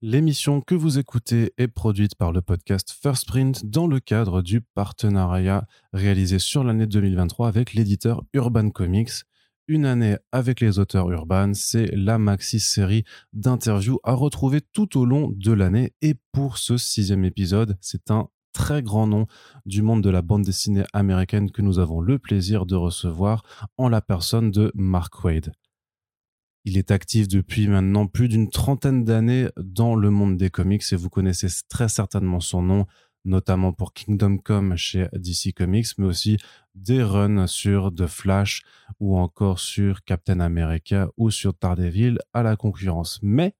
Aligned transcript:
L'émission 0.00 0.60
que 0.60 0.76
vous 0.76 1.00
écoutez 1.00 1.52
est 1.58 1.66
produite 1.66 2.14
par 2.14 2.30
le 2.30 2.40
podcast 2.40 2.96
First 3.02 3.26
Print 3.26 3.66
dans 3.66 3.88
le 3.88 3.98
cadre 3.98 4.42
du 4.42 4.60
partenariat 4.60 5.66
réalisé 5.92 6.38
sur 6.38 6.62
l'année 6.62 6.86
2023 6.86 7.48
avec 7.48 7.74
l'éditeur 7.74 8.22
Urban 8.32 8.70
Comics. 8.70 9.10
Une 9.66 9.84
année 9.84 10.16
avec 10.30 10.60
les 10.60 10.78
auteurs 10.78 11.10
urbains, 11.10 11.52
c'est 11.52 11.90
la 11.92 12.16
maxi 12.16 12.60
série 12.60 13.02
d'interviews 13.32 13.98
à 14.04 14.12
retrouver 14.12 14.60
tout 14.60 14.96
au 14.96 15.04
long 15.04 15.32
de 15.34 15.50
l'année. 15.50 15.92
Et 16.00 16.14
pour 16.30 16.58
ce 16.58 16.76
sixième 16.76 17.24
épisode, 17.24 17.76
c'est 17.80 18.12
un 18.12 18.28
très 18.52 18.84
grand 18.84 19.08
nom 19.08 19.26
du 19.66 19.82
monde 19.82 20.04
de 20.04 20.10
la 20.10 20.22
bande 20.22 20.44
dessinée 20.44 20.84
américaine 20.92 21.50
que 21.50 21.60
nous 21.60 21.80
avons 21.80 22.00
le 22.00 22.20
plaisir 22.20 22.66
de 22.66 22.76
recevoir 22.76 23.42
en 23.76 23.88
la 23.88 24.00
personne 24.00 24.52
de 24.52 24.70
Mark 24.76 25.24
Wade. 25.24 25.52
Il 26.64 26.76
est 26.76 26.90
actif 26.90 27.28
depuis 27.28 27.68
maintenant 27.68 28.06
plus 28.06 28.28
d'une 28.28 28.50
trentaine 28.50 29.04
d'années 29.04 29.48
dans 29.56 29.94
le 29.94 30.10
monde 30.10 30.36
des 30.36 30.50
comics 30.50 30.82
et 30.92 30.96
vous 30.96 31.08
connaissez 31.08 31.48
très 31.68 31.88
certainement 31.88 32.40
son 32.40 32.62
nom, 32.62 32.86
notamment 33.24 33.72
pour 33.72 33.92
Kingdom 33.92 34.38
Come 34.38 34.76
chez 34.76 35.08
DC 35.12 35.54
Comics, 35.54 35.86
mais 35.98 36.06
aussi 36.06 36.36
des 36.74 37.02
runs 37.02 37.46
sur 37.46 37.94
The 37.94 38.06
Flash 38.06 38.62
ou 39.00 39.16
encore 39.18 39.60
sur 39.60 40.04
Captain 40.04 40.40
America 40.40 41.08
ou 41.16 41.30
sur 41.30 41.54
Daredevil 41.54 42.18
à 42.32 42.42
la 42.42 42.56
concurrence. 42.56 43.18
Mais 43.22 43.54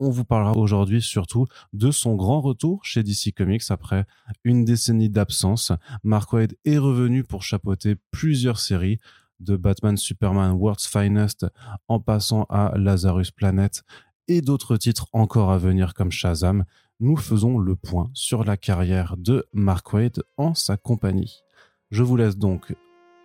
on 0.00 0.10
vous 0.10 0.24
parlera 0.24 0.56
aujourd'hui 0.56 1.00
surtout 1.00 1.46
de 1.72 1.90
son 1.90 2.16
grand 2.16 2.40
retour 2.40 2.84
chez 2.84 3.02
DC 3.02 3.32
Comics 3.34 3.62
après 3.70 4.06
une 4.42 4.64
décennie 4.64 5.08
d'absence. 5.08 5.72
Mark 6.02 6.32
Waid 6.32 6.56
est 6.64 6.78
revenu 6.78 7.22
pour 7.24 7.42
chapeauter 7.42 7.96
plusieurs 8.10 8.58
séries, 8.58 8.98
de 9.44 9.56
Batman 9.56 9.96
Superman 9.96 10.52
World's 10.52 10.86
Finest 10.86 11.46
en 11.88 12.00
passant 12.00 12.44
à 12.48 12.72
Lazarus 12.76 13.30
Planet 13.30 13.82
et 14.28 14.40
d'autres 14.40 14.76
titres 14.76 15.06
encore 15.12 15.50
à 15.50 15.58
venir 15.58 15.94
comme 15.94 16.10
Shazam, 16.10 16.64
nous 17.00 17.16
faisons 17.16 17.58
le 17.58 17.76
point 17.76 18.10
sur 18.14 18.44
la 18.44 18.56
carrière 18.56 19.16
de 19.18 19.44
Mark 19.52 19.92
Wade 19.92 20.22
en 20.36 20.54
sa 20.54 20.76
compagnie. 20.76 21.42
Je 21.90 22.02
vous 22.02 22.16
laisse 22.16 22.36
donc 22.36 22.74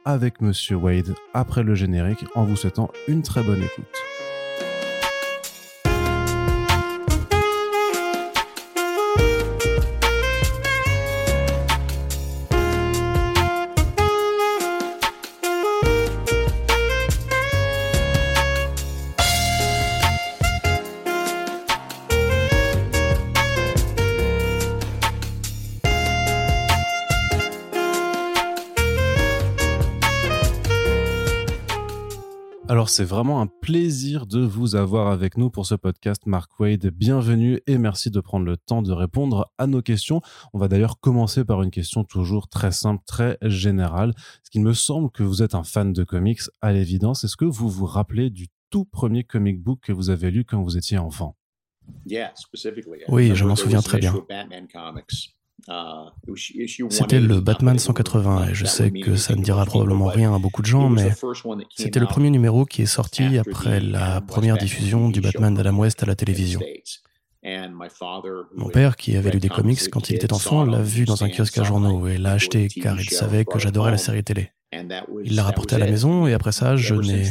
avec 0.05 0.41
Monsieur 0.41 0.75
Wade 0.75 1.15
après 1.33 1.63
le 1.63 1.75
générique 1.75 2.25
en 2.35 2.45
vous 2.45 2.55
souhaitant 2.55 2.91
une 3.07 3.21
très 3.21 3.43
bonne 3.43 3.61
écoute. 3.61 4.08
C'est 32.89 33.05
vraiment 33.05 33.39
un 33.39 33.45
plaisir 33.45 34.25
de 34.25 34.39
vous 34.39 34.75
avoir 34.75 35.11
avec 35.11 35.37
nous 35.37 35.51
pour 35.51 35.67
ce 35.67 35.75
podcast 35.75 36.25
Mark 36.25 36.59
Wade. 36.59 36.87
Bienvenue 36.87 37.61
et 37.67 37.77
merci 37.77 38.09
de 38.09 38.19
prendre 38.19 38.47
le 38.47 38.57
temps 38.57 38.81
de 38.81 38.91
répondre 38.91 39.53
à 39.59 39.67
nos 39.67 39.83
questions. 39.83 40.21
On 40.53 40.57
va 40.57 40.67
d'ailleurs 40.67 40.99
commencer 40.99 41.45
par 41.45 41.61
une 41.61 41.69
question 41.69 42.03
toujours 42.03 42.49
très 42.49 42.71
simple, 42.71 43.03
très 43.05 43.37
générale. 43.43 44.15
Ce 44.43 44.49
qu'il 44.49 44.63
me 44.63 44.73
semble 44.73 45.11
que 45.11 45.21
vous 45.21 45.43
êtes 45.43 45.53
un 45.53 45.63
fan 45.63 45.93
de 45.93 46.03
comics 46.03 46.41
à 46.61 46.73
l'évidence. 46.73 47.23
Est-ce 47.23 47.37
que 47.37 47.45
vous 47.45 47.69
vous 47.69 47.85
rappelez 47.85 48.31
du 48.31 48.47
tout 48.71 48.85
premier 48.85 49.23
comic 49.23 49.61
book 49.61 49.81
que 49.83 49.91
vous 49.93 50.09
avez 50.09 50.31
lu 50.31 50.43
quand 50.43 50.63
vous 50.63 50.75
étiez 50.75 50.97
enfant? 50.97 51.37
Oui, 53.07 53.35
je 53.35 53.45
m'en 53.45 53.55
souviens 53.55 53.83
très 53.83 53.99
bien. 53.99 54.15
Uh, 55.67 56.35
c'était 56.89 57.19
le 57.19 57.41
Batman 57.41 57.77
180 57.77 58.49
et 58.49 58.53
je 58.53 58.65
sais 58.65 58.91
que 58.91 59.15
ça 59.15 59.35
ne 59.35 59.41
dira 59.41 59.65
probablement 59.65 60.07
rien 60.07 60.33
à 60.33 60.39
beaucoup 60.39 60.61
de 60.61 60.67
gens, 60.67 60.89
mais 60.89 61.11
c'était 61.75 61.99
le 61.99 62.05
premier 62.05 62.29
numéro 62.29 62.65
qui 62.65 62.83
est 62.83 62.87
sorti 62.87 63.37
après 63.37 63.79
la 63.79 64.21
première 64.21 64.57
diffusion 64.57 65.09
du 65.09 65.21
Batman 65.21 65.53
d'Adam 65.53 65.77
West 65.77 66.03
à 66.03 66.05
la 66.05 66.15
télévision. 66.15 66.59
Mon 68.55 68.69
père, 68.69 68.95
qui 68.95 69.15
avait 69.15 69.31
lu 69.31 69.39
des 69.39 69.49
comics 69.49 69.89
quand 69.89 70.09
il 70.09 70.15
était 70.15 70.33
enfant, 70.33 70.65
l'a 70.65 70.81
vu 70.81 71.05
dans 71.05 71.23
un 71.23 71.29
kiosque 71.29 71.57
à 71.57 71.63
journaux 71.63 72.07
et 72.07 72.17
l'a 72.17 72.33
acheté 72.33 72.67
car 72.67 72.99
il 72.99 73.09
savait 73.09 73.45
que 73.45 73.59
j'adorais 73.59 73.91
la 73.91 73.97
série 73.97 74.23
télé. 74.23 74.51
Il 75.23 75.35
l'a 75.35 75.43
rapporté 75.43 75.75
à 75.75 75.79
la 75.79 75.87
maison 75.87 76.27
et 76.27 76.33
après 76.33 76.51
ça, 76.51 76.75
je 76.75 76.93
n'ai 76.95 77.23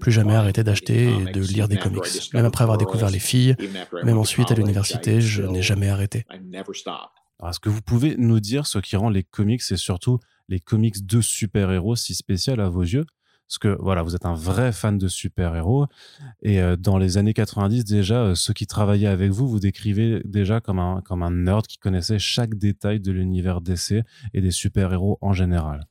plus 0.00 0.12
jamais 0.12 0.34
arrêté 0.34 0.62
d'acheter 0.62 1.08
et 1.08 1.32
de 1.32 1.40
lire 1.40 1.66
des 1.66 1.76
comics. 1.76 2.32
Même 2.32 2.44
après 2.44 2.62
avoir 2.62 2.78
découvert 2.78 3.10
les 3.10 3.18
filles, 3.18 3.56
même 4.04 4.18
ensuite 4.18 4.50
à 4.50 4.54
l'université, 4.54 5.20
je 5.20 5.42
n'ai 5.42 5.62
jamais 5.62 5.88
arrêté. 5.88 6.24
Est-ce 7.42 7.60
que 7.60 7.68
vous 7.68 7.82
pouvez 7.82 8.16
nous 8.16 8.40
dire 8.40 8.66
ce 8.66 8.78
qui 8.78 8.96
rend 8.96 9.10
les 9.10 9.22
comics 9.22 9.62
et 9.70 9.76
surtout 9.76 10.18
les 10.48 10.60
comics 10.60 11.04
de 11.04 11.20
super-héros 11.20 11.96
si 11.96 12.14
spécial 12.14 12.60
à 12.60 12.68
vos 12.68 12.82
yeux? 12.82 13.04
Parce 13.46 13.58
que 13.58 13.76
voilà, 13.78 14.02
vous 14.02 14.14
êtes 14.14 14.24
un 14.24 14.34
vrai 14.34 14.72
fan 14.72 14.96
de 14.96 15.06
super-héros 15.06 15.86
et 16.40 16.62
euh, 16.62 16.76
dans 16.76 16.96
les 16.96 17.18
années 17.18 17.34
90 17.34 17.84
déjà, 17.84 18.22
euh, 18.22 18.34
ceux 18.34 18.54
qui 18.54 18.66
travaillaient 18.66 19.06
avec 19.06 19.32
vous, 19.32 19.46
vous 19.46 19.60
décrivez 19.60 20.22
déjà 20.24 20.60
comme 20.60 20.78
un 20.78 21.02
comme 21.02 21.22
un 21.22 21.30
nerd 21.30 21.66
qui 21.66 21.76
connaissait 21.76 22.18
chaque 22.18 22.54
détail 22.54 23.00
de 23.00 23.12
l'univers 23.12 23.60
DC 23.60 24.02
et 24.32 24.40
des 24.40 24.50
super-héros 24.50 25.18
en 25.20 25.34
général. 25.34 25.86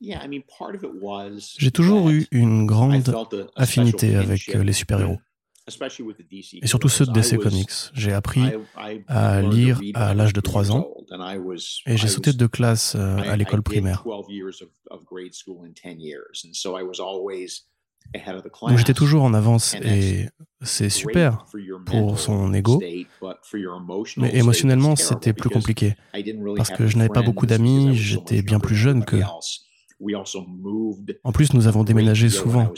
J'ai 1.59 1.71
toujours 1.71 2.09
eu 2.09 2.25
une 2.31 2.65
grande 2.65 3.15
affinité 3.55 4.15
avec 4.15 4.55
euh, 4.55 4.63
les 4.63 4.73
super-héros 4.73 5.19
et 6.61 6.67
surtout 6.67 6.89
ceux 6.89 7.05
de 7.05 7.11
DC 7.11 7.37
Comics. 7.37 7.69
J'ai 7.93 8.11
appris 8.11 8.43
à 9.07 9.41
lire 9.41 9.79
à 9.93 10.13
l'âge 10.13 10.33
de 10.33 10.41
3 10.41 10.71
ans. 10.71 10.87
et 11.85 11.97
j'ai 11.97 12.07
sauté 12.07 12.33
de 12.33 12.47
classe 12.47 12.95
euh, 12.95 13.17
à 13.17 13.37
l'école 13.37 13.63
primaire. 13.63 14.03
Donc 18.67 18.77
j'étais 18.77 18.93
toujours 18.93 19.23
en 19.23 19.33
avance 19.33 19.75
et 19.75 20.27
c'est 20.61 20.89
super 20.89 21.45
pour 21.85 22.19
son 22.19 22.53
ego, 22.53 22.81
mais 24.17 24.35
émotionnellement 24.35 24.95
c'était 24.97 25.33
plus 25.33 25.49
compliqué. 25.49 25.95
Parce 26.57 26.71
que 26.71 26.87
je 26.87 26.97
n'avais 26.97 27.09
pas 27.09 27.21
beaucoup 27.21 27.45
d'amis, 27.45 27.95
j'étais 27.95 28.41
bien 28.41 28.59
plus 28.59 28.75
jeune 28.75 29.05
que 29.05 29.17
en 31.23 31.31
plus, 31.31 31.53
nous 31.53 31.67
avons 31.67 31.83
déménagé 31.83 32.29
souvent 32.29 32.71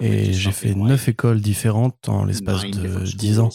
et 0.00 0.32
j'ai 0.32 0.52
fait 0.52 0.74
neuf 0.74 1.08
écoles 1.08 1.40
différentes 1.40 2.08
en 2.08 2.24
l'espace 2.24 2.64
de 2.64 3.04
dix 3.16 3.38
ans. 3.38 3.50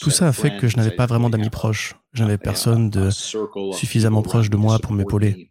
Tout 0.00 0.10
ça 0.10 0.28
a 0.28 0.32
fait 0.32 0.56
que 0.58 0.68
je 0.68 0.76
n'avais 0.76 0.94
pas 0.94 1.06
vraiment 1.06 1.30
d'amis 1.30 1.50
proches. 1.50 1.94
Je 2.12 2.22
n'avais 2.22 2.38
personne 2.38 2.90
de 2.90 3.10
suffisamment 3.72 4.22
proche 4.22 4.50
de 4.50 4.56
moi 4.56 4.78
pour 4.78 4.92
m'épauler. 4.92 5.50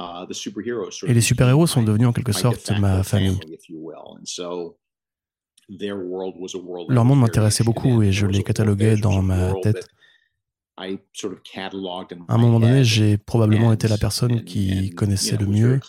Uh, 0.00 0.26
et 1.06 1.14
les 1.14 1.20
super-héros 1.20 1.68
sont 1.68 1.84
devenus 1.84 2.08
en 2.08 2.12
quelque 2.12 2.32
sorte 2.32 2.72
ma 2.80 3.04
famille. 3.04 3.38
Leur 6.88 7.04
monde 7.04 7.20
m'intéressait 7.20 7.62
beaucoup 7.62 8.02
et 8.02 8.10
je 8.10 8.26
les 8.26 8.42
cataloguais 8.42 8.96
dans 8.96 9.22
ma 9.22 9.54
tête. 9.62 9.86
À 10.76 12.34
un 12.34 12.38
moment 12.38 12.58
donné, 12.58 12.82
j'ai 12.82 13.16
probablement 13.16 13.72
été 13.72 13.86
la 13.86 13.96
personne 13.96 14.44
qui 14.44 14.90
connaissait 14.90 15.36
le 15.36 15.46
mieux 15.46 15.80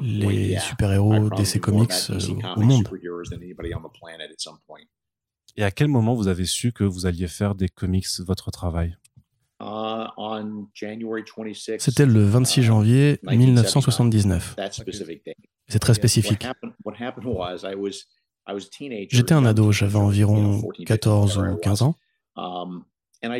les 0.00 0.58
super-héros 0.58 1.30
DC 1.30 1.60
Comics 1.60 1.90
euh, 2.10 2.18
au 2.56 2.60
monde. 2.60 2.88
Et 5.56 5.62
à 5.62 5.70
quel 5.70 5.88
moment 5.88 6.14
vous 6.14 6.28
avez 6.28 6.44
su 6.44 6.72
que 6.72 6.84
vous 6.84 7.06
alliez 7.06 7.28
faire 7.28 7.54
des 7.54 7.68
comics 7.68 8.06
votre 8.20 8.50
travail? 8.50 8.96
Uh, 9.60 10.06
C'était 11.78 12.06
le 12.06 12.24
26 12.24 12.60
uh, 12.60 12.62
janvier 12.62 13.18
1979. 13.22 14.56
C'est 15.68 15.78
très 15.78 15.94
spécifique. 15.94 16.46
J'étais 19.10 19.32
un 19.32 19.44
ado, 19.46 19.72
j'avais 19.72 19.96
environ 19.96 20.62
14 20.86 21.38
ou 21.38 21.56
15 21.56 21.82
ans. 21.82 21.94
Um, 23.24 23.34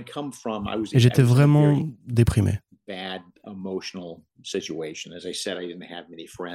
et 0.92 0.98
j'étais 0.98 1.22
vraiment 1.22 1.88
déprimé. 2.06 2.58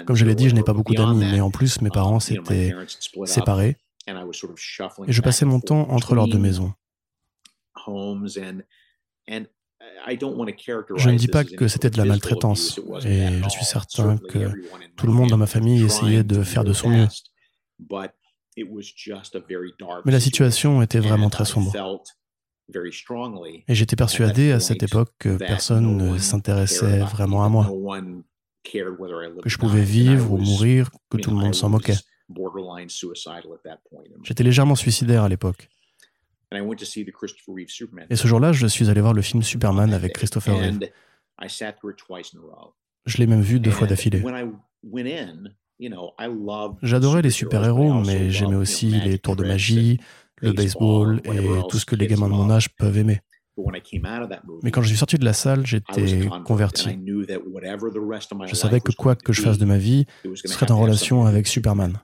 Comme 0.06 0.16
je 0.16 0.26
l'ai 0.26 0.36
dit, 0.36 0.50
je 0.50 0.56
n'ai 0.56 0.64
pas 0.64 0.74
beaucoup 0.74 0.94
d'amis, 0.94 1.20
mais 1.20 1.42
en 1.42 1.52
plus, 1.52 1.82
mes 1.82 1.90
parents 1.90 2.20
s'étaient 2.20 2.74
séparés 3.26 3.78
et 4.08 5.14
je 5.14 5.22
passais 5.22 5.46
mon 5.46 5.60
temps 5.60 5.90
entre 5.90 6.16
leurs 6.16 6.28
deux 6.28 6.40
maisons. 6.40 6.74
Je 10.96 11.10
ne 11.10 11.18
dis 11.18 11.28
pas 11.28 11.44
que 11.44 11.68
c'était 11.68 11.90
de 11.90 11.98
la 11.98 12.06
maltraitance, 12.06 12.80
et 13.06 13.28
je 13.44 13.50
suis 13.50 13.66
certain 13.66 14.18
que 14.18 14.52
tout 14.96 15.08
le 15.08 15.14
monde 15.14 15.30
dans 15.30 15.38
ma 15.38 15.48
famille 15.48 15.84
essayait 15.84 16.24
de 16.24 16.44
faire 16.44 16.64
de 16.64 16.74
son 16.74 16.90
mieux. 16.90 17.08
Mais 20.06 20.12
la 20.12 20.20
situation 20.20 20.82
était 20.82 21.00
vraiment 21.00 21.30
très 21.30 21.46
sombre. 21.46 21.72
Et 23.68 23.76
j'étais 23.76 23.96
persuadé 23.96 24.52
à 24.52 24.60
cette 24.60 24.84
époque 24.84 25.12
que 25.20 25.38
personne 25.38 25.98
ne 25.98 26.18
s'intéressait 26.18 27.00
vraiment 27.00 27.44
à 27.44 27.50
moi, 27.50 27.70
que 28.64 29.50
je 29.50 29.58
pouvais 29.58 29.84
vivre 29.84 30.32
ou 30.32 30.38
mourir, 30.38 30.90
que 31.10 31.18
tout 31.18 31.32
le 31.32 31.38
monde 31.38 31.56
s'en 31.56 31.70
moquait. 31.70 31.98
J'étais 34.24 34.44
légèrement 34.44 34.76
suicidaire 34.76 35.24
à 35.24 35.30
l'époque. 35.30 35.70
Et 38.10 38.16
ce 38.16 38.28
jour-là, 38.28 38.52
je 38.52 38.68
suis 38.68 38.90
allé 38.90 39.02
voir 39.02 39.14
le 39.14 39.22
film 39.22 39.42
Superman 39.42 39.94
avec 39.94 40.14
Christopher 40.14 40.58
Reeve. 40.58 40.80
Je 43.06 43.18
l'ai 43.18 43.28
même 43.28 43.42
vu 43.42 43.60
deux 43.60 43.72
fois 43.72 43.88
d'affilée. 43.88 44.24
J'adorais 46.84 47.22
les 47.22 47.30
super-héros, 47.32 47.94
mais 48.02 48.30
j'aimais 48.30 48.56
aussi 48.56 48.88
les 48.90 49.18
tours 49.18 49.36
de 49.36 49.44
magie, 49.44 50.00
le 50.42 50.54
baseball 50.54 51.22
et 51.26 51.40
tout 51.70 51.78
ce 51.78 51.86
que 51.86 51.96
les 51.96 52.08
gamins 52.08 52.28
de 52.28 52.34
mon 52.34 52.50
âge 52.50 52.70
peuvent 52.76 52.98
aimer. 52.98 53.20
Mais 54.64 54.72
quand 54.72 54.82
je 54.82 54.88
suis 54.88 54.98
sorti 54.98 55.18
de 55.18 55.26
la 55.26 55.34
salle, 55.34 55.66
j'étais 55.66 56.28
converti. 56.46 56.90
Je 58.48 58.56
savais 58.56 58.80
que 58.80 58.92
quoi 58.92 59.16
que 59.16 59.34
je 59.34 59.42
fasse 59.42 59.58
de 59.58 59.66
ma 59.66 59.78
vie 59.78 60.06
serait 60.46 60.72
en 60.72 60.80
relation 60.80 61.26
avec 61.26 61.48
Superman. 61.48 62.00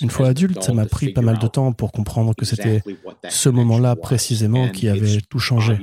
Une 0.00 0.10
fois 0.10 0.28
adulte, 0.28 0.62
ça 0.62 0.72
m'a 0.74 0.86
pris 0.86 1.12
pas 1.12 1.22
mal 1.22 1.38
de 1.38 1.46
temps 1.46 1.72
pour 1.72 1.92
comprendre 1.92 2.34
que 2.34 2.44
c'était 2.44 2.82
ce 3.28 3.48
moment-là 3.48 3.96
précisément 3.96 4.68
qui 4.68 4.88
avait 4.88 5.20
tout 5.28 5.38
changé. 5.38 5.78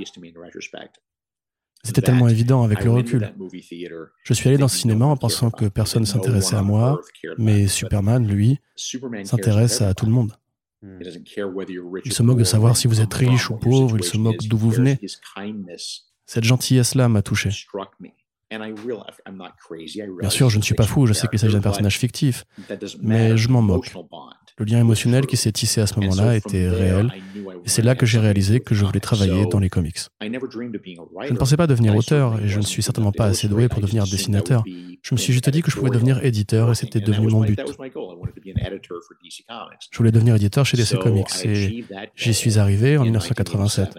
C'était 1.85 2.01
tellement 2.01 2.27
évident 2.27 2.63
avec 2.63 2.83
le 2.83 2.89
recul. 2.89 3.31
Je 4.23 4.33
suis 4.33 4.49
allé 4.49 4.57
dans 4.57 4.67
ce 4.67 4.77
cinéma 4.77 5.05
en 5.05 5.17
pensant 5.17 5.51
que 5.51 5.65
personne 5.65 6.01
ne 6.01 6.07
s'intéressait 6.07 6.55
à 6.55 6.63
moi, 6.63 6.99
mais 7.37 7.67
Superman, 7.67 8.27
lui, 8.27 8.59
s'intéresse 9.23 9.81
à 9.81 9.93
tout 9.93 10.07
le 10.07 10.11
monde. 10.11 10.33
Il 10.81 12.13
se 12.13 12.23
moque 12.23 12.39
de 12.39 12.43
savoir 12.43 12.75
si 12.75 12.87
vous 12.87 13.01
êtes 13.01 13.13
riche 13.13 13.49
ou 13.49 13.57
pauvre, 13.57 13.97
il 13.97 14.03
se 14.03 14.17
moque 14.17 14.43
d'où 14.47 14.57
vous 14.57 14.71
venez. 14.71 14.99
Cette 16.25 16.43
gentillesse-là 16.43 17.07
m'a 17.07 17.21
touché. 17.21 17.51
Bien 18.51 20.29
sûr, 20.29 20.49
je 20.49 20.57
ne 20.57 20.63
suis 20.63 20.75
pas 20.75 20.85
fou, 20.85 21.05
je 21.07 21.13
sais 21.13 21.27
qu'il 21.27 21.39
s'agit 21.39 21.53
d'un 21.53 21.61
personnage 21.61 21.97
fictif, 21.97 22.43
mais 23.01 23.37
je 23.37 23.49
m'en 23.49 23.61
moque. 23.61 23.91
Le 24.57 24.63
lien 24.63 24.79
émotionnel 24.79 25.25
qui 25.25 25.35
s'est 25.35 25.51
tissé 25.51 25.81
à 25.81 25.87
ce 25.87 25.99
moment-là 25.99 26.35
était 26.37 26.69
réel, 26.69 27.11
et 27.65 27.69
c'est 27.69 27.81
là 27.81 27.93
que 27.95 28.05
j'ai 28.05 28.19
réalisé 28.19 28.61
que 28.61 28.73
je 28.73 28.85
voulais 28.85 29.01
travailler 29.01 29.45
dans 29.47 29.59
les 29.59 29.69
comics. 29.69 29.97
Je 30.21 30.27
ne 30.29 31.37
pensais 31.37 31.57
pas 31.57 31.67
devenir 31.67 31.95
auteur, 31.95 32.39
et 32.39 32.47
je 32.47 32.59
ne 32.59 32.63
suis 32.63 32.81
certainement 32.81 33.11
pas 33.11 33.25
assez 33.25 33.47
doué 33.47 33.67
pour 33.67 33.81
devenir 33.81 34.05
dessinateur. 34.05 34.63
Je 35.01 35.13
me 35.13 35.17
suis 35.19 35.33
juste 35.33 35.49
dit 35.49 35.61
que 35.61 35.69
je 35.71 35.75
pouvais 35.75 35.89
devenir 35.91 36.23
éditeur, 36.23 36.71
et 36.71 36.75
c'était 36.75 37.01
devenu 37.01 37.27
mon 37.27 37.41
but. 37.41 37.59
Je 39.91 39.97
voulais 39.97 40.11
devenir 40.11 40.35
éditeur 40.35 40.65
chez 40.65 40.77
DC 40.77 40.97
Comics, 40.99 41.27
et 41.43 41.83
j'y 42.15 42.33
suis 42.33 42.57
arrivé 42.59 42.97
en 42.97 43.03
1987. 43.03 43.97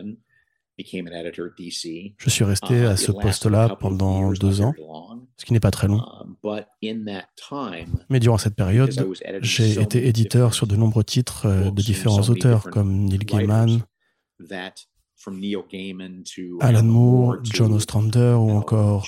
Je 2.18 2.30
suis 2.30 2.44
resté 2.44 2.82
uh, 2.82 2.86
à 2.86 2.96
ce 2.96 3.10
poste-là 3.12 3.76
pendant 3.80 4.32
deux 4.32 4.60
ans, 4.60 4.74
ce 5.36 5.44
qui 5.44 5.52
n'est 5.52 5.60
pas 5.60 5.70
très 5.70 5.88
long. 5.88 6.02
Um, 6.20 6.36
Mais 8.10 8.20
durant 8.20 8.38
cette 8.38 8.56
période, 8.56 8.92
j'ai 9.40 9.80
été 9.80 10.06
éditeur 10.06 10.54
sur 10.54 10.66
de 10.66 10.76
nombreux 10.76 11.04
titres 11.04 11.46
euh, 11.46 11.70
de 11.70 11.82
différents 11.82 12.28
auteurs 12.28 12.64
comme 12.64 13.04
Neil 13.06 13.18
Gaiman, 13.18 13.80
Alan 16.60 16.82
Moore, 16.82 17.36
John 17.42 17.72
Ostrander 17.72 18.36
ou 18.38 18.50
encore 18.50 19.06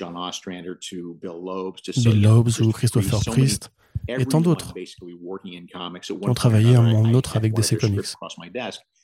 Bill 1.97 2.23
Loebs 2.23 2.61
ou 2.61 2.73
Christopher 2.73 3.21
Priest 3.27 3.71
et 4.07 4.27
tant 4.27 4.41
d'autres 4.41 4.75
qui 4.75 6.13
ont 6.13 6.35
travaillé 6.35 6.77
un 6.77 6.83
moment 6.83 7.03
ou 7.03 7.13
l'autre 7.13 7.37
avec 7.37 7.55
DC 7.55 7.79
Comics. 7.79 8.15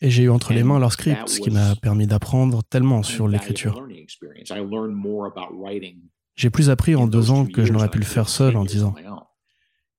Et 0.00 0.11
j'ai 0.11 0.25
eu 0.25 0.31
entre 0.31 0.52
les 0.52 0.62
mains 0.62 0.79
leur 0.79 0.93
script, 0.93 1.29
ce 1.29 1.41
qui 1.41 1.50
m'a 1.50 1.75
permis 1.76 2.06
d'apprendre 2.06 2.62
tellement 2.62 3.02
sur 3.02 3.29
l'écriture. 3.29 3.87
J'ai 6.37 6.50
plus 6.50 6.70
appris 6.70 6.96
en 6.96 7.06
deux 7.06 7.31
ans 7.31 7.46
que 7.46 7.64
je 7.64 7.73
n'aurais 7.73 7.91
pu 7.91 7.99
le 7.99 8.05
faire 8.05 8.29
seul 8.29 8.56
en 8.56 8.64
dix 8.64 8.85
ans. 8.85 8.94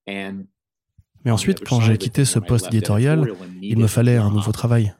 Mais 0.07 1.31
ensuite, 1.31 1.67
quand 1.67 1.81
j'ai 1.81 1.97
quitté 1.97 2.23
ce 2.25 2.39
poste 2.39 2.67
éditorial, 2.67 3.31
il 3.61 3.79
me 3.79 3.87
fallait 3.87 4.17
un 4.17 4.29
nouveau 4.29 4.51
travail. 4.51 4.93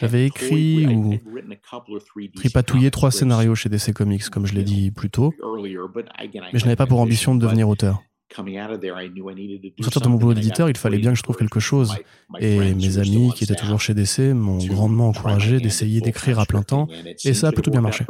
J'avais 0.00 0.26
écrit 0.26 0.86
ou 0.86 1.14
tripatouillé 2.34 2.90
trois 2.90 3.10
scénarios 3.10 3.54
chez 3.54 3.68
DC 3.68 3.92
Comics, 3.92 4.28
comme 4.30 4.46
je 4.46 4.54
l'ai 4.54 4.64
dit 4.64 4.90
plus 4.90 5.10
tôt, 5.10 5.34
mais 5.62 6.58
je 6.58 6.64
n'avais 6.64 6.76
pas 6.76 6.86
pour 6.86 7.00
ambition 7.00 7.34
de 7.34 7.40
devenir 7.40 7.68
auteur. 7.68 8.02
Au 8.38 9.82
sortir 9.82 10.00
de 10.02 10.08
mon 10.08 10.16
boulot 10.16 10.34
d'éditeur, 10.34 10.68
il 10.68 10.76
fallait 10.76 10.98
bien 10.98 11.12
que 11.12 11.18
je 11.18 11.22
trouve 11.22 11.36
quelque 11.36 11.60
chose. 11.60 11.94
Et 12.40 12.74
mes 12.74 12.98
amis 12.98 13.32
qui 13.34 13.44
étaient 13.44 13.54
toujours 13.54 13.80
chez 13.80 13.94
DC 13.94 14.34
m'ont 14.34 14.58
grandement 14.58 15.08
encouragé 15.08 15.60
d'essayer 15.60 16.00
d'écrire 16.00 16.38
à 16.38 16.46
plein 16.46 16.62
temps, 16.62 16.88
et 17.24 17.34
ça 17.34 17.48
a 17.48 17.52
plutôt 17.52 17.70
bien 17.70 17.80
marché. 17.80 18.04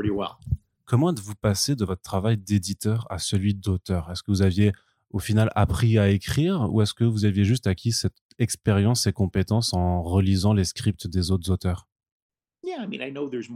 Comment 0.84 1.10
êtes-vous 1.10 1.34
passé 1.34 1.74
de 1.74 1.84
votre 1.84 2.02
travail 2.02 2.36
d'éditeur 2.36 3.06
à 3.08 3.18
celui 3.18 3.54
d'auteur? 3.54 4.10
Est-ce 4.10 4.22
que 4.22 4.30
vous 4.30 4.42
aviez 4.42 4.72
au 5.10 5.18
final 5.18 5.50
appris 5.54 5.98
à 5.98 6.08
écrire 6.08 6.68
ou 6.70 6.82
est-ce 6.82 6.94
que 6.94 7.04
vous 7.04 7.24
aviez 7.24 7.44
juste 7.44 7.66
acquis 7.66 7.92
cette 7.92 8.16
expérience 8.38 9.06
et 9.06 9.12
compétences 9.12 9.72
en 9.72 10.02
relisant 10.02 10.52
les 10.52 10.64
scripts 10.64 11.06
des 11.06 11.30
autres 11.30 11.50
auteurs? 11.50 11.86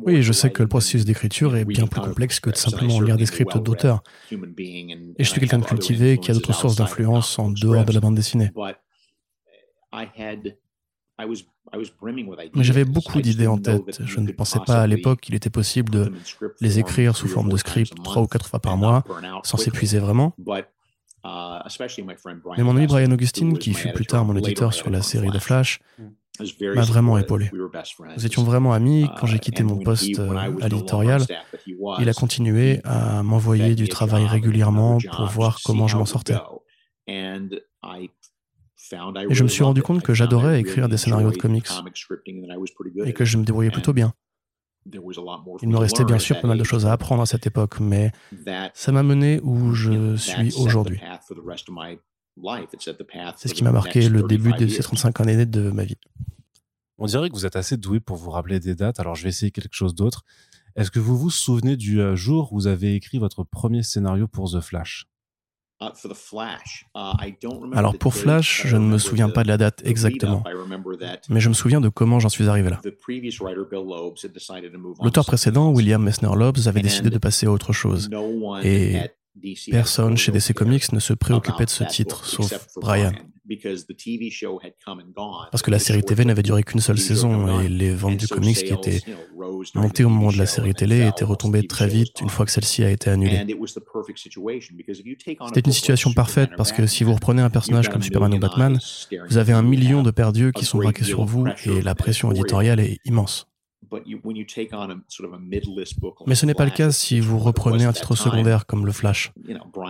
Oui, 0.02 0.22
je 0.22 0.32
sais 0.32 0.50
que 0.50 0.62
le 0.62 0.68
processus 0.68 1.04
d'écriture 1.04 1.56
est 1.56 1.64
bien 1.64 1.86
plus 1.86 2.00
complexe 2.00 2.40
que 2.40 2.50
de 2.50 2.56
simplement 2.56 3.00
lire 3.00 3.16
des 3.16 3.26
scripts 3.26 3.58
d'auteurs. 3.58 4.02
Et 4.30 5.24
je 5.24 5.28
suis 5.28 5.40
quelqu'un 5.40 5.58
de 5.58 5.64
cultivé 5.64 6.18
qui 6.18 6.30
a 6.30 6.34
d'autres 6.34 6.54
sources 6.54 6.76
d'influence 6.76 7.38
en 7.38 7.50
dehors 7.50 7.84
de 7.84 7.92
la 7.92 8.00
bande 8.00 8.16
dessinée. 8.16 8.50
Mais 12.54 12.64
j'avais 12.64 12.84
beaucoup 12.84 13.20
d'idées 13.20 13.46
en 13.46 13.58
tête. 13.58 14.00
Je 14.04 14.20
ne 14.20 14.32
pensais 14.32 14.60
pas 14.66 14.82
à 14.82 14.86
l'époque 14.86 15.20
qu'il 15.20 15.34
était 15.34 15.50
possible 15.50 15.90
de 15.90 16.12
les 16.60 16.78
écrire 16.78 17.16
sous 17.16 17.28
forme 17.28 17.50
de 17.50 17.56
script 17.56 17.94
trois 18.02 18.22
ou 18.22 18.26
quatre 18.26 18.46
fois 18.48 18.60
par 18.60 18.76
mois, 18.76 19.04
sans 19.44 19.56
s'épuiser 19.56 19.98
vraiment. 19.98 20.34
Mais 22.56 22.62
mon 22.62 22.76
ami 22.76 22.86
Brian 22.86 23.10
Augustine, 23.10 23.58
qui 23.58 23.72
fut 23.74 23.92
plus 23.92 24.06
tard 24.06 24.24
mon 24.24 24.36
éditeur 24.36 24.74
sur 24.74 24.90
la 24.90 25.02
série 25.02 25.30
de 25.30 25.38
Flash, 25.38 25.80
m'a 26.74 26.82
vraiment 26.82 27.18
épaulé. 27.18 27.50
Nous 28.16 28.26
étions 28.26 28.44
vraiment 28.44 28.72
amis. 28.72 29.08
Quand 29.18 29.26
j'ai 29.26 29.38
quitté 29.38 29.62
mon 29.62 29.78
poste 29.78 30.18
euh, 30.18 30.36
à 30.60 30.68
l'éditorial, 30.68 31.22
il 31.66 32.08
a 32.08 32.14
continué 32.14 32.80
à 32.84 33.22
m'envoyer 33.22 33.74
du 33.74 33.88
travail 33.88 34.26
régulièrement 34.26 34.98
pour 34.98 35.26
voir 35.26 35.60
comment 35.64 35.88
je 35.88 35.96
m'en 35.96 36.06
sortais. 36.06 36.36
Et 37.06 37.34
je 39.30 39.42
me 39.42 39.48
suis 39.48 39.64
rendu 39.64 39.82
compte 39.82 40.02
que 40.02 40.14
j'adorais 40.14 40.60
écrire 40.60 40.88
des 40.88 40.96
scénarios 40.96 41.30
de 41.30 41.36
comics 41.36 41.68
et 43.04 43.12
que 43.12 43.24
je 43.24 43.36
me 43.36 43.44
débrouillais 43.44 43.70
plutôt 43.70 43.92
bien. 43.92 44.12
Il 45.62 45.68
me 45.68 45.78
restait 45.78 46.04
bien 46.04 46.18
sûr 46.18 46.40
pas 46.40 46.48
mal 46.48 46.58
de 46.58 46.64
choses 46.64 46.86
à 46.86 46.92
apprendre 46.92 47.22
à 47.22 47.26
cette 47.26 47.46
époque, 47.46 47.80
mais 47.80 48.12
ça 48.74 48.92
m'a 48.92 49.02
mené 49.02 49.40
où 49.42 49.72
je 49.72 50.16
suis 50.16 50.54
aujourd'hui. 50.56 51.00
C'est 53.36 53.48
ce 53.48 53.54
qui 53.54 53.64
m'a 53.64 53.72
marqué 53.72 54.08
le 54.08 54.22
début 54.22 54.52
de 54.52 54.66
ces 54.66 54.82
35 54.82 55.20
années 55.20 55.46
de 55.46 55.70
ma 55.70 55.84
vie. 55.84 55.96
On 56.98 57.06
dirait 57.06 57.28
que 57.28 57.34
vous 57.34 57.46
êtes 57.46 57.56
assez 57.56 57.76
doué 57.76 58.00
pour 58.00 58.16
vous 58.16 58.30
rappeler 58.30 58.60
des 58.60 58.74
dates, 58.74 59.00
alors 59.00 59.14
je 59.14 59.22
vais 59.22 59.28
essayer 59.28 59.50
quelque 59.50 59.74
chose 59.74 59.94
d'autre. 59.94 60.24
Est-ce 60.76 60.90
que 60.90 60.98
vous 60.98 61.16
vous 61.16 61.30
souvenez 61.30 61.76
du 61.76 62.00
euh, 62.00 62.16
jour 62.16 62.52
où 62.52 62.56
vous 62.56 62.66
avez 62.66 62.94
écrit 62.94 63.18
votre 63.18 63.44
premier 63.44 63.82
scénario 63.82 64.28
pour 64.28 64.50
The 64.50 64.60
Flash? 64.60 65.06
Uh, 65.78 65.88
uh, 66.96 67.74
alors 67.74 67.98
pour 67.98 68.14
Flash, 68.14 68.66
je 68.66 68.78
ne 68.78 68.86
me 68.86 68.96
souviens 68.96 69.28
pas 69.28 69.42
de 69.42 69.48
la 69.48 69.58
date 69.58 69.82
exactement, 69.84 70.42
mais 71.28 71.40
je 71.40 71.50
me 71.50 71.54
souviens 71.54 71.82
de 71.82 71.90
comment 71.90 72.18
j'en 72.18 72.30
suis 72.30 72.48
arrivé 72.48 72.70
là. 72.70 72.80
L'auteur 75.02 75.26
précédent, 75.26 75.70
William 75.72 76.02
Messner 76.02 76.30
Loebs, 76.34 76.66
avait 76.66 76.80
décidé 76.80 77.10
de 77.10 77.18
passer 77.18 77.44
à 77.44 77.50
autre 77.50 77.74
chose, 77.74 78.08
et 78.62 79.02
Personne 79.70 80.16
chez 80.16 80.32
DC 80.32 80.54
Comics 80.54 80.92
ne 80.92 80.98
se 80.98 81.12
préoccupait 81.12 81.66
de 81.66 81.70
ce 81.70 81.84
titre, 81.84 82.24
sauf 82.24 82.68
Brian. 82.76 83.12
Parce 85.50 85.62
que 85.62 85.70
la 85.70 85.78
série 85.78 86.02
TV 86.02 86.24
n'avait 86.24 86.42
duré 86.42 86.62
qu'une 86.62 86.80
seule 86.80 86.98
saison 86.98 87.60
et 87.60 87.68
les 87.68 87.94
ventes 87.94 88.16
du 88.16 88.28
comics 88.28 88.56
qui 88.56 88.72
étaient 88.72 89.00
montées 89.74 90.04
au 90.04 90.08
moment 90.08 90.32
de 90.32 90.38
la 90.38 90.46
série 90.46 90.74
télé 90.74 91.06
étaient 91.06 91.24
retombées 91.24 91.66
très 91.66 91.86
vite 91.86 92.20
une 92.20 92.28
fois 92.28 92.44
que 92.44 92.52
celle-ci 92.52 92.84
a 92.84 92.90
été 92.90 93.10
annulée. 93.10 93.44
C'était 95.46 95.60
une 95.60 95.72
situation 95.72 96.12
parfaite 96.12 96.50
parce 96.56 96.72
que 96.72 96.86
si 96.86 97.04
vous 97.04 97.14
reprenez 97.14 97.42
un 97.42 97.50
personnage 97.50 97.88
comme 97.88 98.02
Superman 98.02 98.34
ou 98.34 98.38
Batman, 98.38 98.78
vous 99.28 99.38
avez 99.38 99.52
un 99.52 99.62
million 99.62 100.02
de 100.02 100.10
perdus 100.10 100.52
qui 100.52 100.64
sont 100.64 100.78
braqués 100.78 101.04
sur 101.04 101.24
vous 101.24 101.46
et 101.64 101.82
la 101.82 101.94
pression 101.94 102.32
éditoriale 102.32 102.80
est 102.80 102.98
immense. 103.04 103.46
Mais 106.26 106.34
ce 106.34 106.46
n'est 106.46 106.54
pas 106.54 106.64
le 106.64 106.70
cas 106.70 106.90
si 106.90 107.20
vous 107.20 107.38
reprenez 107.38 107.84
un 107.84 107.92
titre 107.92 108.16
secondaire 108.16 108.66
comme 108.66 108.84
le 108.84 108.92
Flash, 108.92 109.32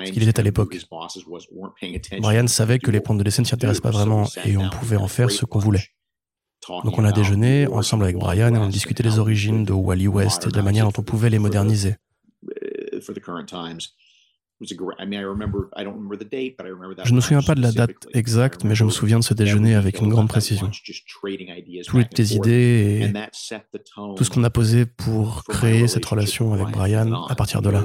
ce 0.04 0.10
qu'il 0.12 0.28
était 0.28 0.40
à 0.40 0.42
l'époque. 0.42 0.76
Brian 2.20 2.46
savait 2.46 2.78
que 2.78 2.90
les 2.90 3.00
ponts 3.00 3.14
de 3.14 3.22
dessin 3.22 3.42
ne 3.42 3.46
s'y 3.46 3.54
intéressent 3.54 3.82
pas 3.82 3.90
vraiment 3.90 4.26
et 4.44 4.56
on 4.56 4.68
pouvait 4.68 4.96
en 4.96 5.08
faire 5.08 5.30
ce 5.30 5.44
qu'on 5.44 5.58
voulait. 5.58 5.84
Donc 6.68 6.98
on 6.98 7.04
a 7.04 7.12
déjeuné 7.12 7.66
ensemble 7.68 8.04
avec 8.04 8.16
Brian 8.16 8.54
et 8.54 8.58
on 8.58 8.64
a 8.64 8.68
discuté 8.68 9.02
des 9.02 9.18
origines 9.18 9.64
de 9.64 9.72
Wally 9.72 10.08
West 10.08 10.46
et 10.46 10.50
de 10.50 10.56
la 10.56 10.62
manière 10.62 10.84
dont 10.86 11.00
on 11.00 11.04
pouvait 11.04 11.30
les 11.30 11.38
moderniser. 11.38 11.96
Je 17.04 17.10
ne 17.10 17.16
me 17.16 17.20
souviens 17.20 17.42
pas 17.42 17.54
de 17.54 17.60
la 17.60 17.72
date 17.72 18.08
exacte, 18.14 18.64
mais 18.64 18.74
je 18.74 18.84
me 18.84 18.90
souviens 18.90 19.18
de 19.18 19.24
ce 19.24 19.34
déjeuner 19.34 19.74
avec 19.74 20.00
une 20.00 20.08
grande 20.08 20.28
précision. 20.28 20.70
Toutes 21.86 22.18
les 22.18 22.34
idées 22.36 23.00
et 23.02 23.12
tout 24.16 24.24
ce 24.24 24.30
qu'on 24.30 24.44
a 24.44 24.50
posé 24.50 24.86
pour 24.86 25.44
créer 25.44 25.88
cette 25.88 26.04
relation 26.06 26.52
avec 26.54 26.68
Brian 26.68 27.24
à 27.26 27.34
partir 27.34 27.60
de 27.60 27.70
là. 27.70 27.84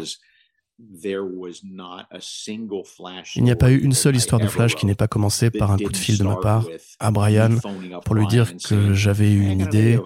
Il 3.36 3.44
n'y 3.44 3.52
a 3.52 3.56
pas 3.56 3.72
eu 3.72 3.78
une 3.78 3.94
seule 3.94 4.16
histoire 4.16 4.42
de 4.42 4.48
Flash 4.48 4.76
qui 4.76 4.86
n'ait 4.88 4.96
pas 4.96 5.08
commencé 5.08 5.52
par 5.52 5.72
un 5.72 5.78
coup 5.78 5.92
de 5.92 5.98
fil 5.98 6.18
de 6.18 6.24
ma 6.24 6.38
part 6.38 6.66
à 7.00 7.12
Brian 7.12 7.58
pour 8.04 8.16
lui 8.16 8.26
dire 8.28 8.52
que 8.58 8.94
j'avais 8.94 9.32
eu 9.32 9.48
une 9.48 9.60
idée, 9.60 10.00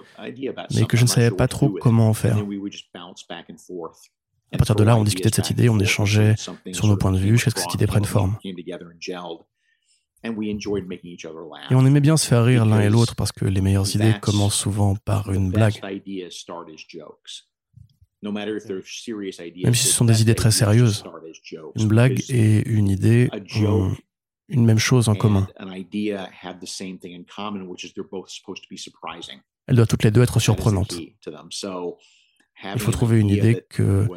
mais 0.75 0.86
que 0.86 0.98
je 0.98 1.03
ne 1.03 1.07
savais 1.07 1.31
pas 1.31 1.48
trop 1.48 1.69
comment 1.69 2.10
en 2.10 2.13
faire. 2.13 2.38
À 4.52 4.58
partir 4.58 4.75
de 4.75 4.84
là, 4.84 4.96
on 4.98 5.04
discutait 5.04 5.30
de 5.30 5.36
cette 5.36 5.50
idée, 5.50 5.70
on 5.70 5.80
échangeait 5.80 6.36
sur 6.38 6.88
nos 6.88 6.98
points 6.98 7.12
de 7.12 7.18
vue 7.18 7.38
jusqu'à 7.38 7.50
ce 7.50 7.56
que 7.56 7.62
cette 7.62 7.74
idée 7.74 7.88
prenne 7.88 8.06
forme. 8.06 8.38
Et 10.24 11.75
on 11.75 11.86
aimait 11.86 12.00
bien 12.02 12.18
se 12.18 12.28
faire 12.28 12.46
rire 12.46 12.66
l'un 12.66 12.80
et 12.82 12.90
l'autre 12.90 13.16
parce 13.16 13.32
que 13.32 13.46
les 13.46 13.62
meilleures 13.62 13.96
idées 13.96 14.16
commencent 14.22 14.56
souvent 14.58 14.96
par 14.96 15.32
une 15.32 15.52
blague. 15.52 15.80
Même 18.24 19.74
si 19.74 19.88
ce 19.88 19.94
sont 19.94 20.06
des 20.06 20.22
idées 20.22 20.36
très 20.36 20.52
sérieuses, 20.52 21.04
une 21.75 21.88
blague 21.88 22.24
et 22.30 22.68
une 22.68 22.88
idée 22.88 23.30
ont 23.58 23.96
une 24.48 24.66
même 24.66 24.80
chose 24.80 25.10
en 25.10 25.16
commun. 25.16 25.48
Elles 29.68 29.75
doivent 29.75 29.88
toutes 29.88 30.04
les 30.04 30.12
deux 30.12 30.22
être 30.22 30.40
surprenantes. 30.40 30.96
Il 32.63 32.79
faut 32.79 32.91
trouver 32.91 33.19
une 33.19 33.29
idée 33.29 33.63
que 33.69 34.07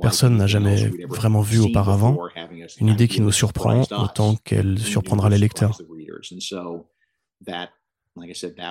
personne 0.00 0.36
n'a 0.36 0.46
jamais 0.46 0.88
vraiment 1.08 1.42
vue 1.42 1.58
auparavant, 1.58 2.18
une 2.80 2.88
idée 2.88 3.08
qui 3.08 3.20
nous 3.20 3.32
surprend 3.32 3.82
autant 3.90 4.36
qu'elle 4.36 4.78
surprendra 4.78 5.28
les 5.28 5.38
lecteurs. 5.38 5.78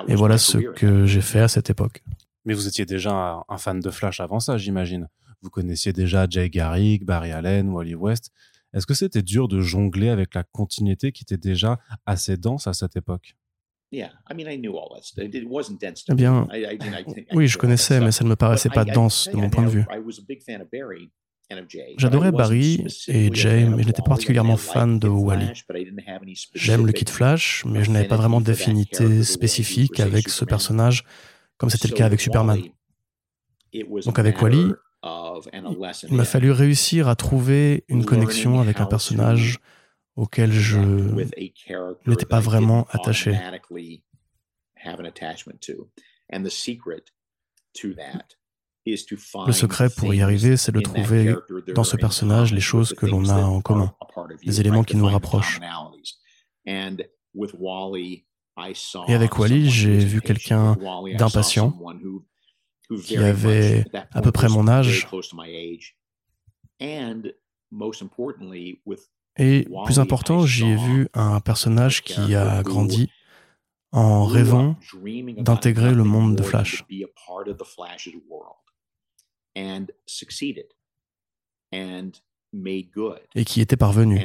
Et 0.08 0.16
voilà 0.16 0.38
ce 0.38 0.58
que 0.58 1.06
j'ai 1.06 1.22
fait 1.22 1.42
à 1.42 1.48
cette 1.48 1.70
époque. 1.70 2.04
Mais 2.46 2.54
vous 2.54 2.68
étiez 2.68 2.86
déjà 2.86 3.44
un 3.48 3.58
fan 3.58 3.80
de 3.80 3.90
Flash 3.90 4.20
avant 4.20 4.40
ça, 4.40 4.58
j'imagine. 4.58 5.08
Vous 5.42 5.50
connaissiez 5.50 5.94
déjà 5.94 6.26
Jay 6.30 6.50
Garrick, 6.50 7.06
Barry 7.06 7.32
Allen, 7.32 7.70
Wally 7.70 7.96
West. 7.96 8.32
Est-ce 8.74 8.86
que 8.86 8.94
c'était 8.94 9.22
dur 9.22 9.48
de 9.48 9.62
jongler 9.62 10.10
avec 10.10 10.34
la 10.34 10.44
continuité 10.44 11.12
qui 11.12 11.24
était 11.24 11.38
déjà 11.38 11.80
assez 12.06 12.38
dense 12.38 12.68
à 12.68 12.74
cette 12.74 12.96
époque? 12.96 13.36
Eh 16.10 16.14
bien, 16.14 16.48
oui, 17.34 17.48
je 17.48 17.58
connaissais, 17.58 18.00
mais 18.02 18.12
ça 18.12 18.24
ne 18.24 18.30
me 18.30 18.36
paraissait 18.36 18.70
pas 18.70 18.86
dense 18.86 19.30
de 19.32 19.38
mon 19.38 19.50
point 19.50 19.64
de 19.64 19.70
vue. 19.70 19.86
J'adorais 21.98 22.32
Barry 22.34 22.86
et 23.08 23.34
Jay, 23.34 23.66
mais 23.66 23.84
je 23.84 23.88
n'étais 23.88 24.02
pas 24.02 24.10
particulièrement 24.10 24.58
fan 24.58 25.00
de 25.00 25.08
Wally. 25.08 25.48
J'aime 26.54 26.86
le 26.86 26.92
Kid 26.92 27.10
Flash, 27.10 27.64
mais 27.66 27.84
je 27.84 27.92
n'avais 27.92 28.08
pas 28.08 28.18
vraiment 28.18 28.42
d'affinité 28.42 29.24
spécifique 29.24 30.00
avec 30.00 30.28
ce 30.30 30.44
personnage 30.44 31.04
comme 31.58 31.70
c'était 31.70 31.88
le 31.88 31.94
cas 31.94 32.06
avec 32.06 32.20
Superman. 32.20 32.62
Donc 34.06 34.20
avec 34.20 34.42
Wally, 34.42 34.74
il 36.10 36.16
m'a 36.16 36.26
fallu 36.26 36.52
réussir 36.52 37.08
à 37.08 37.16
trouver 37.16 37.86
une 37.88 38.06
connexion 38.06 38.60
avec 38.60 38.80
un 38.80 38.86
personnage 38.86 39.60
auquel 40.18 40.52
je 40.52 40.80
n'étais 42.06 42.26
pas 42.26 42.40
vraiment 42.40 42.86
attaché. 42.90 43.40
Le 48.86 49.52
secret 49.52 49.90
pour 49.96 50.14
y 50.14 50.22
arriver, 50.22 50.58
c'est 50.58 50.72
de 50.72 50.80
trouver 50.82 51.36
dans 51.74 51.84
ce 51.84 51.96
personnage 51.96 52.54
les 52.54 52.62
choses 52.62 52.94
que 52.94 53.06
l'on 53.06 53.30
a 53.30 53.44
en 53.44 53.62
commun, 53.62 53.94
les 54.44 54.60
éléments 54.60 54.84
qui 54.84 54.98
nous 54.98 55.06
rapprochent. 55.06 55.60
Et 59.08 59.14
avec 59.14 59.38
Wally, 59.38 59.70
j'ai 59.70 60.00
vu 60.00 60.22
quelqu'un 60.22 60.76
d'impatient 61.18 61.78
qui 63.04 63.18
avait 63.18 63.86
à 64.12 64.22
peu 64.22 64.32
près 64.32 64.50
mon 64.50 64.68
âge. 64.68 65.08
Et 69.38 69.68
plus 69.86 70.00
important, 70.00 70.46
j'y 70.46 70.66
ai 70.66 70.76
vu 70.76 71.08
un 71.14 71.40
personnage 71.40 72.04
qui 72.04 72.36
a 72.36 72.64
grandi 72.64 73.10
en 73.92 74.26
rêvant 74.26 74.76
d'intégrer 75.38 75.94
le 75.94 76.04
monde 76.04 76.36
de 76.36 76.44
Flash. 76.44 76.84
et 83.36 83.46
qui 83.46 83.62
était 83.62 83.78
parvenu. 83.78 84.20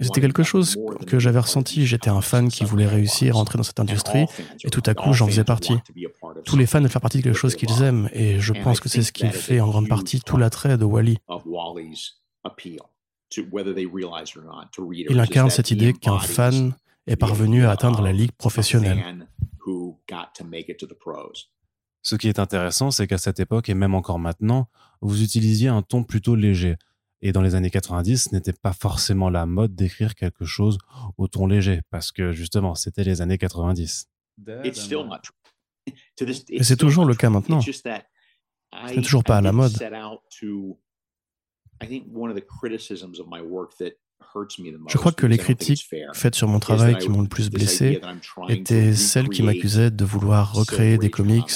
C'était 0.00 0.20
quelque 0.20 0.42
chose 0.42 0.78
que 1.06 1.18
j'avais 1.18 1.38
ressenti. 1.38 1.86
J'étais 1.86 2.10
un 2.10 2.20
fan 2.20 2.48
qui 2.48 2.64
voulait 2.64 2.86
réussir, 2.86 3.36
entrer 3.36 3.56
dans 3.56 3.64
cette 3.64 3.80
industrie, 3.80 4.26
et 4.64 4.70
tout 4.70 4.82
à 4.86 4.94
coup, 4.94 5.12
j'en 5.12 5.26
faisais 5.26 5.44
partie. 5.44 5.74
Tous 6.44 6.56
les 6.56 6.66
fans 6.66 6.80
veulent 6.80 6.88
faire 6.90 7.00
partie 7.00 7.18
de 7.18 7.22
quelque 7.24 7.36
chose 7.36 7.56
qu'ils 7.56 7.82
aiment, 7.82 8.08
et 8.12 8.38
je 8.40 8.52
pense 8.52 8.80
que 8.80 8.88
c'est 8.88 9.02
ce 9.02 9.12
qui 9.12 9.26
fait 9.28 9.60
en 9.60 9.68
grande 9.68 9.88
partie 9.88 10.20
tout 10.20 10.36
l'attrait 10.36 10.78
de 10.78 10.84
Wally. 10.84 11.18
Il 15.10 15.20
incarne 15.20 15.50
cette 15.50 15.70
idée 15.70 15.92
qu'un 15.92 16.18
fan 16.18 16.74
est 17.06 17.16
parvenu 17.16 17.64
à 17.64 17.70
atteindre 17.70 18.02
la 18.02 18.12
ligue 18.12 18.32
professionnelle. 18.32 19.26
Ce 22.02 22.16
qui 22.16 22.28
est 22.28 22.38
intéressant, 22.38 22.90
c'est 22.90 23.06
qu'à 23.06 23.18
cette 23.18 23.40
époque, 23.40 23.68
et 23.70 23.74
même 23.74 23.94
encore 23.94 24.18
maintenant, 24.18 24.68
vous 25.00 25.22
utilisiez 25.22 25.68
un 25.68 25.80
ton 25.82 26.04
plutôt 26.04 26.34
léger. 26.36 26.76
Et 27.22 27.32
dans 27.32 27.40
les 27.40 27.54
années 27.54 27.70
90, 27.70 28.24
ce 28.24 28.34
n'était 28.34 28.52
pas 28.52 28.74
forcément 28.74 29.30
la 29.30 29.46
mode 29.46 29.74
d'écrire 29.74 30.14
quelque 30.14 30.44
chose 30.44 30.76
au 31.16 31.28
ton 31.28 31.46
léger, 31.46 31.80
parce 31.88 32.12
que 32.12 32.32
justement, 32.32 32.74
c'était 32.74 33.04
les 33.04 33.22
années 33.22 33.38
90. 33.38 34.10
Et 36.50 36.62
c'est 36.62 36.76
toujours 36.76 37.06
le 37.06 37.14
cas 37.14 37.30
maintenant. 37.30 37.60
Ce 37.62 37.70
n'est 38.94 39.02
toujours 39.02 39.24
pas 39.24 39.38
à 39.38 39.40
la 39.40 39.52
mode. 39.52 39.72
Je 44.88 44.98
crois 44.98 45.12
que 45.12 45.26
les 45.26 45.38
critiques 45.38 45.88
faites 46.12 46.34
sur 46.34 46.48
mon 46.48 46.58
travail 46.58 46.98
qui 46.98 47.08
m'ont 47.08 47.22
le 47.22 47.28
plus 47.28 47.50
blessé 47.50 48.00
étaient 48.48 48.94
celles 48.94 49.28
qui 49.28 49.42
m'accusaient 49.42 49.90
de 49.90 50.04
vouloir 50.04 50.54
recréer 50.54 50.98
des 50.98 51.10
comics 51.10 51.50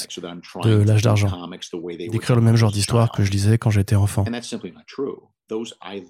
de 0.63 0.83
l'âge 0.83 1.03
d'argent, 1.03 1.49
d'écrire 2.11 2.37
le 2.37 2.43
même 2.43 2.57
genre 2.57 2.73
d'histoire 2.73 3.11
que 3.13 3.23
je 3.23 3.31
lisais 3.31 3.59
quand 3.59 3.71
j'étais 3.71 3.97
enfant. 3.97 4.25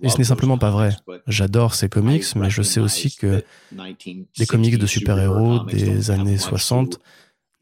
Et 0.03 0.09
ce 0.09 0.19
n'est 0.19 0.25
simplement 0.25 0.59
pas 0.59 0.71
vrai. 0.71 0.97
J'adore 1.27 1.75
ces 1.75 1.89
comics, 1.89 2.25
mais 2.37 2.51
je 2.51 2.63
sais 2.63 2.81
aussi 2.81 3.15
que 3.15 3.43
des 3.73 4.47
comics 4.47 4.79
de 4.79 4.87
super-héros 4.87 5.61
des 5.65 6.11
années 6.11 6.39
60 6.39 6.99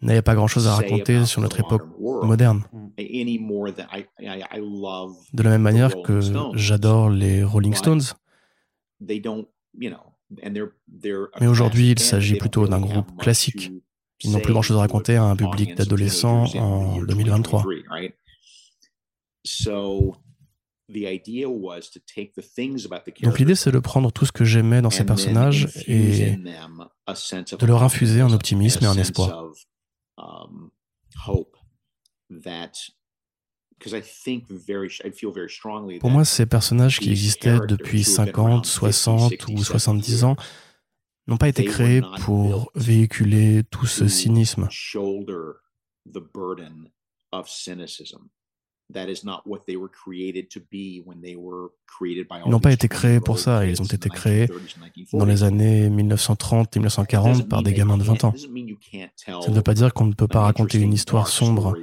n'avaient 0.03 0.23
pas 0.23 0.35
grand-chose 0.35 0.67
à 0.67 0.75
raconter 0.75 1.25
sur 1.25 1.41
notre 1.41 1.61
époque 1.61 1.83
moderne. 2.23 2.65
De 5.33 5.43
la 5.43 5.51
même 5.51 5.63
manière 5.63 6.03
que 6.03 6.21
j'adore 6.55 7.11
les 7.11 7.43
Rolling 7.45 7.75
Stones, 7.75 8.03
mais 11.41 11.47
aujourd'hui, 11.47 11.91
il 11.91 11.99
s'agit 11.99 12.37
plutôt 12.37 12.67
d'un 12.67 12.81
groupe 12.81 13.17
classique. 13.19 13.71
Ils 14.21 14.31
n'ont 14.31 14.41
plus 14.41 14.53
grand-chose 14.53 14.77
à 14.79 14.81
raconter 14.81 15.17
à 15.17 15.25
un 15.25 15.37
public 15.37 15.75
d'adolescents 15.75 16.45
en 16.57 17.03
2023. 17.03 17.65
Donc 23.23 23.39
l'idée, 23.39 23.55
c'est 23.55 23.73
de 23.73 23.79
prendre 23.79 24.11
tout 24.13 24.25
ce 24.25 24.33
que 24.33 24.45
j'aimais 24.45 24.81
dans 24.83 24.91
ces 24.91 25.05
personnages 25.05 25.69
et 25.87 26.37
de 26.37 27.67
leur 27.67 27.83
infuser 27.83 28.21
un 28.21 28.33
optimisme 28.33 28.85
et 28.85 28.89
un 28.89 28.97
espoir. 28.97 29.45
Pour 36.01 36.11
moi, 36.11 36.25
ces 36.25 36.47
personnages 36.47 36.99
qui 36.99 37.11
existaient 37.11 37.59
depuis 37.69 38.05
50, 38.05 38.65
60 38.67 39.49
ou 39.49 39.63
70 39.63 40.25
ans 40.25 40.37
n'ont 41.27 41.37
pas 41.37 41.49
été 41.49 41.65
créés 41.65 42.03
pour 42.21 42.71
véhiculer 42.75 43.65
tout 43.71 43.87
ce 43.87 44.09
cynisme. 44.09 44.69
Ils 52.47 52.51
n'ont 52.51 52.61
pas 52.61 52.73
été 52.73 52.89
créés 52.89 53.21
pour 53.21 53.39
ça, 53.39 53.67
ils 53.67 53.83
ont 53.83 53.87
été 53.87 54.09
créés 54.09 54.49
dans 55.13 55.25
les 55.25 55.43
années 55.43 55.91
1930 55.91 56.77
et 56.77 56.79
1940 56.79 57.49
par 57.49 57.63
des 57.63 57.73
gamins 57.73 57.99
de 57.99 58.05
20 58.05 58.25
ans. 58.25 58.35
Ça 59.27 59.51
ne 59.51 59.55
veut 59.55 59.63
pas 59.63 59.75
dire 59.75 59.93
qu'on 59.93 60.07
ne 60.07 60.15
peut 60.15 60.29
pas 60.29 60.43
raconter 60.43 60.79
une 60.79 60.93
histoire 60.93 61.29
sombre, 61.29 61.77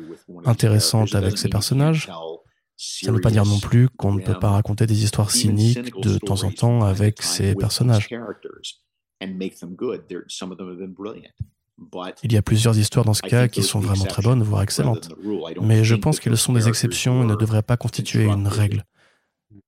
intéressante 0.45 1.13
avec 1.15 1.37
ces 1.37 1.49
personnages. 1.49 2.09
Ça 2.75 3.11
ne 3.11 3.15
veut 3.15 3.21
pas 3.21 3.31
dire 3.31 3.45
non 3.45 3.59
plus 3.59 3.89
qu'on 3.89 4.13
ne 4.13 4.21
peut 4.21 4.39
pas 4.39 4.49
raconter 4.49 4.85
des 4.87 5.03
histoires 5.03 5.31
cyniques 5.31 5.93
de 6.01 6.17
temps 6.17 6.43
en 6.43 6.51
temps 6.51 6.83
avec 6.83 7.21
ces 7.21 7.55
personnages. 7.55 8.09
Il 12.23 12.31
y 12.31 12.37
a 12.37 12.41
plusieurs 12.41 12.77
histoires 12.77 13.05
dans 13.05 13.13
ce 13.13 13.21
cas 13.21 13.47
qui 13.47 13.63
sont 13.63 13.79
vraiment 13.79 14.05
très 14.05 14.21
bonnes, 14.21 14.43
voire 14.43 14.61
excellentes. 14.61 15.09
Mais 15.61 15.83
je 15.83 15.95
pense 15.95 16.19
qu'elles 16.19 16.37
sont 16.37 16.53
des 16.53 16.67
exceptions 16.67 17.23
et 17.23 17.25
ne 17.25 17.35
devraient 17.35 17.63
pas 17.63 17.77
constituer 17.77 18.25
une 18.25 18.47
règle. 18.47 18.83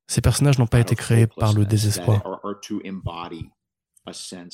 Ces 0.08 0.22
personnages 0.22 0.60
n'ont 0.60 0.68
pas 0.68 0.80
été 0.80 0.96
créés 0.96 1.28
par 1.28 1.54
le 1.54 1.66
désespoir. 1.66 2.22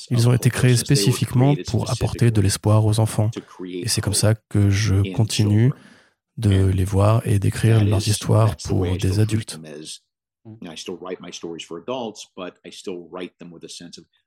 Ils 0.10 0.30
ont 0.30 0.34
été 0.34 0.50
créés 0.50 0.78
spécifiquement 0.78 1.56
pour 1.68 1.92
apporter 1.92 2.32
de 2.32 2.42
l'espoir 2.42 2.86
aux 2.86 3.00
enfants. 3.00 3.32
Et 3.66 3.90
c'est 3.90 4.02
comme 4.02 4.14
ça 4.14 4.34
que 4.36 4.70
je 4.70 5.14
continue 5.14 5.74
de 6.38 6.68
les 6.68 6.86
voir 6.86 7.22
et 7.28 7.40
d'écrire 7.40 7.84
leurs 7.84 8.08
histoires 8.08 8.56
pour 8.64 8.86
des 8.98 9.20
adultes. 9.20 9.60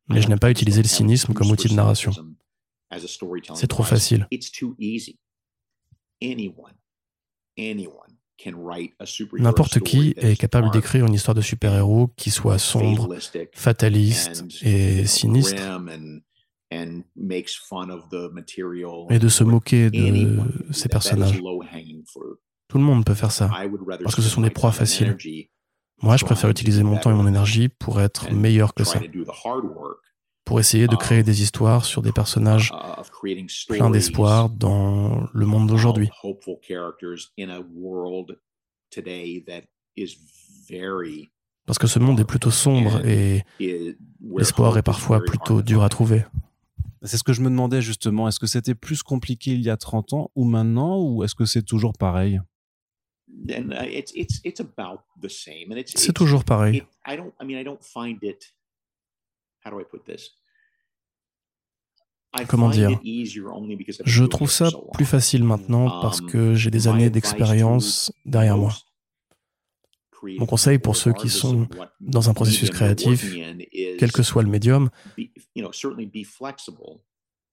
Mais 0.09 0.21
je 0.21 0.28
n'aime 0.28 0.38
pas 0.38 0.50
utiliser 0.50 0.83
le 0.83 0.88
cynisme 0.88 1.33
comme 1.33 1.50
outil 1.50 1.69
de 1.69 1.75
narration. 1.75 2.12
C'est 3.54 3.66
trop 3.66 3.82
facile. 3.82 4.28
N'importe 9.38 9.80
qui 9.80 10.14
est 10.16 10.36
capable 10.36 10.70
d'écrire 10.70 11.06
une 11.06 11.14
histoire 11.14 11.34
de 11.34 11.40
super-héros 11.40 12.08
qui 12.16 12.30
soit 12.30 12.58
sombre, 12.58 13.16
fataliste 13.54 14.44
et 14.62 15.06
sinistre, 15.06 15.62
et 16.72 17.02
de 19.18 19.28
se 19.28 19.44
moquer 19.44 19.90
de 19.90 20.40
ces 20.72 20.88
personnages. 20.88 21.40
Tout 22.68 22.78
le 22.78 22.84
monde 22.84 23.04
peut 23.04 23.14
faire 23.14 23.30
ça, 23.30 23.48
parce 24.02 24.16
que 24.16 24.22
ce 24.22 24.28
sont 24.28 24.40
des 24.40 24.50
proies 24.50 24.72
faciles. 24.72 25.16
Moi, 26.02 26.16
je 26.16 26.24
préfère 26.24 26.50
utiliser 26.50 26.82
mon 26.82 26.98
temps 26.98 27.12
et 27.12 27.14
mon 27.14 27.28
énergie 27.28 27.68
pour 27.68 28.00
être 28.00 28.32
meilleur 28.32 28.74
que 28.74 28.82
ça, 28.82 29.00
pour 30.44 30.60
essayer 30.60 30.86
de 30.86 30.96
créer 30.96 31.22
des 31.22 31.42
histoires 31.42 31.84
sur 31.84 32.02
des 32.02 32.12
personnages 32.12 32.72
pleins 33.68 33.90
d'espoir 33.90 34.50
dans 34.50 35.28
le 35.32 35.46
monde 35.46 35.68
d'aujourd'hui. 35.68 36.10
Parce 41.66 41.78
que 41.78 41.86
ce 41.86 41.98
monde 41.98 42.20
est 42.20 42.26
plutôt 42.26 42.50
sombre 42.50 43.04
et 43.06 43.44
l'espoir 44.20 44.76
est 44.76 44.82
parfois 44.82 45.24
plutôt 45.24 45.62
dur 45.62 45.82
à 45.82 45.88
trouver. 45.88 46.24
C'est 47.02 47.18
ce 47.18 47.24
que 47.24 47.32
je 47.32 47.40
me 47.42 47.50
demandais 47.50 47.82
justement. 47.82 48.28
Est-ce 48.28 48.38
que 48.38 48.46
c'était 48.46 48.74
plus 48.74 49.02
compliqué 49.02 49.52
il 49.52 49.62
y 49.62 49.70
a 49.70 49.76
30 49.76 50.12
ans 50.14 50.30
ou 50.34 50.44
maintenant, 50.44 51.00
ou 51.02 51.22
est-ce 51.24 51.34
que 51.34 51.44
c'est 51.44 51.62
toujours 51.62 51.92
pareil? 51.94 52.40
C'est 55.98 56.12
toujours 56.12 56.44
pareil. 56.44 56.82
Comment 62.49 62.71
dire? 62.71 63.00
Je 64.04 64.25
trouve 64.25 64.50
ça 64.50 64.71
plus 64.92 65.04
facile 65.04 65.44
maintenant 65.44 66.00
parce 66.00 66.21
um, 66.21 66.30
que 66.30 66.54
j'ai 66.54 66.71
des 66.71 66.88
années 66.88 67.11
d'expérience 67.11 68.12
derrière 68.25 68.56
moi. 68.56 68.73
Mon 70.38 70.47
conseil 70.47 70.78
pour 70.78 70.97
ceux 70.97 71.12
qui 71.12 71.28
sont 71.28 71.68
dans 72.00 72.30
un 72.30 72.35
processus 72.35 72.71
créatif, 72.71 73.35
quel 73.99 74.11
que 74.11 74.23
soit 74.23 74.42
le 74.42 74.49
médium, 74.49 74.90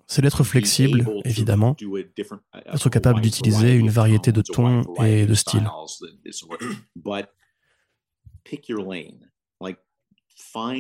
c'est 0.08 0.22
d'être 0.22 0.44
flexible, 0.44 1.06
évidemment, 1.26 1.76
être 2.66 2.90
capable 2.90 3.22
d'utiliser 3.22 3.76
une 3.76 3.90
variété 3.90 4.32
de 4.32 4.42
tons 4.42 4.84
et 5.04 5.26
de 5.26 5.34
styles. 5.34 5.70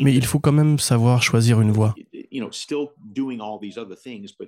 Mais 0.02 0.14
il 0.14 0.26
faut 0.26 0.40
quand 0.40 0.52
même 0.52 0.80
savoir 0.80 1.24
choisir 1.24 1.62
une 1.62 1.72
voie, 1.72 1.96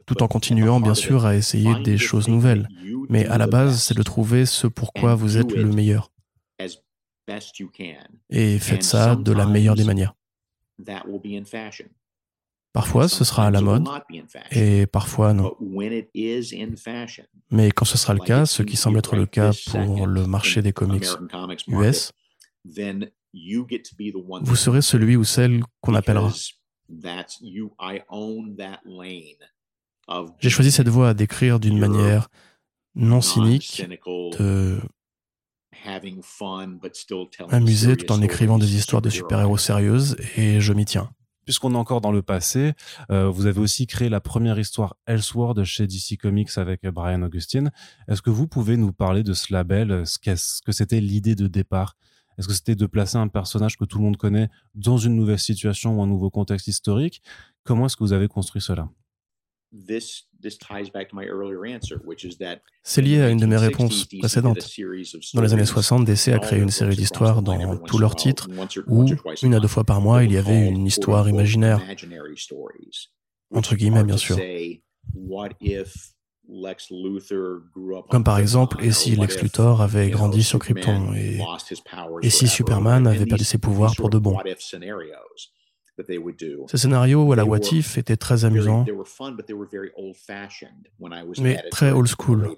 tout 0.06 0.24
en 0.24 0.28
continuant 0.28 0.80
bien 0.80 0.96
sûr 0.96 1.26
à 1.26 1.36
essayer 1.36 1.76
des 1.84 1.98
choses 1.98 2.28
nouvelles. 2.28 2.68
Mais 3.10 3.26
à 3.28 3.38
la 3.38 3.48
base, 3.48 3.82
c'est 3.82 3.98
de 3.98 4.04
trouver 4.04 4.46
ce 4.46 4.68
pourquoi 4.68 5.16
vous 5.16 5.38
êtes 5.38 5.52
le 5.52 5.70
meilleur. 5.70 6.12
Et 8.30 8.60
faites 8.60 8.84
ça 8.84 9.16
de 9.16 9.32
la 9.32 9.46
meilleure 9.46 9.76
des 9.76 9.84
manières. 9.84 10.14
Parfois, 12.74 13.08
ce 13.08 13.24
sera 13.24 13.46
à 13.46 13.52
la 13.52 13.62
mode 13.62 13.88
et 14.50 14.88
parfois 14.88 15.34
non. 15.34 15.56
Mais 17.52 17.72
quand 17.72 17.86
ce 17.86 17.98
sera 18.00 18.16
le 18.16 18.20
cas, 18.20 18.48
ce 18.48 18.64
qui 18.64 18.76
semble 18.78 18.98
être 18.98 19.16
le 19.16 19.28
cas 19.28 19.52
pour 19.70 20.08
le 20.08 20.26
marché 20.26 20.64
des 20.64 20.74
comics 20.74 21.06
US, 21.68 22.12
vous 23.34 24.56
serez 24.56 24.82
celui 24.82 25.16
ou 25.16 25.24
celle 25.24 25.64
qu'on 25.82 25.96
appellera. 25.96 26.32
J'ai 30.40 30.50
choisi 30.50 30.72
cette 30.72 30.90
voie 30.90 31.10
à 31.10 31.14
décrire 31.14 31.60
d'une 31.60 31.80
manière 31.80 32.30
non 32.96 33.22
cynique, 33.22 33.84
de 34.38 34.80
amuser 37.50 37.98
tout 37.98 38.12
en 38.12 38.22
écrivant 38.22 38.58
des 38.58 38.76
histoires 38.76 39.02
de 39.02 39.10
super-héros 39.10 39.58
sérieuses, 39.58 40.16
et 40.38 40.62
je 40.62 40.74
m'y 40.74 40.86
tiens. 40.86 41.10
Puisqu'on 41.46 41.74
est 41.74 41.78
encore 41.78 42.00
dans 42.00 42.12
le 42.14 42.22
passé, 42.22 42.72
euh, 43.12 43.30
vous 43.30 43.48
avez 43.48 43.60
aussi 43.60 43.86
créé 43.86 44.08
la 44.08 44.22
première 44.22 44.58
histoire 44.60 44.96
Elseworld 45.08 45.62
chez 45.66 45.88
DC 45.88 46.18
Comics 46.18 46.58
avec 46.58 46.86
Brian 46.86 47.22
Augustine. 47.22 47.72
Est-ce 48.08 48.22
que 48.22 48.30
vous 48.30 48.48
pouvez 48.48 48.78
nous 48.78 48.94
parler 48.94 49.24
de 49.24 49.34
ce 49.34 49.52
label, 49.52 50.04
ce 50.06 50.62
que 50.62 50.72
c'était 50.72 51.02
l'idée 51.02 51.36
de 51.36 51.48
départ? 51.48 51.98
Est-ce 52.38 52.48
que 52.48 52.54
c'était 52.54 52.76
de 52.76 52.86
placer 52.86 53.18
un 53.18 53.28
personnage 53.28 53.78
que 53.78 53.86
tout 53.86 53.98
le 53.98 54.04
monde 54.04 54.18
connaît 54.18 54.50
dans 54.76 54.98
une 54.98 55.16
nouvelle 55.16 55.40
situation 55.40 56.00
ou 56.00 56.02
un 56.02 56.08
nouveau 56.08 56.30
contexte 56.30 56.68
historique? 56.68 57.22
Comment 57.64 57.86
est-ce 57.86 57.96
que 57.96 58.04
vous 58.04 58.14
avez 58.14 58.28
construit 58.28 58.62
cela? 58.62 58.90
C'est 62.84 63.02
lié 63.02 63.22
à 63.22 63.30
une 63.30 63.40
de 63.40 63.46
mes 63.46 63.58
réponses 63.58 64.06
précédentes. 64.20 64.70
Dans 65.34 65.42
les 65.42 65.54
années 65.54 65.66
60, 65.66 66.06
DC 66.06 66.28
a 66.30 66.40
créé 66.40 66.60
une 66.60 66.70
série 66.70 66.96
d'histoires 66.96 67.42
dans 67.42 67.78
tous 67.78 67.98
leurs 67.98 68.16
titres 68.16 68.48
où, 68.88 69.06
une 69.42 69.56
à 69.56 69.60
deux 69.60 69.68
fois 69.68 69.84
par 69.84 70.02
mois, 70.02 70.24
il 70.24 70.32
y 70.32 70.38
avait 70.38 70.68
une 70.68 70.86
histoire 70.86 71.28
imaginaire. 71.28 71.82
Entre 73.52 73.76
guillemets, 73.76 74.04
bien 74.04 74.18
sûr. 74.18 74.38
Comme 78.10 78.24
par 78.24 78.40
exemple, 78.40 78.84
et 78.84 78.92
si 78.92 79.16
Lex 79.16 79.42
Luthor 79.42 79.82
avait 79.82 80.10
grandi 80.10 80.44
sur 80.44 80.60
Krypton 80.60 81.14
et, 81.14 81.40
et 82.22 82.30
si 82.30 82.48
Superman 82.48 83.08
avait 83.08 83.26
perdu 83.26 83.44
ses 83.44 83.58
pouvoirs 83.58 83.96
pour 83.96 84.10
de 84.10 84.18
bon. 84.18 84.38
Ces 86.68 86.78
scénarios 86.78 87.32
à 87.32 87.36
la 87.36 87.46
What 87.46 87.72
If 87.72 87.98
étaient 87.98 88.18
très 88.18 88.46
amusants, 88.46 88.86
mais 91.40 91.64
très 91.70 91.92
old 91.92 92.08
school. 92.08 92.54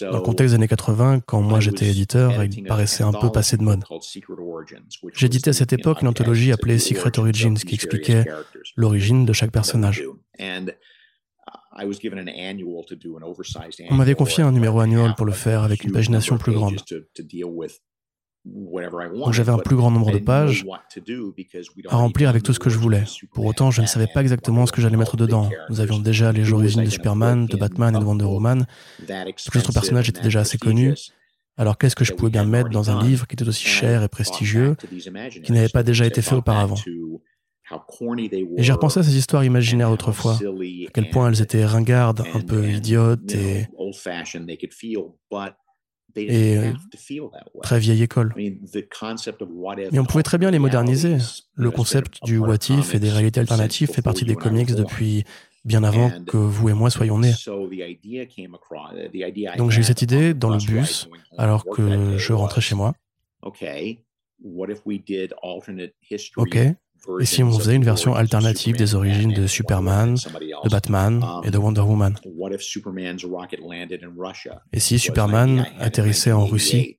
Dans 0.00 0.16
le 0.16 0.22
contexte 0.22 0.52
des 0.52 0.54
années 0.54 0.68
80, 0.68 1.20
quand 1.20 1.42
moi 1.42 1.60
j'étais 1.60 1.86
éditeur, 1.86 2.42
il 2.42 2.64
paraissait 2.64 3.04
un 3.04 3.12
peu 3.12 3.30
passé 3.30 3.56
de 3.58 3.62
mode. 3.62 3.84
J'éditais 5.12 5.50
à 5.50 5.52
cette 5.52 5.74
époque 5.74 6.00
une 6.00 6.08
anthologie 6.08 6.52
appelée 6.52 6.78
Secret 6.78 7.18
Origins 7.18 7.54
qui 7.54 7.74
expliquait 7.74 8.24
l'origine 8.76 9.26
de 9.26 9.32
chaque 9.32 9.52
personnage. 9.52 10.02
On 13.90 13.94
m'avait 13.94 14.14
confié 14.14 14.42
un 14.44 14.52
numéro 14.52 14.80
annuel 14.80 15.14
pour 15.16 15.26
le 15.26 15.32
faire 15.32 15.62
avec 15.62 15.84
une 15.84 15.92
pagination 15.92 16.38
plus 16.38 16.52
grande. 16.52 16.76
Donc 18.46 19.32
j'avais 19.32 19.52
un 19.52 19.58
plus 19.58 19.74
grand 19.74 19.90
nombre 19.90 20.12
de 20.12 20.18
pages 20.18 20.66
à 21.88 21.96
remplir 21.96 22.28
avec 22.28 22.42
tout 22.42 22.52
ce 22.52 22.58
que 22.58 22.68
je 22.68 22.76
voulais. 22.76 23.04
Pour 23.32 23.46
autant, 23.46 23.70
je 23.70 23.80
ne 23.80 23.86
savais 23.86 24.06
pas 24.06 24.20
exactement 24.20 24.66
ce 24.66 24.72
que 24.72 24.82
j'allais 24.82 24.98
mettre 24.98 25.16
dedans. 25.16 25.48
Nous 25.70 25.80
avions 25.80 25.98
déjà 25.98 26.30
les 26.30 26.52
origines 26.52 26.84
de 26.84 26.90
Superman, 26.90 27.46
de 27.46 27.56
Batman 27.56 27.96
et 27.96 27.98
de 27.98 28.04
Wonder 28.04 28.26
Woman. 28.26 28.66
Tous 28.98 29.54
les 29.54 29.60
autres 29.60 29.72
personnages 29.72 30.10
étaient 30.10 30.20
déjà 30.22 30.40
assez 30.40 30.58
connus. 30.58 30.94
Alors 31.56 31.78
qu'est-ce 31.78 31.96
que 31.96 32.04
je 32.04 32.12
pouvais 32.12 32.32
bien 32.32 32.44
mettre 32.44 32.68
dans 32.68 32.90
un 32.90 33.02
livre 33.02 33.26
qui 33.26 33.34
était 33.34 33.48
aussi 33.48 33.64
cher 33.64 34.02
et 34.02 34.08
prestigieux, 34.08 34.76
qui 35.44 35.52
n'avait 35.52 35.68
pas 35.68 35.82
déjà 35.82 36.04
été 36.04 36.20
fait 36.20 36.34
auparavant? 36.34 36.76
J'ai 38.58 38.72
repensé 38.72 39.00
à 39.00 39.02
ces 39.02 39.16
histoires 39.16 39.44
imaginaires 39.44 39.90
d'autrefois, 39.90 40.34
à 40.34 40.90
quel 40.92 41.10
point 41.10 41.28
elles 41.28 41.40
étaient 41.42 41.64
ringardes, 41.64 42.24
un 42.34 42.40
peu 42.40 42.68
idiotes 42.68 43.34
et 43.34 43.66
et 46.16 46.58
très 47.62 47.78
vieille 47.80 48.02
école. 48.02 48.32
Mais 48.36 49.98
on 49.98 50.04
pouvait 50.04 50.22
très 50.22 50.38
bien 50.38 50.50
les 50.50 50.58
moderniser. 50.58 51.16
Le 51.54 51.70
concept 51.70 52.22
du 52.24 52.38
what 52.38 52.58
if 52.68 52.94
et 52.94 52.98
des 53.00 53.10
réalités 53.10 53.40
alternatives 53.40 53.90
fait 53.90 54.02
partie 54.02 54.24
des 54.24 54.36
comics 54.36 54.74
depuis 54.74 55.24
bien 55.64 55.82
avant 55.82 56.10
que 56.26 56.36
vous 56.36 56.68
et 56.68 56.74
moi 56.74 56.90
soyons 56.90 57.18
nés. 57.18 57.32
Donc 59.56 59.70
j'ai 59.70 59.80
eu 59.80 59.84
cette 59.84 60.02
idée 60.02 60.34
dans 60.34 60.50
le 60.50 60.58
bus 60.58 61.08
alors 61.38 61.64
que 61.64 62.16
je 62.18 62.32
rentrais 62.32 62.60
chez 62.60 62.74
moi. 62.74 62.94
Ok, 66.36 66.58
et 67.20 67.24
si 67.24 67.42
on 67.42 67.50
faisait 67.50 67.74
une 67.74 67.84
version 67.84 68.14
alternative 68.14 68.76
des 68.76 68.94
origines 68.94 69.32
de 69.32 69.46
Superman, 69.46 70.14
de 70.14 70.68
Batman 70.68 71.24
et 71.44 71.50
de 71.50 71.58
Wonder 71.58 71.82
Woman? 71.82 72.14
Et 74.72 74.80
si 74.80 74.98
Superman 74.98 75.66
atterrissait 75.78 76.32
en 76.32 76.46
Russie? 76.46 76.98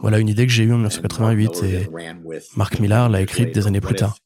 Voilà 0.00 0.18
une 0.18 0.28
idée 0.28 0.46
que 0.46 0.52
j'ai 0.52 0.64
eue 0.64 0.72
en 0.72 0.76
1988 0.76 1.62
et 1.62 1.88
Mark 2.56 2.78
Millar 2.80 3.08
l'a 3.08 3.20
écrite 3.22 3.54
des 3.54 3.66
années 3.66 3.80
plus 3.80 3.94
tard. 3.94 4.16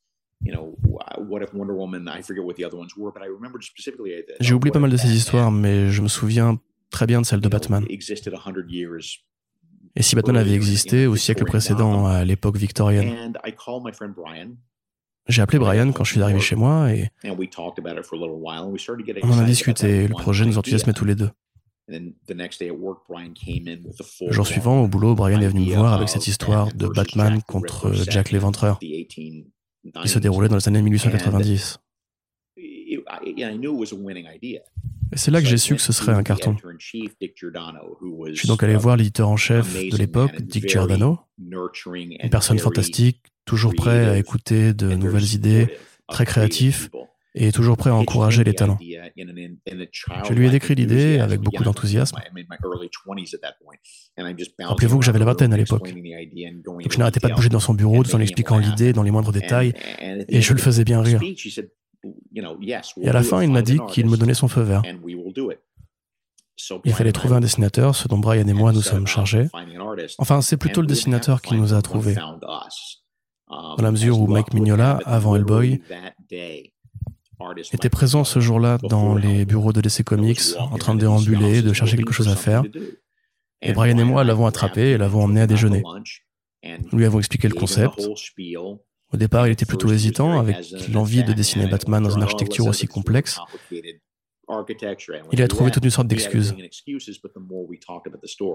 J'ai 4.40 4.55
oublié 4.55 4.73
pas 4.73 4.79
mal 4.79 4.90
de 4.90 4.97
ces 4.97 5.14
histoires, 5.14 5.51
mais 5.51 5.90
je 5.90 6.03
me 6.03 6.09
souviens 6.09 6.61
très 6.90 7.07
bien 7.07 7.21
de 7.21 7.27
celle 7.27 7.40
de 7.40 7.49
Batman. 7.49 7.85
Et 9.97 10.03
si 10.03 10.14
Batman 10.14 10.37
avait 10.37 10.55
existé 10.55 11.07
au 11.07 11.16
siècle 11.16 11.44
précédent, 11.44 12.07
à 12.07 12.25
l'époque 12.25 12.57
victorienne? 12.57 13.33
J'ai 15.29 15.43
appelé 15.43 15.59
Brian 15.59 15.93
quand 15.93 16.05
je 16.05 16.12
suis 16.12 16.23
arrivé 16.23 16.41
chez 16.41 16.57
moi 16.57 16.93
et 16.93 17.11
on 19.23 19.31
en 19.31 19.38
a 19.38 19.45
discuté. 19.45 20.09
Le 20.09 20.14
projet 20.14 20.47
nous 20.47 20.59
enthousiasmait 20.59 20.95
tous 20.95 21.05
les 21.05 21.14
deux. 21.14 21.31
Le 21.88 22.12
jour 24.31 24.47
suivant, 24.47 24.83
au 24.83 24.88
boulot, 24.88 25.14
Brian 25.14 25.41
est 25.41 25.49
venu 25.49 25.67
me 25.71 25.75
voir 25.75 25.95
avec 25.95 26.09
cette 26.09 26.27
histoire 26.27 26.73
de 26.75 26.87
Batman 26.87 27.41
contre 27.47 27.93
Jack 27.93 28.31
l'Éventreur, 28.31 28.79
qui 28.79 29.47
se 30.07 30.19
déroulait 30.19 30.49
dans 30.49 30.57
les 30.57 30.69
années 30.69 30.83
1890. 30.83 31.79
Et 35.11 35.17
c'est 35.17 35.31
là 35.31 35.41
que 35.41 35.47
j'ai 35.47 35.57
su 35.57 35.75
que 35.75 35.81
ce 35.81 35.93
serait 35.93 36.12
un 36.12 36.23
carton. 36.23 36.57
Je 36.79 38.35
suis 38.35 38.49
donc 38.49 38.62
allé 38.62 38.77
voir 38.77 38.97
l'éditeur 38.97 39.31
en 39.31 39.38
chef 39.38 39.75
de 39.75 39.97
l'époque, 39.97 40.41
Dick 40.43 40.69
Giordano, 40.69 41.21
une 41.38 42.31
personne 42.31 42.59
fantastique, 42.59 43.23
toujours 43.49 43.75
prêt 43.75 44.07
à 44.07 44.19
écouter 44.19 44.75
de 44.75 44.95
nouvelles 44.95 45.35
idées, 45.35 45.77
très 46.07 46.27
créatif 46.27 46.91
et 47.35 47.51
toujours 47.51 47.77
prêt 47.77 47.91
à 47.91 47.95
encourager 47.95 48.45
les 48.45 48.55
talents. 48.55 48.79
Je 48.81 50.33
lui 50.35 50.47
ai 50.47 50.51
décrit 50.51 50.75
l'idée 50.75 51.19
avec 51.19 51.41
beaucoup 51.41 51.65
d'enthousiasme. 51.65 52.19
Rappelez-vous 54.61 54.99
que 54.99 55.05
j'avais 55.05 55.19
la 55.19 55.25
vingtaine 55.25 55.53
à 55.53 55.57
l'époque. 55.57 55.95
Donc 56.65 56.93
je 56.93 56.99
n'arrêtais 56.99 57.21
pas 57.21 57.29
de 57.29 57.35
bouger 57.35 57.49
dans 57.49 57.61
son 57.61 57.75
bureau 57.75 58.05
tout 58.05 58.15
en 58.15 58.21
expliquant 58.21 58.59
l'idée 58.59 58.93
dans 58.93 59.03
les 59.03 59.11
moindres 59.11 59.33
détails, 59.33 59.73
et 60.01 60.41
je 60.41 60.53
le 60.53 60.59
faisais 60.59 60.85
bien 60.85 61.01
rire. 61.01 61.21
Et 63.03 63.09
à 63.09 63.13
la 63.13 63.23
fin, 63.23 63.43
il 63.43 63.51
m'a 63.51 63.63
dit 63.63 63.79
qu'il 63.89 64.07
me 64.07 64.17
donnait 64.17 64.35
son 64.35 64.49
feu 64.49 64.63
vert. 64.63 64.83
Il 66.85 66.93
fallait 66.93 67.13
trouver 67.13 67.37
un 67.37 67.41
dessinateur, 67.41 67.95
ce 67.95 68.09
dont 68.09 68.19
Brian 68.19 68.47
et 68.47 68.53
moi 68.53 68.73
nous 68.73 68.83
sommes 68.83 69.07
chargés. 69.07 69.47
Enfin, 70.19 70.43
c'est 70.43 70.57
plutôt 70.57 70.81
le 70.81 70.87
dessinateur 70.87 71.41
qui 71.41 71.55
nous 71.55 71.73
a 71.73 71.81
trouvés. 71.81 72.17
Dans 73.51 73.83
la 73.83 73.91
mesure 73.91 74.21
où 74.21 74.27
Mike 74.27 74.53
Mignola, 74.55 74.99
avant 75.05 75.37
Hellboy, 75.37 75.81
était 77.73 77.89
présent 77.89 78.25
ce 78.25 78.41
jour-là 78.41 78.79
dans 78.83 79.15
les 79.15 79.45
bureaux 79.45 79.73
de 79.73 79.81
DC 79.81 80.03
Comics, 80.05 80.41
en 80.59 80.77
train 80.77 80.95
de 80.95 81.01
déambuler, 81.01 81.63
de 81.63 81.73
chercher 81.73 81.97
quelque 81.97 82.13
chose 82.13 82.29
à 82.29 82.37
faire. 82.37 82.63
Et 83.63 83.73
Brian 83.73 83.99
et 83.99 84.05
moi 84.05 84.25
l'avons 84.25 84.47
attrapé 84.47 84.91
et 84.91 84.99
l'avons 84.99 85.25
emmené 85.25 85.41
à 85.41 85.47
déjeuner. 85.47 85.83
Nous 86.65 86.99
lui 86.99 87.07
avons 87.07 87.19
expliqué 87.19 87.49
le 87.49 87.55
concept. 87.55 88.09
Au 89.11 89.17
départ, 89.17 89.47
il 89.47 89.53
était 89.53 89.65
plutôt 89.65 89.91
hésitant, 89.91 90.39
avec 90.39 90.59
l'envie 90.93 91.25
de 91.25 91.33
dessiner 91.33 91.67
Batman 91.67 92.03
dans 92.03 92.11
une 92.11 92.23
architecture 92.23 92.67
aussi 92.67 92.87
complexe. 92.87 93.39
Il 95.33 95.43
a 95.43 95.49
trouvé 95.49 95.71
toute 95.71 95.85
une 95.85 95.91
sorte 95.91 96.09
d'excuses. 96.09 96.55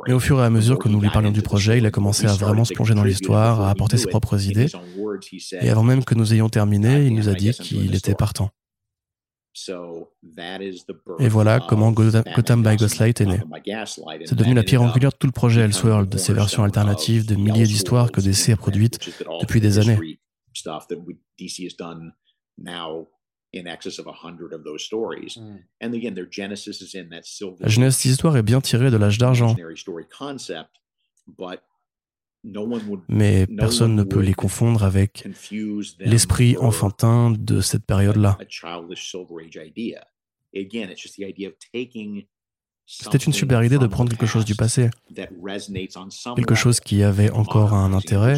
Mais 0.08 0.14
au 0.14 0.20
fur 0.20 0.40
et 0.40 0.44
à 0.44 0.50
mesure 0.50 0.80
que 0.80 0.90
nous 0.90 1.00
lui 1.00 1.10
parlions 1.10 1.32
du 1.32 1.42
projet, 1.42 1.78
il 1.78 1.86
a 1.86 1.92
commencé 1.92 2.26
à 2.26 2.34
vraiment 2.34 2.66
se 2.66 2.74
plonger 2.74 2.96
dans 2.96 3.04
l'histoire, 3.04 3.62
à 3.62 3.70
apporter 3.70 3.98
ses 3.98 4.08
propres 4.08 4.48
idées. 4.48 4.68
Et 5.62 5.70
avant 5.70 5.84
même 5.84 6.04
que 6.04 6.16
nous 6.16 6.34
ayons 6.34 6.50
terminé, 6.50 7.06
il 7.06 7.14
nous 7.14 7.30
a 7.30 7.34
dit 7.34 7.52
qu'il 7.52 7.96
était 7.96 8.16
partant. 8.16 8.50
Et 11.20 11.28
voilà 11.28 11.60
comment 11.60 11.92
Gotham 11.92 12.64
by 12.64 12.76
Gaslight 12.76 13.22
est 13.22 13.26
né. 13.26 13.40
C'est 14.26 14.36
devenu 14.36 14.56
la 14.56 14.64
pierre 14.64 14.82
angulaire 14.82 15.12
de 15.12 15.16
tout 15.16 15.28
le 15.28 15.34
projet 15.34 15.62
Elseworld, 15.62 16.10
de 16.10 16.18
ces 16.18 16.34
versions 16.34 16.64
alternatives 16.64 17.28
de 17.28 17.36
milliers 17.36 17.66
d'histoires 17.66 18.12
que 18.12 18.20
DC 18.20 18.50
a 18.50 18.58
produites 18.58 19.00
depuis 19.42 19.62
des 19.62 19.78
années. 19.78 20.18
La 27.60 27.68
genèse 27.68 28.02
des 28.02 28.10
histoires 28.10 28.38
est 28.38 28.44
bien 28.44 28.62
tirée 28.62 28.89
de 28.89 28.98
l'âge 28.98 29.18
d'argent. 29.18 29.56
Mais 33.08 33.48
personne 33.48 33.96
ne 33.96 34.04
peut 34.04 34.20
les 34.20 34.34
confondre 34.34 34.84
avec 34.84 35.28
l'esprit 36.00 36.58
enfantin 36.58 37.32
de 37.32 37.62
cette 37.62 37.86
période-là. 37.86 38.38
C'était 42.86 43.18
une 43.18 43.32
super 43.32 43.63
idée 43.63 43.78
de 43.78 43.88
prendre 43.88 44.10
quelque 44.10 44.26
chose 44.26 44.44
du 44.44 44.56
passé, 44.56 44.89
quelque 46.36 46.56
chose 46.56 46.82
qui 46.82 47.02
avait 47.02 47.30
encore 47.32 47.74
un 47.74 47.94
intérêt, 47.94 48.38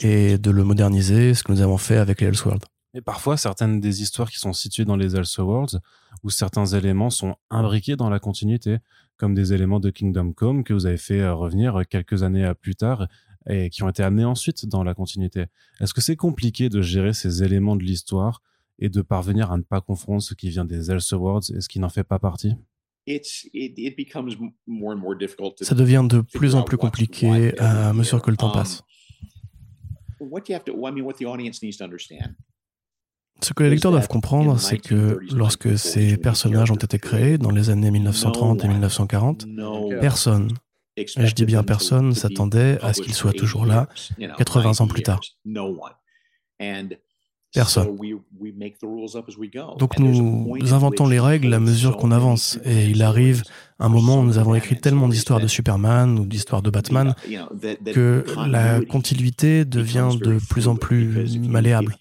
et 0.00 0.36
de 0.36 0.50
le 0.50 0.64
moderniser, 0.64 1.34
ce 1.34 1.44
que 1.44 1.52
nous 1.52 1.60
avons 1.60 1.78
fait 1.78 1.96
avec 1.96 2.20
les 2.20 2.26
Elseworlds. 2.26 2.66
Et 2.94 3.00
parfois, 3.00 3.36
certaines 3.36 3.80
des 3.80 4.02
histoires 4.02 4.30
qui 4.30 4.38
sont 4.38 4.52
situées 4.52 4.84
dans 4.84 4.96
les 4.96 5.14
Elseworlds, 5.14 5.80
où 6.22 6.30
certains 6.30 6.64
éléments 6.66 7.10
sont 7.10 7.36
imbriqués 7.50 7.96
dans 7.96 8.08
la 8.08 8.18
continuité, 8.18 8.78
comme 9.16 9.34
des 9.34 9.52
éléments 9.52 9.80
de 9.80 9.90
Kingdom 9.90 10.32
Come 10.32 10.64
que 10.64 10.72
vous 10.72 10.86
avez 10.86 10.96
fait 10.96 11.20
euh, 11.20 11.34
revenir 11.34 11.82
quelques 11.88 12.22
années 12.22 12.50
plus 12.60 12.76
tard 12.76 13.08
et 13.48 13.70
qui 13.70 13.82
ont 13.82 13.88
été 13.88 14.02
amenés 14.02 14.24
ensuite 14.24 14.66
dans 14.66 14.84
la 14.84 14.94
continuité. 14.94 15.46
Est-ce 15.80 15.94
que 15.94 16.00
c'est 16.00 16.16
compliqué 16.16 16.68
de 16.68 16.80
gérer 16.82 17.12
ces 17.12 17.42
éléments 17.42 17.76
de 17.76 17.82
l'histoire 17.82 18.42
et 18.78 18.88
de 18.88 19.02
parvenir 19.02 19.50
à 19.50 19.56
ne 19.56 19.62
pas 19.62 19.80
confondre 19.80 20.22
ce 20.22 20.34
qui 20.34 20.50
vient 20.50 20.64
des 20.64 20.90
Elseworlds 20.90 21.50
et 21.54 21.60
ce 21.60 21.68
qui 21.68 21.80
n'en 21.80 21.88
fait 21.88 22.04
pas 22.04 22.18
partie? 22.18 22.54
Ça 25.64 25.74
devient 25.74 26.06
de 26.08 26.20
plus 26.20 26.54
en 26.54 26.62
plus 26.62 26.76
compliqué 26.76 27.58
à 27.58 27.92
mesure 27.94 28.20
que 28.20 28.30
le 28.30 28.36
temps 28.36 28.48
um, 28.48 28.52
passe. 28.52 28.82
Ce 33.40 33.52
que 33.52 33.62
les 33.62 33.70
lecteurs 33.70 33.92
doivent 33.92 34.08
comprendre, 34.08 34.58
c'est 34.58 34.78
que 34.78 35.20
lorsque 35.32 35.78
ces 35.78 36.16
personnages 36.16 36.70
ont 36.70 36.76
été 36.76 36.98
créés 36.98 37.38
dans 37.38 37.50
les 37.50 37.70
années 37.70 37.90
1930 37.90 38.64
et 38.64 38.68
1940, 38.68 39.46
personne, 40.00 40.48
et 40.96 41.06
je 41.06 41.34
dis 41.34 41.44
bien 41.44 41.62
personne, 41.62 42.14
s'attendait 42.14 42.78
à 42.82 42.92
ce 42.92 43.00
qu'ils 43.00 43.14
soient 43.14 43.32
toujours 43.32 43.66
là 43.66 43.88
80 44.38 44.80
ans 44.80 44.88
plus 44.88 45.02
tard. 45.02 45.20
Personne. 47.54 47.96
Donc 49.78 49.98
nous, 49.98 50.58
inventons 50.72 51.06
les 51.06 51.20
règles 51.20 51.54
à 51.54 51.60
mesure 51.60 51.96
qu'on 51.96 52.10
avance. 52.10 52.58
Et 52.64 52.90
il 52.90 53.02
arrive 53.02 53.42
un 53.78 53.88
moment 53.88 54.20
où 54.20 54.24
nous 54.24 54.36
avons 54.38 54.54
écrit 54.54 54.78
tellement 54.78 55.08
d'histoires 55.08 55.40
de 55.40 55.46
Superman 55.46 56.18
ou 56.18 56.26
d'histoires 56.26 56.60
de 56.60 56.70
Batman 56.70 57.14
que 57.86 58.24
la 58.48 58.80
continuité 58.80 59.64
devient 59.64 60.10
de 60.20 60.38
plus 60.50 60.68
en 60.68 60.76
plus 60.76 61.38
malléable. 61.38 61.96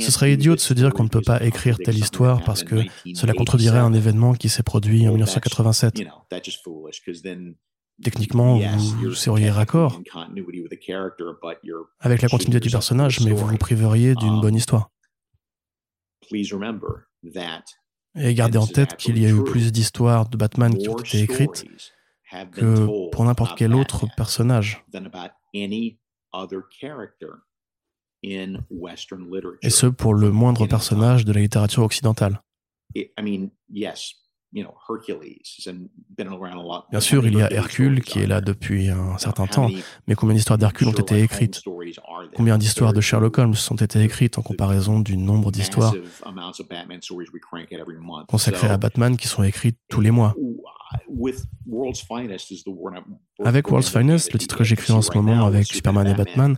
Ce 0.00 0.12
serait 0.12 0.32
idiot 0.32 0.54
de 0.54 0.60
se 0.60 0.74
dire 0.74 0.92
qu'on 0.92 1.04
ne 1.04 1.08
peut 1.08 1.22
pas 1.22 1.42
écrire 1.42 1.76
telle 1.78 1.98
histoire 1.98 2.44
parce 2.44 2.62
que 2.62 2.76
cela 3.14 3.32
contredirait 3.32 3.78
un 3.78 3.92
événement 3.92 4.34
qui 4.34 4.48
s'est 4.48 4.62
produit 4.62 5.08
en 5.08 5.12
1987. 5.12 6.02
Techniquement, 8.02 8.58
vous 8.58 9.14
seriez 9.14 9.50
raccord 9.50 10.00
avec 11.98 12.22
la 12.22 12.28
continuité 12.28 12.60
du 12.60 12.70
personnage, 12.70 13.20
mais 13.20 13.32
vous 13.32 13.46
vous 13.46 13.56
priveriez 13.56 14.14
d'une 14.14 14.34
um, 14.34 14.40
bonne 14.40 14.54
histoire. 14.54 14.90
Et 18.18 18.34
gardez 18.34 18.58
en 18.58 18.66
tête 18.66 18.96
qu'il 18.96 19.18
y 19.18 19.26
a 19.26 19.30
eu 19.30 19.42
plus 19.44 19.72
d'histoires 19.72 20.28
de 20.28 20.36
Batman 20.36 20.76
qui 20.76 20.88
ont 20.88 20.98
été 20.98 21.20
écrites 21.20 21.64
que 22.52 23.10
pour 23.10 23.24
n'importe 23.24 23.56
quel 23.56 23.74
autre 23.74 24.06
personnage. 24.16 24.84
Et 29.62 29.70
ce, 29.70 29.86
pour 29.86 30.14
le 30.14 30.30
moindre 30.30 30.66
personnage 30.66 31.24
de 31.24 31.32
la 31.32 31.40
littérature 31.40 31.82
occidentale. 31.82 32.42
Bien 36.90 37.00
sûr, 37.00 37.26
il 37.26 37.36
y 37.36 37.42
a 37.42 37.52
Hercule 37.52 38.02
qui 38.02 38.20
est 38.20 38.26
là 38.26 38.40
depuis 38.40 38.88
un 38.88 39.18
certain 39.18 39.46
temps, 39.46 39.68
mais 40.06 40.14
combien 40.14 40.34
d'histoires 40.34 40.58
d'Hercule 40.58 40.88
ont 40.88 40.92
été 40.92 41.20
écrites? 41.20 41.62
Combien 42.34 42.56
d'histoires 42.58 42.92
de 42.92 43.00
Sherlock 43.00 43.38
Holmes 43.38 43.54
ont 43.70 43.76
été 43.76 44.02
écrites 44.02 44.38
en 44.38 44.42
comparaison 44.42 45.00
du 45.00 45.16
nombre 45.16 45.50
d'histoires 45.50 45.94
consacrées 48.28 48.68
à 48.68 48.76
Batman 48.78 49.16
qui 49.16 49.28
sont 49.28 49.42
écrites 49.42 49.78
tous 49.88 50.00
les 50.00 50.10
mois. 50.10 50.34
Avec 53.44 53.70
World's 53.70 53.90
Finest, 53.90 54.32
le 54.32 54.38
titre 54.38 54.56
que 54.56 54.64
j'écris 54.64 54.92
en 54.92 55.02
ce 55.02 55.12
moment 55.14 55.44
avec 55.44 55.66
Superman 55.66 56.06
et 56.06 56.14
Batman, 56.14 56.56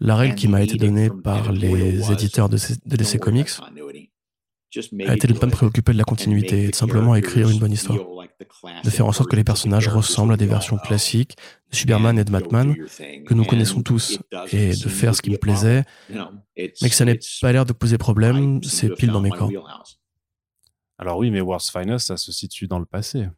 la 0.00 0.16
règle 0.16 0.34
qui 0.34 0.48
m'a 0.48 0.62
été 0.62 0.76
donnée 0.76 1.10
par 1.10 1.52
les 1.52 2.10
éditeurs 2.12 2.48
de, 2.48 2.58
DC 2.86 3.18
Comics 3.18 3.50
a 5.06 5.14
été 5.14 5.26
de 5.26 5.32
ne 5.32 5.38
pas 5.38 5.46
me 5.46 5.52
préoccuper 5.52 5.92
de 5.92 5.98
la 5.98 6.04
continuité 6.04 6.64
et 6.64 6.70
de 6.70 6.74
simplement 6.74 7.14
écrire 7.14 7.48
une 7.48 7.58
bonne 7.58 7.72
histoire. 7.72 7.98
De 8.82 8.90
faire 8.90 9.06
en 9.06 9.12
sorte 9.12 9.30
que 9.30 9.36
les 9.36 9.44
personnages 9.44 9.88
ressemblent 9.88 10.32
à 10.32 10.36
des 10.36 10.46
versions 10.46 10.78
classiques 10.78 11.36
de 11.70 11.76
Superman 11.76 12.18
et 12.18 12.24
de 12.24 12.30
Batman 12.30 12.74
que 13.26 13.34
nous 13.34 13.44
connaissons 13.44 13.82
tous 13.82 14.18
et 14.52 14.70
de 14.70 14.88
faire 14.88 15.14
ce 15.14 15.22
qui 15.22 15.30
me 15.30 15.36
plaisait, 15.36 15.84
mais 16.10 16.88
que 16.88 16.94
ça 16.94 17.04
n'ait 17.04 17.18
pas 17.40 17.52
l'air 17.52 17.64
de 17.64 17.72
poser 17.72 17.98
problème, 17.98 18.62
c'est 18.62 18.94
pile 18.94 19.10
dans 19.10 19.20
mes 19.20 19.30
corps. 19.30 19.50
Alors 20.96 21.18
oui, 21.18 21.30
mais 21.30 21.40
World's 21.40 21.70
Finest, 21.70 22.06
ça 22.06 22.16
se 22.16 22.30
situe 22.30 22.68
dans 22.68 22.78
le 22.78 22.86
passé. 22.86 23.28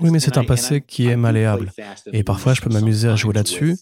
Oui, 0.00 0.10
mais 0.10 0.20
c'est 0.20 0.36
un 0.36 0.44
passé 0.44 0.82
qui 0.82 1.06
est 1.06 1.16
malléable. 1.16 1.72
Et 2.12 2.22
parfois, 2.22 2.52
je 2.54 2.60
peux 2.60 2.70
m'amuser 2.70 3.08
à 3.08 3.16
jouer 3.16 3.32
là-dessus. 3.32 3.76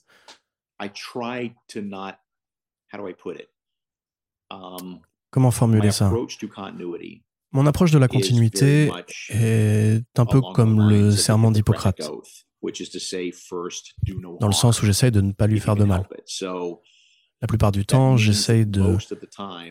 Um, 4.52 5.00
Comment 5.30 5.50
formuler 5.50 5.90
ça? 5.92 6.12
Mon 7.52 7.66
approche 7.66 7.90
de 7.90 7.98
la 7.98 8.06
continuité 8.08 8.90
est 9.30 10.18
un 10.18 10.26
peu 10.26 10.40
comme 10.54 10.88
le 10.88 11.10
serment 11.10 11.50
d'Hippocrate, 11.50 12.00
dans 14.40 14.46
le 14.46 14.52
sens 14.52 14.82
où 14.82 14.86
j'essaye 14.86 15.10
de 15.10 15.22
ne 15.22 15.32
pas 15.32 15.46
lui 15.46 15.58
faire 15.58 15.74
de 15.74 15.84
mal. 15.84 16.06
La 17.40 17.48
plupart 17.48 17.72
du 17.72 17.84
temps, 17.84 18.16
j'essaye 18.16 18.66
de 18.66 18.98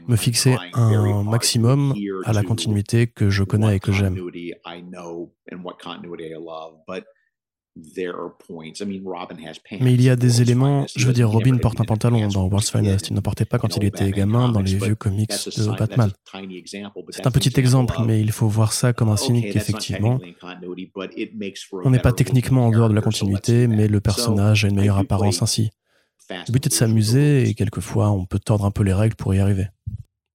me 0.08 0.16
fixer 0.16 0.58
un 0.74 1.24
maximum 1.24 1.94
à 2.26 2.34
la 2.34 2.44
continuité 2.44 3.06
que 3.08 3.30
je 3.30 3.44
connais 3.44 3.76
et 3.76 3.80
que 3.80 3.92
j'aime. 3.92 4.18
Mais 9.80 9.94
il 9.94 10.02
y 10.02 10.10
a 10.10 10.16
des 10.18 10.42
éléments, 10.42 10.86
je 10.94 11.08
veux 11.08 11.14
dire, 11.14 11.30
Robin 11.30 11.58
porte 11.58 11.80
un 11.80 11.86
pantalon 11.86 12.28
dans 12.28 12.48
World's 12.48 12.70
Finest, 12.70 13.10
il 13.10 13.14
n'en 13.14 13.22
portait 13.22 13.46
pas 13.46 13.60
quand 13.60 13.78
il 13.78 13.86
était 13.86 14.12
gamin 14.12 14.50
dans 14.50 14.60
les 14.60 14.76
vieux 14.76 14.96
comics 14.96 15.30
de 15.30 15.78
Batman. 15.78 16.12
C'est 17.12 17.28
un 17.28 17.32
petit 17.32 17.58
exemple, 17.60 17.96
mais 18.06 18.20
il 18.20 18.32
faut 18.32 18.48
voir 18.48 18.74
ça 18.74 18.92
comme 18.94 19.10
un 19.10 19.18
signe 19.18 19.42
qu'effectivement, 19.52 20.20
on 21.84 21.90
n'est 21.90 22.00
pas 22.00 22.14
techniquement 22.14 22.68
en 22.68 22.72
dehors 22.72 22.90
de 22.90 22.96
la 22.96 23.02
continuité, 23.02 23.68
mais 23.68 23.88
le 23.88 24.02
personnage 24.02 24.66
a 24.66 24.68
une 24.68 24.76
meilleure 24.76 24.98
apparence 24.98 25.42
ainsi. 25.42 25.70
Le 26.30 26.52
but 26.52 26.66
est 26.66 26.70
de 26.70 26.74
s'amuser 26.74 27.48
et 27.50 27.54
quelquefois 27.56 28.12
on 28.12 28.26
peut 28.26 28.40
tordre 28.40 28.66
un 28.66 28.72
peu 28.72 28.84
les 28.84 28.94
règles 28.94 29.16
pour 29.16 29.34
y 29.34 29.40
arriver. 29.40 29.68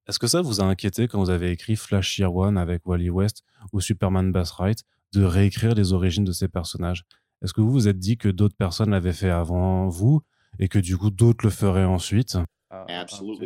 Est-ce 0.09 0.19
que 0.19 0.27
ça 0.27 0.41
vous 0.41 0.61
a 0.61 0.65
inquiété 0.65 1.09
quand 1.09 1.19
vous 1.19 1.31
avez 1.31 1.51
écrit 1.51 1.75
Flash 1.75 2.19
Year 2.19 2.35
One 2.35 2.59
avec 2.59 2.87
Wally 2.87 3.11
West 3.11 3.43
ou 3.73 3.81
Superman 3.81 4.31
Bass 4.31 4.53
Wright 4.53 4.85
de 5.13 5.25
réécrire 5.25 5.75
les 5.75 5.93
origines 5.93 6.25
de 6.25 6.33
ces 6.33 6.49
personnages? 6.49 7.05
Est-ce 7.43 7.53
que 7.53 7.61
vous 7.61 7.71
vous 7.71 7.89
êtes 7.89 7.99
dit 7.99 8.17
que 8.17 8.29
d'autres 8.29 8.57
personnes 8.57 8.91
l'avaient 8.91 9.13
fait 9.13 9.31
avant 9.31 9.89
vous 9.89 10.21
et 10.59 10.69
que 10.69 10.79
du 10.79 10.97
coup 10.97 11.11
d'autres 11.11 11.45
le 11.45 11.51
feraient 11.51 11.85
ensuite? 11.85 12.39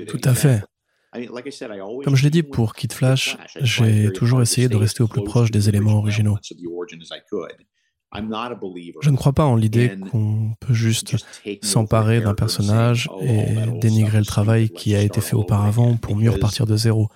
Tout 0.08 0.20
à 0.24 0.34
fait. 0.34 0.62
Comme 2.04 2.14
je 2.14 2.22
l'ai 2.22 2.30
dit 2.30 2.44
pour 2.44 2.74
Kid 2.74 2.92
Flash, 2.92 3.36
j'ai 3.60 4.12
toujours 4.12 4.42
essayé 4.42 4.68
de 4.68 4.76
rester 4.76 5.02
au 5.02 5.08
plus 5.08 5.24
proche 5.24 5.50
des 5.50 5.68
éléments 5.68 5.98
originaux. 5.98 6.38
Je 8.12 9.10
ne 9.10 9.16
crois 9.16 9.32
pas 9.32 9.44
en 9.44 9.56
l'idée 9.56 9.96
qu'on 10.10 10.54
peut 10.60 10.74
juste 10.74 11.16
s'emparer 11.62 12.20
d'un 12.20 12.34
personnage 12.34 13.08
et 13.20 13.56
dénigrer 13.80 14.18
le 14.18 14.24
travail 14.24 14.70
qui 14.70 14.94
a 14.94 15.02
été 15.02 15.20
fait 15.20 15.36
auparavant 15.36 15.96
pour 15.96 16.16
mieux 16.16 16.30
repartir 16.30 16.66
de 16.66 16.76
zéro. 16.76 17.08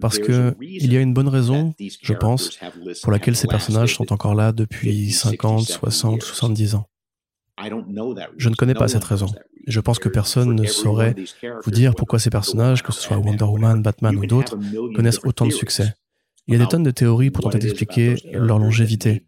Parce 0.00 0.18
que 0.18 0.56
il 0.60 0.92
y 0.92 0.96
a 0.96 1.00
une 1.00 1.12
bonne 1.12 1.28
raison, 1.28 1.74
je 1.78 2.12
pense, 2.14 2.58
pour 3.02 3.12
laquelle 3.12 3.36
ces 3.36 3.46
personnages 3.46 3.94
sont 3.94 4.12
encore 4.12 4.34
là 4.34 4.52
depuis 4.52 5.12
50, 5.12 5.62
60, 5.64 6.22
70 6.22 6.74
ans. 6.76 6.88
Je 8.38 8.48
ne 8.48 8.54
connais 8.54 8.74
pas 8.74 8.88
cette 8.88 9.04
raison. 9.04 9.26
Je 9.66 9.80
pense 9.80 9.98
que 9.98 10.08
personne 10.08 10.54
ne 10.54 10.66
saurait 10.66 11.14
vous 11.64 11.70
dire 11.70 11.94
pourquoi 11.94 12.18
ces 12.18 12.30
personnages, 12.30 12.82
que 12.82 12.92
ce 12.92 13.00
soit 13.00 13.18
Wonder 13.18 13.44
Woman, 13.44 13.82
Batman 13.82 14.16
ou 14.16 14.26
d'autres, 14.26 14.58
connaissent 14.94 15.20
autant 15.24 15.46
de 15.46 15.52
succès. 15.52 15.94
Il 16.48 16.54
y 16.54 16.56
a 16.56 16.60
des 16.60 16.66
tonnes 16.66 16.82
de 16.82 16.90
théories 16.90 17.30
pour 17.30 17.44
tenter 17.44 17.58
d'expliquer 17.58 18.16
leur 18.32 18.58
longévité. 18.58 19.24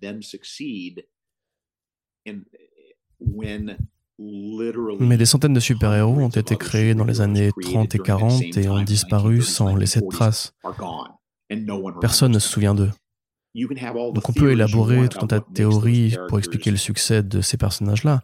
Mais 4.19 5.17
des 5.17 5.27
centaines 5.27 5.55
de 5.55 5.61
super-héros 5.61 6.21
ont 6.21 6.29
été 6.29 6.57
créés 6.57 6.95
dans 6.95 7.05
les 7.05 7.21
années 7.21 7.51
30 7.61 7.95
et 7.95 7.99
40 7.99 8.43
et 8.57 8.69
ont 8.69 8.83
disparu 8.83 9.43
sans 9.43 9.75
laisser 9.75 10.01
de 10.01 10.09
traces. 10.09 10.55
Personne 12.01 12.33
ne 12.33 12.39
se 12.39 12.49
souvient 12.49 12.75
d'eux. 12.75 12.91
Donc 13.55 14.29
on 14.29 14.33
peut 14.33 14.53
élaborer 14.53 15.09
tout 15.09 15.19
un 15.23 15.27
tas 15.27 15.41
de 15.41 15.53
théories 15.53 16.17
pour 16.29 16.39
expliquer 16.39 16.71
le 16.71 16.77
succès 16.77 17.23
de 17.23 17.41
ces 17.41 17.57
personnages-là. 17.57 18.23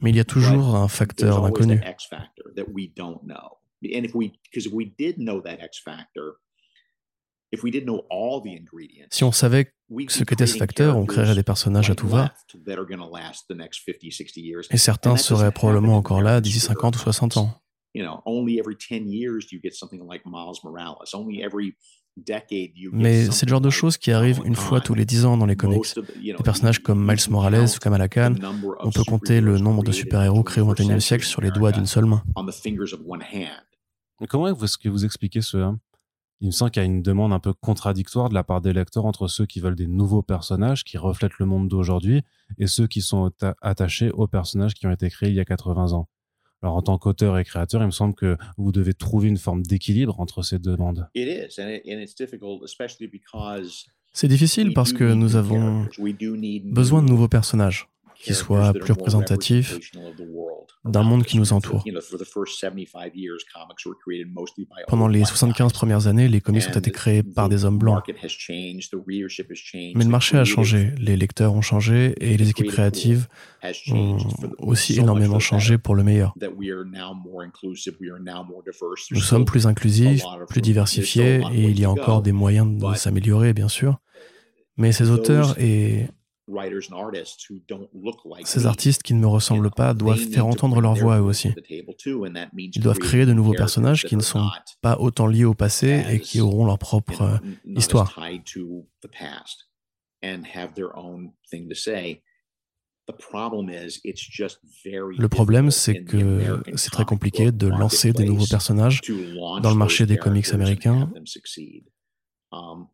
Mais 0.00 0.10
il 0.10 0.16
y 0.16 0.20
a 0.20 0.24
toujours 0.24 0.76
un 0.76 0.88
facteur 0.88 1.42
d'inconnu. 1.42 1.80
Si 9.10 9.24
on 9.24 9.32
savait 9.32 9.72
ce 10.08 10.24
qu'était 10.24 10.46
ce 10.46 10.56
facteur, 10.58 10.96
on 10.96 11.06
créerait 11.06 11.34
des 11.34 11.42
personnages 11.44 11.90
à 11.90 11.94
tout 11.94 12.08
va. 12.08 12.32
Et 14.70 14.78
certains 14.78 15.16
seraient 15.16 15.52
probablement 15.52 15.96
encore 15.96 16.22
là 16.22 16.40
d'ici 16.40 16.58
50 16.60 16.96
ou 16.96 16.98
60 16.98 17.36
ans. 17.36 17.50
Mais 22.92 23.26
c'est 23.30 23.46
le 23.46 23.50
genre 23.50 23.60
de 23.60 23.70
choses 23.70 23.96
qui 23.96 24.10
arrivent 24.10 24.40
une 24.44 24.54
fois 24.54 24.80
tous 24.80 24.94
les 24.94 25.04
10 25.04 25.24
ans 25.26 25.36
dans 25.36 25.46
les 25.46 25.56
comics. 25.56 25.84
Des 26.38 26.42
personnages 26.42 26.78
comme 26.80 27.06
Miles 27.06 27.30
Morales 27.30 27.68
ou 27.74 27.78
Kamala 27.78 28.08
Khan, 28.08 28.34
on 28.80 28.90
peut 28.90 29.04
compter 29.04 29.40
le 29.40 29.58
nombre 29.58 29.82
de 29.82 29.92
super-héros 29.92 30.42
créés 30.42 30.62
au 30.62 30.72
XXIe 30.72 31.00
siècle 31.00 31.24
sur 31.24 31.40
les 31.42 31.50
doigts 31.50 31.72
d'une 31.72 31.86
seule 31.86 32.06
main. 32.06 32.22
Comment 34.28 34.48
est-ce 34.48 34.78
que 34.78 34.88
vous 34.88 35.04
expliquez 35.04 35.42
cela? 35.42 35.74
Il 36.40 36.48
me 36.48 36.52
semble 36.52 36.70
qu'il 36.70 36.82
y 36.82 36.84
a 36.84 36.86
une 36.86 37.02
demande 37.02 37.32
un 37.32 37.38
peu 37.38 37.52
contradictoire 37.54 38.28
de 38.28 38.34
la 38.34 38.44
part 38.44 38.60
des 38.60 38.72
lecteurs 38.72 39.06
entre 39.06 39.26
ceux 39.28 39.46
qui 39.46 39.60
veulent 39.60 39.76
des 39.76 39.86
nouveaux 39.86 40.22
personnages 40.22 40.84
qui 40.84 40.98
reflètent 40.98 41.38
le 41.38 41.46
monde 41.46 41.68
d'aujourd'hui 41.68 42.22
et 42.58 42.66
ceux 42.66 42.86
qui 42.86 43.00
sont 43.00 43.30
attachés 43.62 44.10
aux 44.10 44.26
personnages 44.26 44.74
qui 44.74 44.86
ont 44.86 44.90
été 44.90 45.08
créés 45.08 45.30
il 45.30 45.34
y 45.34 45.40
a 45.40 45.44
80 45.44 45.92
ans. 45.92 46.08
Alors 46.62 46.76
en 46.76 46.82
tant 46.82 46.98
qu'auteur 46.98 47.38
et 47.38 47.44
créateur, 47.44 47.82
il 47.82 47.86
me 47.86 47.90
semble 47.90 48.14
que 48.14 48.36
vous 48.56 48.72
devez 48.72 48.94
trouver 48.94 49.28
une 49.28 49.36
forme 49.36 49.62
d'équilibre 49.62 50.20
entre 50.20 50.42
ces 50.42 50.58
deux 50.58 50.72
demandes. 50.72 51.08
C'est 54.12 54.28
difficile 54.28 54.72
parce 54.72 54.92
que 54.92 55.12
nous 55.12 55.36
avons 55.36 55.86
besoin 56.64 57.02
de 57.02 57.08
nouveaux 57.08 57.28
personnages 57.28 57.88
qui 58.20 58.34
soit 58.34 58.72
plus 58.72 58.92
représentatif 58.92 59.78
d'un 60.84 61.02
monde 61.02 61.24
qui 61.24 61.38
nous 61.38 61.52
entoure. 61.52 61.84
Pendant 64.88 65.08
les 65.08 65.24
75 65.24 65.72
premières 65.72 66.06
années, 66.06 66.28
les 66.28 66.40
comics 66.40 66.64
ont 66.68 66.78
été 66.78 66.90
créés 66.90 67.22
par 67.22 67.48
des 67.48 67.64
hommes 67.64 67.78
blancs. 67.78 68.02
Mais 68.06 70.04
le 70.04 70.08
marché 70.08 70.36
a 70.36 70.44
changé, 70.44 70.92
les 70.98 71.16
lecteurs 71.16 71.54
ont 71.54 71.62
changé 71.62 72.14
et 72.20 72.36
les 72.36 72.50
équipes 72.50 72.68
créatives 72.68 73.26
ont 73.92 74.18
aussi 74.58 74.98
énormément 74.98 75.38
changé 75.38 75.78
pour 75.78 75.94
le 75.94 76.04
meilleur. 76.04 76.34
Nous 79.10 79.20
sommes 79.20 79.44
plus 79.44 79.66
inclusifs, 79.66 80.22
plus 80.48 80.60
diversifiés 80.60 81.40
et 81.52 81.62
il 81.64 81.80
y 81.80 81.84
a 81.84 81.90
encore 81.90 82.22
des 82.22 82.32
moyens 82.32 82.76
de 82.76 82.94
s'améliorer, 82.94 83.52
bien 83.52 83.68
sûr. 83.68 83.98
Mais 84.76 84.92
ces 84.92 85.10
auteurs 85.10 85.58
et 85.58 86.06
ces 88.44 88.66
artistes 88.66 89.02
qui 89.02 89.14
ne 89.14 89.20
me 89.20 89.26
ressemblent 89.26 89.70
pas 89.70 89.94
doivent 89.94 90.18
faire 90.18 90.46
entendre 90.46 90.80
leur 90.80 90.94
voix 90.94 91.18
eux 91.18 91.22
aussi. 91.22 91.50
Ils 91.68 92.82
doivent 92.82 92.98
créer 92.98 93.26
de 93.26 93.32
nouveaux 93.32 93.54
personnages 93.54 94.04
qui 94.04 94.16
ne 94.16 94.22
sont 94.22 94.48
pas 94.80 94.96
autant 94.98 95.26
liés 95.26 95.44
au 95.44 95.54
passé 95.54 96.04
et 96.10 96.20
qui 96.20 96.40
auront 96.40 96.66
leur 96.66 96.78
propre 96.78 97.22
euh, 97.22 97.38
histoire. 97.64 98.18
Le 105.18 105.28
problème, 105.28 105.70
c'est 105.70 106.04
que 106.04 106.62
c'est 106.74 106.90
très 106.90 107.04
compliqué 107.04 107.52
de 107.52 107.66
lancer 107.68 108.12
des 108.12 108.24
nouveaux 108.24 108.46
personnages 108.46 109.00
dans 109.62 109.70
le 109.70 109.76
marché 109.76 110.06
des 110.06 110.16
comics 110.16 110.52
américains 110.52 111.10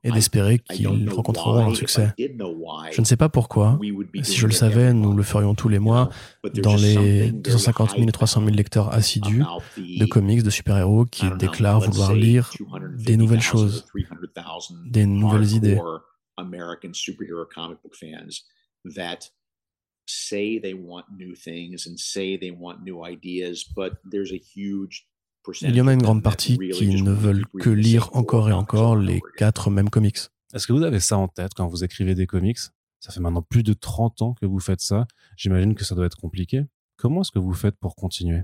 et 0.04 0.10
d'espérer 0.10 0.58
qu'ils 0.58 1.10
rencontreront 1.10 1.70
un 1.70 1.74
succès. 1.74 2.12
Je 2.18 3.00
ne 3.00 3.04
sais 3.04 3.16
pas 3.16 3.28
pourquoi. 3.28 3.78
Si 4.22 4.36
je 4.36 4.46
le 4.46 4.52
savais, 4.52 4.92
nous 4.92 5.14
le 5.14 5.22
ferions 5.22 5.54
tous 5.54 5.68
les 5.68 5.78
mois 5.78 6.10
dans 6.62 6.76
les 6.76 7.30
250 7.30 7.92
000 7.92 8.08
et 8.08 8.12
300 8.12 8.40
000 8.40 8.52
lecteurs 8.54 8.92
assidus 8.92 9.44
de 9.76 10.04
comics, 10.06 10.42
de 10.42 10.50
super-héros 10.50 11.06
qui 11.06 11.26
déclarent 11.38 11.80
vouloir 11.80 12.14
lire 12.14 12.50
des 12.98 13.16
nouvelles 13.16 13.40
choses, 13.40 13.86
des 14.86 15.06
nouvelles 15.06 15.52
idées. 15.52 15.78
say 20.06 20.58
they 20.58 20.74
want 20.74 21.04
new 21.16 21.34
things 21.34 21.86
and 21.86 21.98
say 21.98 22.36
they 22.36 22.50
want 22.50 22.82
new 22.82 23.04
ideas, 23.04 23.64
but 23.64 23.92
there's 24.10 24.32
a 24.32 24.36
huge 24.38 25.06
il 25.62 25.74
y 25.74 25.80
en 25.80 25.88
a 25.88 25.92
une 25.92 26.02
grande 26.02 26.22
partie 26.22 26.58
qui 26.58 27.02
ne 27.02 27.12
veulent 27.12 27.46
que 27.60 27.70
lire 27.70 28.10
encore 28.14 28.48
et 28.48 28.52
encore 28.52 28.96
les 28.96 29.20
quatre 29.36 29.70
mêmes 29.70 29.90
comics. 29.90 30.18
Est-ce 30.54 30.66
que 30.66 30.72
vous 30.72 30.82
avez 30.82 31.00
ça 31.00 31.18
en 31.18 31.28
tête 31.28 31.52
quand 31.54 31.66
vous 31.66 31.84
écrivez 31.84 32.14
des 32.14 32.26
comics? 32.26 32.58
Ça 33.00 33.12
fait 33.12 33.20
maintenant 33.20 33.42
plus 33.42 33.62
de 33.62 33.72
30 33.72 34.22
ans 34.22 34.34
que 34.34 34.46
vous 34.46 34.60
faites 34.60 34.80
ça. 34.80 35.06
J'imagine 35.36 35.74
que 35.74 35.84
ça 35.84 35.94
doit 35.94 36.06
être 36.06 36.18
compliqué. 36.18 36.62
Comment 36.96 37.22
est-ce 37.22 37.32
que 37.32 37.38
vous 37.40 37.54
faites 37.54 37.76
pour 37.78 37.96
continuer? 37.96 38.42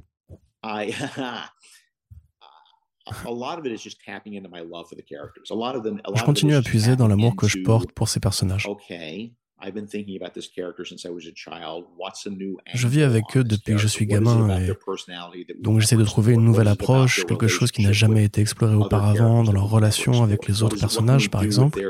Je 6.15 6.25
continue 6.25 6.55
à 6.55 6.63
puiser 6.63 6.97
dans 6.97 7.09
l'amour 7.09 7.37
que 7.37 7.47
je 7.47 7.59
porte 7.63 7.93
pour 7.93 8.09
ces 8.09 8.21
personnages. 8.21 8.67
Je 12.75 12.89
vis 12.89 13.03
avec 13.03 13.25
eux 13.37 13.45
depuis 13.45 13.73
que 13.73 13.79
je 13.79 13.89
suis 13.89 14.07
gamin 14.07 14.61
et 14.61 14.73
donc 15.61 15.81
j'essaie 15.81 15.97
de 15.97 16.05
trouver 16.05 16.35
une 16.35 16.45
nouvelle 16.45 16.69
approche, 16.69 17.25
quelque 17.27 17.49
chose 17.49 17.71
qui 17.73 17.83
n'a 17.83 17.93
jamais 17.93 18.25
été 18.25 18.41
exploré 18.41 18.75
auparavant 18.75 19.43
dans 19.43 19.53
leur 19.53 19.69
relation 19.69 20.23
avec 20.23 20.47
les 20.47 20.63
autres 20.63 20.79
personnages, 20.79 21.29
par 21.31 21.43
exemple? 21.43 21.81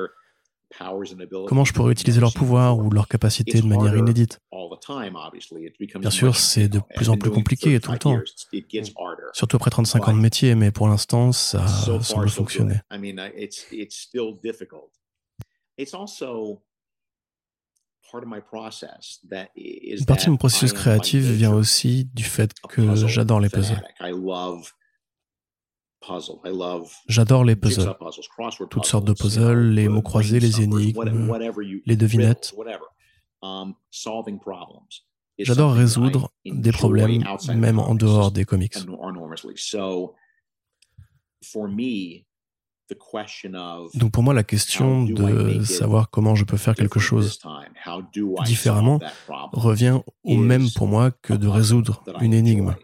Comment 1.47 1.65
je 1.65 1.73
pourrais 1.73 1.93
utiliser 1.93 2.21
leurs 2.21 2.33
pouvoirs 2.35 2.79
ou 2.79 2.91
leurs 2.91 3.09
capacités 3.09 3.61
de 3.61 3.67
manière 3.67 3.97
inédite? 3.97 4.39
Bien 5.99 6.11
sûr, 6.11 6.37
c'est 6.37 6.69
de 6.69 6.81
plus 6.95 7.09
en 7.09 7.17
plus 7.17 7.31
compliqué 7.31 7.81
tout 7.81 7.91
le 7.93 7.99
temps, 7.99 8.19
surtout 9.33 9.57
après 9.57 9.71
35 9.71 10.09
ans 10.09 10.15
de 10.15 10.21
métier, 10.21 10.55
mais 10.55 10.71
pour 10.71 10.89
l'instant, 10.89 11.33
ça 11.33 11.67
semble 12.03 12.29
fonctionner. 12.31 12.77
Une 19.57 20.05
partie 20.07 20.27
de 20.27 20.31
mon 20.31 20.37
processus 20.37 20.73
créatif 20.73 21.25
vient 21.25 21.53
aussi 21.53 22.05
du 22.15 22.25
fait 22.25 22.53
que 22.69 22.95
j'adore 22.95 23.41
les 23.41 23.49
puzzles. 23.49 23.83
J'adore 27.09 27.45
les 27.45 27.57
puzzles, 27.57 27.95
toutes 28.71 28.87
sortes 28.87 29.05
de 29.05 29.13
puzzles, 29.13 29.71
les 29.71 29.89
mots 29.89 30.03
croisés, 30.03 30.41
les 30.41 30.63
énigmes, 30.63 31.35
les 31.85 31.97
devinettes. 31.97 32.55
Um, 33.41 33.75
J'adore 35.39 35.73
résoudre 35.73 36.33
des 36.45 36.73
problèmes, 36.73 37.23
même 37.55 37.79
en 37.79 37.95
dehors 37.95 38.33
des 38.33 38.45
comics. 38.45 38.75
Donc 43.95 44.13
pour 44.13 44.23
moi, 44.23 44.35
la 44.35 44.45
question 44.45 45.05
de 45.05 45.63
savoir 45.65 46.11
comment 46.11 46.35
je 46.35 46.45
peux 46.45 46.57
faire 46.57 46.75
quelque 46.75 46.99
chose 47.01 47.41
différemment 48.45 48.99
revient 49.53 50.01
au 50.25 50.37
même 50.37 50.69
pour 50.75 50.87
moi 50.87 51.11
que 51.11 51.35
de 51.35 51.47
résoudre 51.49 52.03
une 52.21 52.33
énigme. 52.35 52.75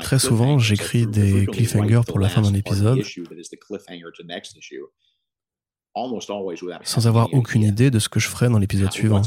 Très 0.00 0.18
souvent, 0.18 0.58
j'écris 0.58 1.06
des 1.06 1.46
cliffhangers 1.46 2.00
pour 2.06 2.18
la 2.18 2.28
fin 2.28 2.42
d'un 2.42 2.54
épisode 2.54 3.02
sans 6.84 7.06
avoir 7.08 7.32
aucune 7.34 7.62
idée 7.62 7.90
de 7.90 7.98
ce 7.98 8.08
que 8.08 8.20
je 8.20 8.28
ferai 8.28 8.48
dans 8.48 8.58
l'épisode 8.58 8.92
suivant. 8.92 9.22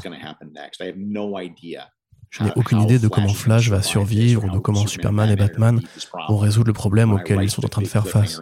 Je 2.32 2.44
n'ai 2.44 2.52
aucune 2.56 2.82
idée 2.82 2.98
de 2.98 3.08
comment 3.10 3.34
Flash 3.34 3.70
va 3.70 3.82
survivre 3.82 4.46
ou 4.46 4.50
de 4.50 4.58
comment 4.58 4.88
Superman 4.88 5.30
et 5.30 5.36
Batman 5.36 5.82
vont 6.30 6.38
résoudre 6.38 6.67
le 6.67 6.74
problème 6.74 7.12
auquel 7.12 7.44
ils 7.44 7.52
sont 7.52 7.63
en 7.65 7.70
train 7.70 7.82
de 7.82 7.88
faire 7.88 8.08
face. 8.08 8.39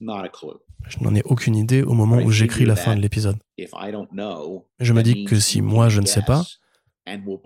Je 0.00 0.98
n'en 1.00 1.14
ai 1.14 1.22
aucune 1.24 1.56
idée 1.56 1.82
au 1.82 1.94
moment 1.94 2.16
où 2.16 2.30
j'écris 2.30 2.66
la 2.66 2.76
fin 2.76 2.96
de 2.96 3.00
l'épisode. 3.00 3.36
Je 3.58 4.92
me 4.92 5.02
dis 5.02 5.24
que 5.24 5.38
si 5.38 5.62
moi 5.62 5.88
je 5.88 6.00
ne 6.00 6.06
sais 6.06 6.22
pas, 6.22 6.44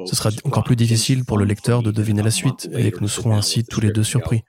ce 0.07 0.17
sera 0.17 0.31
encore 0.45 0.65
plus 0.65 0.77
difficile 0.77 1.25
pour 1.27 1.37
le 1.37 1.45
lecteur 1.45 1.83
de 1.83 1.91
deviner 1.91 2.23
la 2.23 2.31
suite 2.31 2.71
et 2.73 2.91
que 2.91 3.01
nous 3.01 3.09
serons 3.09 3.37
ainsi 3.37 3.65
tous 3.65 3.81
les 3.81 3.93
deux 3.93 4.05
surpris. 4.05 4.43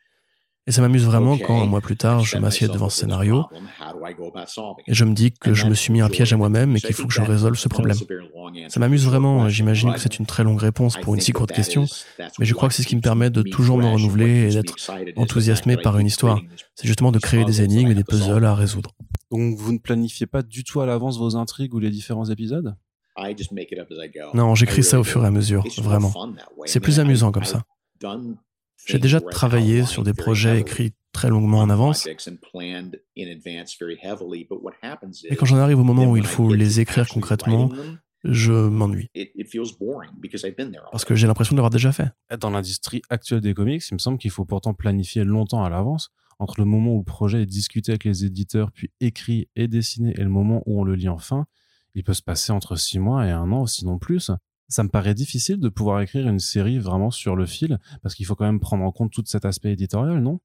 Et 0.71 0.73
ça 0.73 0.81
m'amuse 0.81 1.03
vraiment 1.03 1.37
quand, 1.37 1.61
un 1.61 1.65
mois 1.65 1.81
plus 1.81 1.97
tard, 1.97 2.21
je 2.21 2.37
m'assieds 2.37 2.69
devant 2.69 2.87
ce 2.87 2.99
scénario 3.01 3.43
et 4.87 4.93
je 4.93 5.03
me 5.03 5.13
dis 5.13 5.33
que 5.33 5.53
je 5.53 5.65
me 5.65 5.73
suis 5.73 5.91
mis 5.91 5.99
un 5.99 6.07
piège 6.07 6.31
à 6.31 6.37
moi-même 6.37 6.77
et 6.77 6.79
qu'il 6.79 6.95
faut 6.95 7.07
que 7.07 7.13
je 7.13 7.19
résolve 7.21 7.57
ce 7.57 7.67
problème. 7.67 7.97
Ça 8.69 8.79
m'amuse 8.79 9.05
vraiment, 9.05 9.49
j'imagine 9.49 9.91
que 9.91 9.99
c'est 9.99 10.17
une 10.17 10.25
très 10.25 10.45
longue 10.45 10.61
réponse 10.61 10.95
pour 10.95 11.13
une 11.13 11.19
si 11.19 11.33
courte 11.33 11.51
question, 11.51 11.87
mais 12.39 12.45
je 12.45 12.53
crois 12.53 12.69
que 12.69 12.73
c'est 12.73 12.83
ce 12.83 12.87
qui 12.87 12.95
me 12.95 13.01
permet 13.01 13.29
de 13.29 13.41
toujours 13.41 13.77
me 13.79 13.85
renouveler 13.85 14.47
et 14.47 14.49
d'être 14.51 14.77
enthousiasmé 15.17 15.75
par 15.75 15.99
une 15.99 16.07
histoire. 16.07 16.39
C'est 16.75 16.87
justement 16.87 17.11
de 17.11 17.19
créer 17.19 17.43
des 17.43 17.61
énigmes 17.61 17.91
et 17.91 17.95
des 17.95 18.05
puzzles 18.05 18.45
à 18.45 18.55
résoudre. 18.55 18.91
Donc 19.29 19.57
vous 19.57 19.73
ne 19.73 19.77
planifiez 19.77 20.25
pas 20.25 20.41
du 20.41 20.63
tout 20.63 20.79
à 20.79 20.85
l'avance 20.85 21.19
vos 21.19 21.35
intrigues 21.35 21.73
ou 21.73 21.79
les 21.79 21.89
différents 21.89 22.29
épisodes? 22.29 22.77
Non, 24.33 24.55
j'écris 24.55 24.83
ça 24.83 25.01
au 25.01 25.03
fur 25.03 25.21
et 25.25 25.27
à 25.27 25.31
mesure, 25.31 25.65
vraiment. 25.79 26.13
C'est 26.63 26.79
plus 26.79 27.01
amusant 27.01 27.33
comme 27.33 27.43
ça. 27.43 27.63
J'ai 28.85 28.99
déjà 28.99 29.21
travaillé 29.21 29.85
sur 29.85 30.03
des 30.03 30.13
projets 30.13 30.59
écrits 30.59 30.93
très 31.11 31.29
longuement 31.29 31.59
en 31.59 31.69
avance. 31.69 32.07
Mais 35.29 35.35
quand 35.35 35.45
j'en 35.45 35.57
arrive 35.57 35.79
au 35.79 35.83
moment 35.83 36.05
où 36.05 36.17
il 36.17 36.25
faut 36.25 36.53
les 36.53 36.79
écrire 36.79 37.07
concrètement, 37.07 37.71
je 38.23 38.53
m'ennuie. 38.53 39.09
Parce 40.91 41.05
que 41.05 41.15
j'ai 41.15 41.27
l'impression 41.27 41.53
de 41.53 41.57
l'avoir 41.57 41.69
déjà 41.71 41.91
fait. 41.91 42.09
Dans 42.39 42.49
l'industrie 42.49 43.01
actuelle 43.09 43.41
des 43.41 43.53
comics, 43.53 43.83
il 43.89 43.93
me 43.95 43.99
semble 43.99 44.17
qu'il 44.17 44.31
faut 44.31 44.45
pourtant 44.45 44.73
planifier 44.73 45.23
longtemps 45.23 45.63
à 45.63 45.69
l'avance 45.69 46.11
entre 46.39 46.59
le 46.59 46.65
moment 46.65 46.95
où 46.95 46.99
le 46.99 47.03
projet 47.03 47.43
est 47.43 47.45
discuté 47.45 47.91
avec 47.91 48.03
les 48.03 48.25
éditeurs, 48.25 48.71
puis 48.71 48.89
écrit 48.99 49.47
et 49.55 49.67
dessiné, 49.67 50.11
et 50.17 50.23
le 50.23 50.29
moment 50.29 50.63
où 50.65 50.81
on 50.81 50.83
le 50.83 50.95
lit 50.95 51.07
enfin. 51.07 51.45
Il 51.93 52.03
peut 52.03 52.15
se 52.15 52.23
passer 52.23 52.51
entre 52.51 52.77
six 52.77 52.97
mois 52.97 53.27
et 53.27 53.29
un 53.29 53.51
an, 53.51 53.67
sinon 53.67 53.99
plus 53.99 54.31
ça 54.71 54.83
me 54.83 54.89
paraît 54.89 55.13
difficile 55.13 55.59
de 55.59 55.69
pouvoir 55.69 56.01
écrire 56.01 56.27
une 56.27 56.39
série 56.39 56.79
vraiment 56.79 57.11
sur 57.11 57.35
le 57.35 57.45
fil, 57.45 57.77
parce 58.01 58.15
qu'il 58.15 58.25
faut 58.25 58.35
quand 58.35 58.45
même 58.45 58.59
prendre 58.59 58.83
en 58.83 58.91
compte 58.91 59.11
tout 59.11 59.23
cet 59.25 59.45
aspect 59.45 59.73
éditorial, 59.73 60.21
non? 60.21 60.39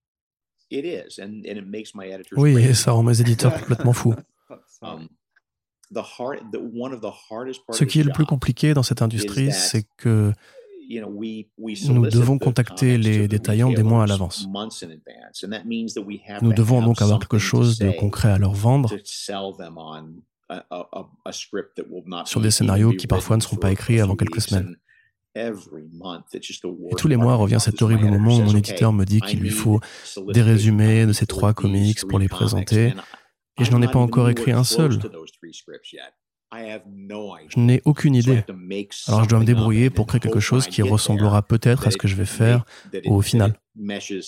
Oui, 2.36 2.56
et 2.56 2.74
ça 2.74 2.92
rend 2.92 3.04
mes 3.04 3.20
éditeurs 3.20 3.54
complètement 3.60 3.92
fous. 3.92 4.14
Um, 4.80 5.08
Ce 7.72 7.84
qui 7.84 7.98
est 7.98 8.04
le 8.04 8.12
plus 8.12 8.26
compliqué 8.26 8.74
dans 8.74 8.84
cette 8.84 9.02
industrie, 9.02 9.50
c'est 9.50 9.84
que 9.96 10.32
nous 10.88 12.06
devons 12.06 12.38
contacter 12.38 12.96
les 12.96 13.26
détaillants 13.26 13.72
des 13.72 13.82
mois 13.82 14.04
à 14.04 14.06
l'avance. 14.06 14.46
Nous 16.42 16.52
devons 16.52 16.82
donc 16.82 17.02
avoir 17.02 17.18
quelque 17.18 17.38
chose 17.38 17.78
de 17.78 17.90
concret 17.90 18.30
à 18.30 18.38
leur 18.38 18.52
vendre 18.52 18.94
sur 22.24 22.40
des 22.40 22.50
scénarios 22.50 22.92
qui 22.92 23.06
parfois 23.06 23.36
ne 23.36 23.42
seront 23.42 23.56
pas 23.56 23.72
écrits 23.72 24.00
avant 24.00 24.16
quelques 24.16 24.40
semaines. 24.40 24.76
Et 25.34 25.50
tous 26.96 27.08
les 27.08 27.16
mois 27.16 27.34
revient 27.34 27.58
cet 27.60 27.82
horrible 27.82 28.06
moment 28.06 28.38
où 28.38 28.42
mon 28.42 28.56
éditeur 28.56 28.92
me 28.92 29.04
dit 29.04 29.20
qu'il 29.20 29.40
lui 29.40 29.50
faut 29.50 29.80
des 30.28 30.42
résumés 30.42 31.04
de 31.04 31.12
ces 31.12 31.26
trois 31.26 31.52
comics 31.52 32.06
pour 32.08 32.18
les 32.18 32.28
présenter, 32.28 32.94
et 33.58 33.64
je 33.64 33.70
n'en 33.70 33.82
ai 33.82 33.88
pas 33.88 33.98
encore 33.98 34.30
écrit 34.30 34.52
un 34.52 34.64
seul. 34.64 34.98
Je 36.52 37.58
n'ai 37.58 37.82
aucune 37.84 38.14
idée. 38.14 38.44
Alors 39.08 39.24
je 39.24 39.28
dois 39.28 39.40
me 39.40 39.44
débrouiller 39.44 39.90
pour 39.90 40.06
créer 40.06 40.20
quelque 40.20 40.40
chose 40.40 40.68
qui 40.68 40.80
ressemblera 40.80 41.42
peut-être 41.42 41.86
à 41.86 41.90
ce 41.90 41.96
que 41.96 42.08
je 42.08 42.14
vais 42.16 42.24
faire 42.24 42.64
au 43.04 43.20
final. 43.20 43.60
Si 43.76 44.22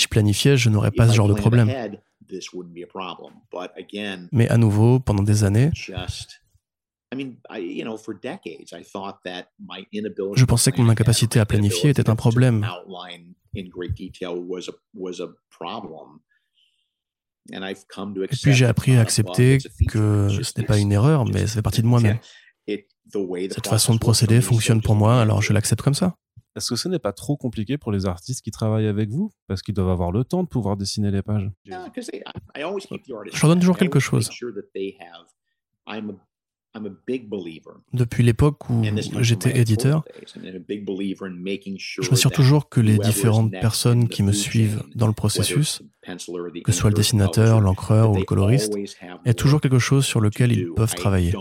je 0.00 0.08
planifiais, 0.08 0.56
je 0.56 0.70
n'aurais 0.70 0.92
pas 0.92 1.08
ce 1.08 1.14
genre 1.14 1.28
de 1.28 1.34
problème. 1.34 1.98
Mais 4.32 4.48
à 4.48 4.56
nouveau, 4.56 5.00
pendant 5.00 5.22
des 5.22 5.44
années, 5.44 5.70
je 5.74 5.92
pensais 10.44 10.72
que 10.72 10.80
mon 10.80 10.88
incapacité 10.88 11.38
à 11.40 11.46
planifier 11.46 11.90
était 11.90 12.10
un 12.10 12.16
problème. 12.16 12.66
Et 18.34 18.36
puis 18.42 18.52
j'ai 18.52 18.66
appris 18.66 18.96
à 18.96 19.00
accepter 19.00 19.58
que 19.88 20.28
ce 20.28 20.52
n'est 20.58 20.66
pas 20.66 20.78
une 20.78 20.92
erreur, 20.92 21.24
mais 21.26 21.46
ça 21.46 21.54
fait 21.54 21.62
partie 21.62 21.82
de 21.82 21.86
moi-même. 21.86 22.18
Cette 22.66 23.68
façon 23.68 23.94
de 23.94 24.00
procéder 24.00 24.40
fonctionne 24.40 24.82
pour 24.82 24.96
moi, 24.96 25.20
alors 25.20 25.42
je 25.42 25.52
l'accepte 25.52 25.82
comme 25.82 25.94
ça. 25.94 26.16
Est-ce 26.56 26.70
que 26.70 26.76
ce 26.76 26.88
n'est 26.88 26.98
pas 26.98 27.12
trop 27.12 27.36
compliqué 27.36 27.76
pour 27.76 27.92
les 27.92 28.06
artistes 28.06 28.42
qui 28.42 28.50
travaillent 28.50 28.86
avec 28.86 29.10
vous? 29.10 29.30
Parce 29.46 29.60
qu'ils 29.60 29.74
doivent 29.74 29.90
avoir 29.90 30.10
le 30.10 30.24
temps 30.24 30.42
de 30.42 30.48
pouvoir 30.48 30.78
dessiner 30.78 31.10
les 31.10 31.20
pages. 31.22 31.50
Je 31.66 33.40
leur 33.42 33.50
donne 33.50 33.60
toujours 33.60 33.76
quelque 33.76 34.00
chose. 34.00 34.30
Depuis 37.92 38.22
l'époque 38.22 38.68
où 38.70 38.82
j'étais 39.20 39.58
éditeur, 39.58 40.04
je 40.26 42.10
m'assure 42.10 42.30
toujours 42.30 42.68
que 42.68 42.80
les 42.80 42.98
différentes 42.98 43.52
personnes 43.52 44.08
qui 44.08 44.22
me 44.22 44.32
suivent 44.32 44.82
dans 44.94 45.06
le 45.06 45.12
processus, 45.12 45.82
que 46.04 46.72
ce 46.72 46.78
soit 46.78 46.90
le 46.90 46.94
dessinateur, 46.94 47.60
l'encreur 47.60 48.12
ou 48.12 48.16
le 48.16 48.24
coloriste, 48.24 48.74
aient 49.24 49.34
toujours 49.34 49.60
quelque 49.60 49.78
chose 49.78 50.04
sur 50.04 50.20
lequel 50.20 50.52
ils 50.52 50.72
peuvent 50.72 50.94
travailler. 50.94 51.34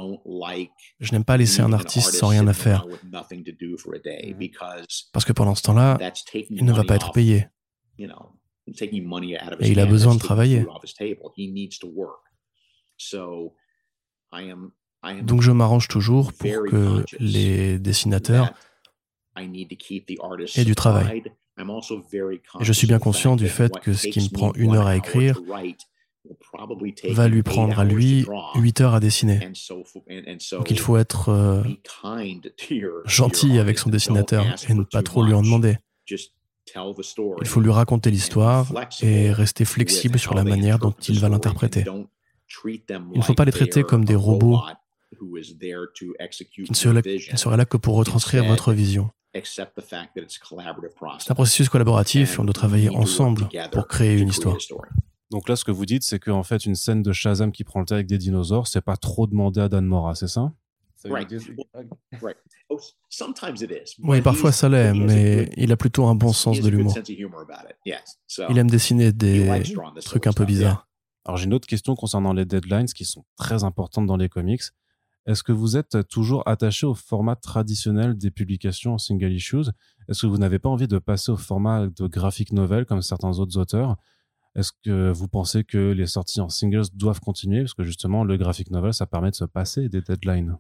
Je 1.00 1.12
n'aime 1.12 1.26
pas 1.26 1.38
laisser 1.38 1.62
un 1.62 1.74
artiste 1.74 2.12
sans 2.14 2.28
rien 2.30 2.48
à 2.48 2.54
faire, 2.54 2.86
parce 5.12 5.26
que 5.26 5.34
pendant 5.34 5.56
ce 5.56 5.64
temps-là, 5.64 5.98
il 6.50 6.66
ne 6.66 6.74
va 6.74 6.84
pas 6.84 6.96
être 6.96 7.12
payé. 7.12 7.48
Et 7.98 9.70
il 9.70 9.80
a 9.80 9.86
besoin 9.86 10.16
de 10.16 10.20
travailler. 10.20 10.66
Donc 15.24 15.42
je 15.42 15.52
m'arrange 15.52 15.88
toujours 15.88 16.34
pour 16.34 16.50
que 16.70 17.04
les 17.20 17.80
dessinateurs 17.80 18.54
aient 19.38 20.66
du 20.66 20.76
travail. 20.76 21.24
Et 21.58 22.64
je 22.64 22.74
suis 22.74 22.88
bien 22.88 23.00
conscient 23.00 23.36
du 23.36 23.48
fait 23.48 23.72
que 23.80 23.94
ce 23.94 24.08
qui 24.08 24.22
me 24.22 24.30
prend 24.30 24.54
une 24.56 24.76
heure 24.76 24.88
à 24.88 24.96
écrire 24.96 25.40
va 27.10 27.28
lui 27.28 27.44
prendre 27.44 27.80
à 27.80 27.84
lui 27.84 28.26
huit 28.56 28.82
heures 28.82 28.96
à 28.96 29.00
dessiner. 29.00 29.52
Donc 30.52 30.72
il 30.72 30.80
faut 30.80 30.98
être 30.98 31.30
euh, 31.30 31.64
gentil 33.06 33.60
avec 33.60 33.78
son 33.78 33.90
dessinateur 33.90 34.46
et 34.68 34.74
ne 34.74 34.84
pas 34.84 35.04
trop 35.04 35.24
lui 35.24 35.34
en 35.34 35.42
demander. 35.42 35.78
Il 37.42 37.48
faut 37.48 37.62
lui 37.62 37.72
raconter 37.72 38.10
l'histoire 38.10 38.74
et 39.02 39.32
rester 39.32 39.66
flexible 39.66 40.18
sur 40.18 40.34
la 40.34 40.44
manière 40.44 40.80
dont 40.80 40.92
il 41.08 41.20
va 41.20 41.30
l'interpréter. 41.30 41.86
Il 42.66 43.18
ne 43.18 43.22
faut 43.22 43.34
pas 43.34 43.46
les 43.46 43.52
traiter 43.52 43.84
comme 43.84 44.04
des 44.04 44.16
robots 44.16 44.62
qui 45.16 46.72
ne 46.72 47.38
serait 47.38 47.58
là 47.58 47.66
que 47.66 47.78
pour 47.78 47.96
retranscrire 47.96 48.46
votre 48.46 48.74
vision. 48.74 49.10
C'est 49.44 49.62
un 51.32 51.36
processus 51.36 51.70
collaboratif 51.70 52.40
on 52.40 52.46
doit 52.46 52.54
travailler 52.54 52.90
ensemble 52.90 53.50
pour 53.72 53.88
créer 53.88 54.18
une 54.18 54.30
histoire. 54.30 54.58
Donc 55.32 55.50
là, 55.50 55.56
ce 55.56 55.66
que 55.66 55.72
vous 55.72 55.86
dites, 55.86 56.04
c'est 56.04 56.20
qu'en 56.20 56.44
fait, 56.44 56.66
une 56.66 56.76
scène 56.76 57.02
de 57.02 57.12
Shazam 57.12 57.52
qui 57.52 57.64
prend 57.64 57.80
le 57.80 57.86
thé 57.86 57.96
avec 57.96 58.08
des 58.08 58.18
dinosaures, 58.18 58.68
c'est 58.68 58.82
pas 58.82 58.96
trop 58.96 59.28
demandé 59.28 59.60
à 59.60 59.68
Dan 59.68 59.86
Mora, 59.86 60.16
c'est 60.16 60.28
ça? 60.28 60.54
Oh, 62.70 62.78
Oui, 64.04 64.22
parfois 64.22 64.52
ça 64.52 64.70
l'est, 64.70 64.94
mais 64.94 65.50
il 65.58 65.72
a 65.72 65.78
plutôt 65.78 66.06
un 66.06 66.16
bon 66.16 66.34
sens 66.34 66.60
de 66.62 66.70
l'humour. 66.70 66.96
Il 67.86 68.58
aime 68.58 68.70
dessiner 68.70 69.12
des 69.12 69.74
trucs 70.04 70.28
un 70.28 70.34
peu 70.34 70.46
bizarres. 70.46 70.88
Alors 71.26 71.38
j'ai 71.38 71.46
une 71.46 71.54
autre 71.54 71.68
question 71.68 71.96
concernant 71.96 72.34
les 72.34 72.46
deadlines 72.46 72.86
qui 72.86 73.04
sont 73.04 73.26
très 73.36 73.64
importantes 73.64 74.06
dans 74.06 74.18
les 74.18 74.30
comics. 74.30 74.62
Est-ce 75.28 75.44
que 75.44 75.52
vous 75.52 75.76
êtes 75.76 76.08
toujours 76.08 76.48
attaché 76.48 76.86
au 76.86 76.94
format 76.94 77.36
traditionnel 77.36 78.16
des 78.16 78.30
publications 78.30 78.94
en 78.94 78.98
single 79.00 79.32
issues? 79.34 79.70
Est-ce 80.08 80.22
que 80.22 80.28
vous 80.28 80.38
n'avez 80.38 80.60
pas 80.60 80.70
envie 80.70 80.88
de 80.88 81.00
passer 81.00 81.32
au 81.32 81.38
format 81.38 81.88
de 81.88 82.08
graphic 82.08 82.52
novel 82.52 82.86
comme 82.86 83.02
certains 83.02 83.40
autres 83.40 83.58
auteurs? 83.58 83.98
Est-ce 84.56 84.72
que 84.84 85.12
vous 85.12 85.28
pensez 85.28 85.64
que 85.64 85.92
les 85.92 86.06
sorties 86.06 86.42
en 86.42 86.50
singles 86.50 86.86
doivent 86.94 87.20
continuer? 87.20 87.62
Parce 87.62 87.74
que 87.74 87.84
justement, 87.84 88.24
le 88.24 88.38
graphic 88.38 88.70
novel, 88.72 88.94
ça 88.94 89.06
permet 89.08 89.32
de 89.32 89.36
se 89.36 89.46
passer 89.46 89.90
des 89.90 90.02
deadlines. 90.02 90.58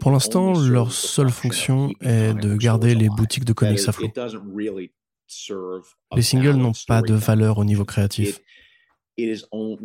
Pour 0.00 0.10
l'instant, 0.10 0.58
leur 0.58 0.90
seule 0.90 1.30
fonction 1.30 1.92
est 2.00 2.34
de 2.34 2.56
garder 2.56 2.94
les 2.96 3.08
boutiques 3.08 3.44
de 3.44 3.52
comics 3.52 3.78
à 3.86 3.92
flot. 3.92 4.08
Les 6.14 6.22
singles 6.22 6.56
n'ont 6.56 6.72
pas 6.88 7.02
de 7.02 7.14
valeur 7.14 7.58
au 7.58 7.64
niveau 7.64 7.84
créatif. 7.84 8.40
On 9.18 9.76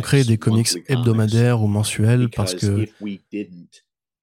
crée 0.00 0.24
des 0.24 0.38
comics 0.38 0.68
hebdomadaires 0.88 1.62
ou 1.62 1.66
mensuels 1.66 2.30
parce 2.30 2.54
que 2.54 2.86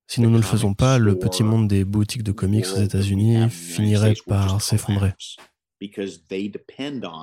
si 0.07 0.21
nous 0.21 0.29
ne 0.29 0.37
le 0.37 0.43
faisons 0.43 0.73
pas, 0.73 0.97
le 0.97 1.19
petit 1.19 1.43
monde 1.43 1.67
des 1.67 1.83
boutiques 1.83 2.23
de 2.23 2.31
comics 2.31 2.65
aux 2.75 2.81
États-Unis 2.81 3.49
finirait 3.49 4.15
par 4.25 4.61
s'effondrer. 4.61 5.13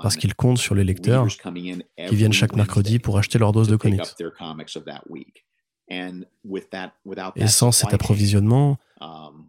Parce 0.02 0.16
qu'ils 0.16 0.34
comptent 0.34 0.58
sur 0.58 0.74
les 0.74 0.84
lecteurs 0.84 1.26
qui 1.26 2.14
viennent 2.14 2.32
chaque 2.32 2.54
mercredi 2.54 2.98
pour 2.98 3.18
acheter 3.18 3.38
leur 3.38 3.52
dose 3.52 3.68
de 3.68 3.76
comics. 3.76 4.02
Et 7.36 7.46
sans 7.48 7.72
cet 7.72 7.94
approvisionnement, 7.94 8.78
um, 9.00 9.48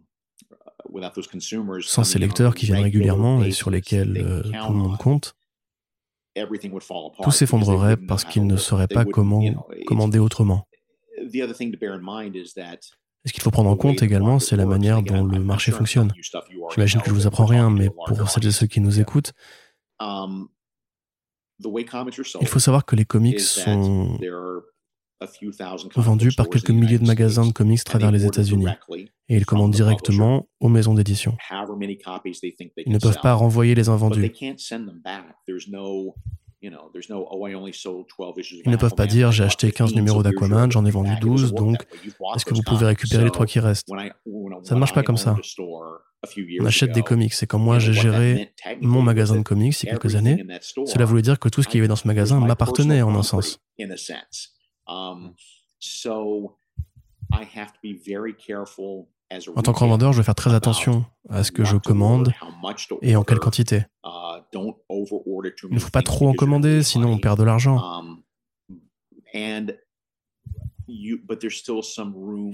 sans 1.82 2.04
ces 2.04 2.18
lecteurs 2.18 2.54
qui 2.54 2.66
viennent 2.66 2.82
régulièrement 2.82 3.44
et 3.44 3.52
sur 3.52 3.70
lesquels 3.70 4.16
euh, 4.18 4.42
tout 4.42 4.72
le 4.72 4.78
monde 4.78 4.98
compte, 4.98 5.35
tout 7.22 7.30
s'effondrerait 7.30 7.96
parce 7.96 8.24
qu'ils 8.24 8.46
ne 8.46 8.56
sauraient 8.56 8.88
pas 8.88 9.04
comment 9.04 9.42
commander 9.86 10.18
autrement. 10.18 10.66
ce 13.26 13.32
qu'il 13.32 13.42
faut 13.42 13.50
prendre 13.50 13.70
en 13.70 13.76
compte 13.76 14.02
également, 14.02 14.38
c'est 14.38 14.56
la 14.56 14.66
manière 14.66 15.02
dont 15.02 15.24
le 15.24 15.40
marché 15.40 15.72
fonctionne. 15.72 16.12
J'imagine 16.74 17.00
que 17.00 17.10
je 17.10 17.14
vous 17.14 17.26
apprends 17.26 17.46
rien, 17.46 17.70
mais 17.70 17.90
pour 17.90 18.30
celles 18.30 18.46
et 18.46 18.52
ceux 18.52 18.66
qui 18.66 18.80
nous 18.80 19.00
écoutent, 19.00 19.32
um, 19.98 20.48
il 21.58 22.46
faut 22.46 22.58
savoir 22.58 22.84
que 22.84 22.96
les 22.96 23.04
comics 23.04 23.40
sont 23.40 24.18
vendus 25.96 26.32
par 26.36 26.48
quelques 26.48 26.70
milliers 26.70 26.98
de 26.98 27.06
magasins 27.06 27.46
de 27.46 27.52
comics 27.52 27.80
à 27.80 27.84
travers 27.84 28.10
les 28.10 28.26
États-Unis. 28.26 28.66
Et 29.28 29.36
ils 29.36 29.46
commandent 29.46 29.72
directement 29.72 30.48
aux 30.60 30.68
maisons 30.68 30.94
d'édition. 30.94 31.36
Ils 31.50 32.92
ne 32.92 32.98
peuvent 32.98 33.20
pas 33.22 33.34
renvoyer 33.34 33.74
les 33.74 33.88
invendus. 33.88 34.30
Ils 36.62 36.70
ne 38.70 38.76
peuvent 38.76 38.94
pas 38.94 39.06
dire 39.06 39.30
j'ai 39.30 39.44
acheté 39.44 39.70
15 39.70 39.94
numéros 39.94 40.22
d'Aquaman, 40.22 40.70
j'en 40.70 40.84
ai 40.86 40.90
vendu 40.90 41.12
12, 41.20 41.52
donc 41.52 41.86
est-ce 42.34 42.44
que 42.44 42.54
vous 42.54 42.62
pouvez 42.62 42.86
récupérer 42.86 43.24
les 43.24 43.30
trois 43.30 43.46
qui 43.46 43.60
restent? 43.60 43.88
Ça 44.64 44.74
ne 44.74 44.80
marche 44.80 44.94
pas 44.94 45.02
comme 45.02 45.18
ça. 45.18 45.36
On 46.60 46.64
achète 46.66 46.92
des 46.92 47.02
comics. 47.02 47.34
Et 47.42 47.46
quand 47.46 47.58
moi 47.58 47.78
j'ai 47.78 47.92
géré 47.92 48.52
mon 48.80 49.02
magasin 49.02 49.36
de 49.36 49.42
comics 49.42 49.80
il 49.82 49.86
y 49.86 49.88
a 49.90 49.92
quelques 49.92 50.16
années, 50.16 50.44
cela 50.86 51.04
voulait 51.04 51.22
dire 51.22 51.38
que 51.38 51.48
tout 51.48 51.62
ce 51.62 51.68
qui 51.68 51.76
y 51.76 51.80
avait 51.80 51.88
dans 51.88 51.96
ce 51.96 52.06
magasin 52.08 52.40
m'appartenait 52.40 53.02
en 53.02 53.14
un 53.14 53.22
sens. 53.22 53.60
Um, 54.88 55.34
en 59.56 59.62
tant 59.62 59.72
que 59.72 59.78
revendeur, 59.80 60.12
je 60.12 60.18
vais 60.18 60.24
faire 60.24 60.34
très 60.36 60.54
attention 60.54 61.04
à 61.28 61.42
ce 61.42 61.50
que 61.50 61.64
je 61.64 61.76
commande 61.76 62.32
et 63.02 63.16
en 63.16 63.24
quelle 63.24 63.40
quantité. 63.40 63.82
Uh, 64.04 64.40
il 64.54 64.74
ne 65.70 65.78
faut 65.78 65.90
pas 65.90 66.02
trop 66.02 66.28
en 66.28 66.34
commander, 66.34 66.82
sinon 66.82 67.10
on 67.10 67.18
perd 67.18 67.38
de 67.38 67.44
l'argent. 67.44 67.78
Um, 67.78 68.22
et 69.34 69.64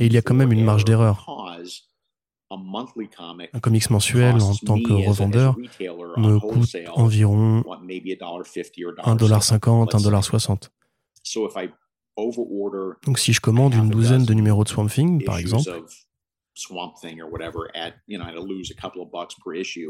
il 0.06 0.12
y 0.12 0.16
a 0.16 0.22
quand 0.22 0.34
même 0.34 0.52
une 0.52 0.64
marge 0.64 0.84
d'erreur. 0.84 1.26
Un 2.50 3.60
comics 3.60 3.90
mensuel 3.90 4.40
en 4.40 4.54
tant 4.54 4.80
que 4.80 4.92
revendeur 4.92 5.56
me 6.16 6.38
coûte 6.38 6.76
environ 6.94 7.60
1,50$, 7.60 8.94
1,60$. 11.24 11.72
Donc 13.06 13.18
si 13.18 13.32
je 13.32 13.40
commande 13.40 13.74
une 13.74 13.88
douzaine 13.90 14.24
de 14.24 14.34
numéros 14.34 14.64
de 14.64 14.68
Swamp 14.68 14.86
Thing, 14.88 15.24
par 15.24 15.38
exemple, 15.38 15.70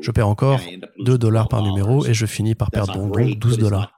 je 0.03 0.11
perds 0.13 0.29
encore 0.29 0.61
2 1.01 1.19
dollars 1.19 1.49
par 1.49 1.63
numéro 1.63 2.05
et 2.07 2.15
je 2.15 2.27
finis 2.27 2.55
par 2.55 2.71
perdre 2.71 2.95
donc 2.95 3.39
12 3.39 3.59
dollars. 3.59 3.93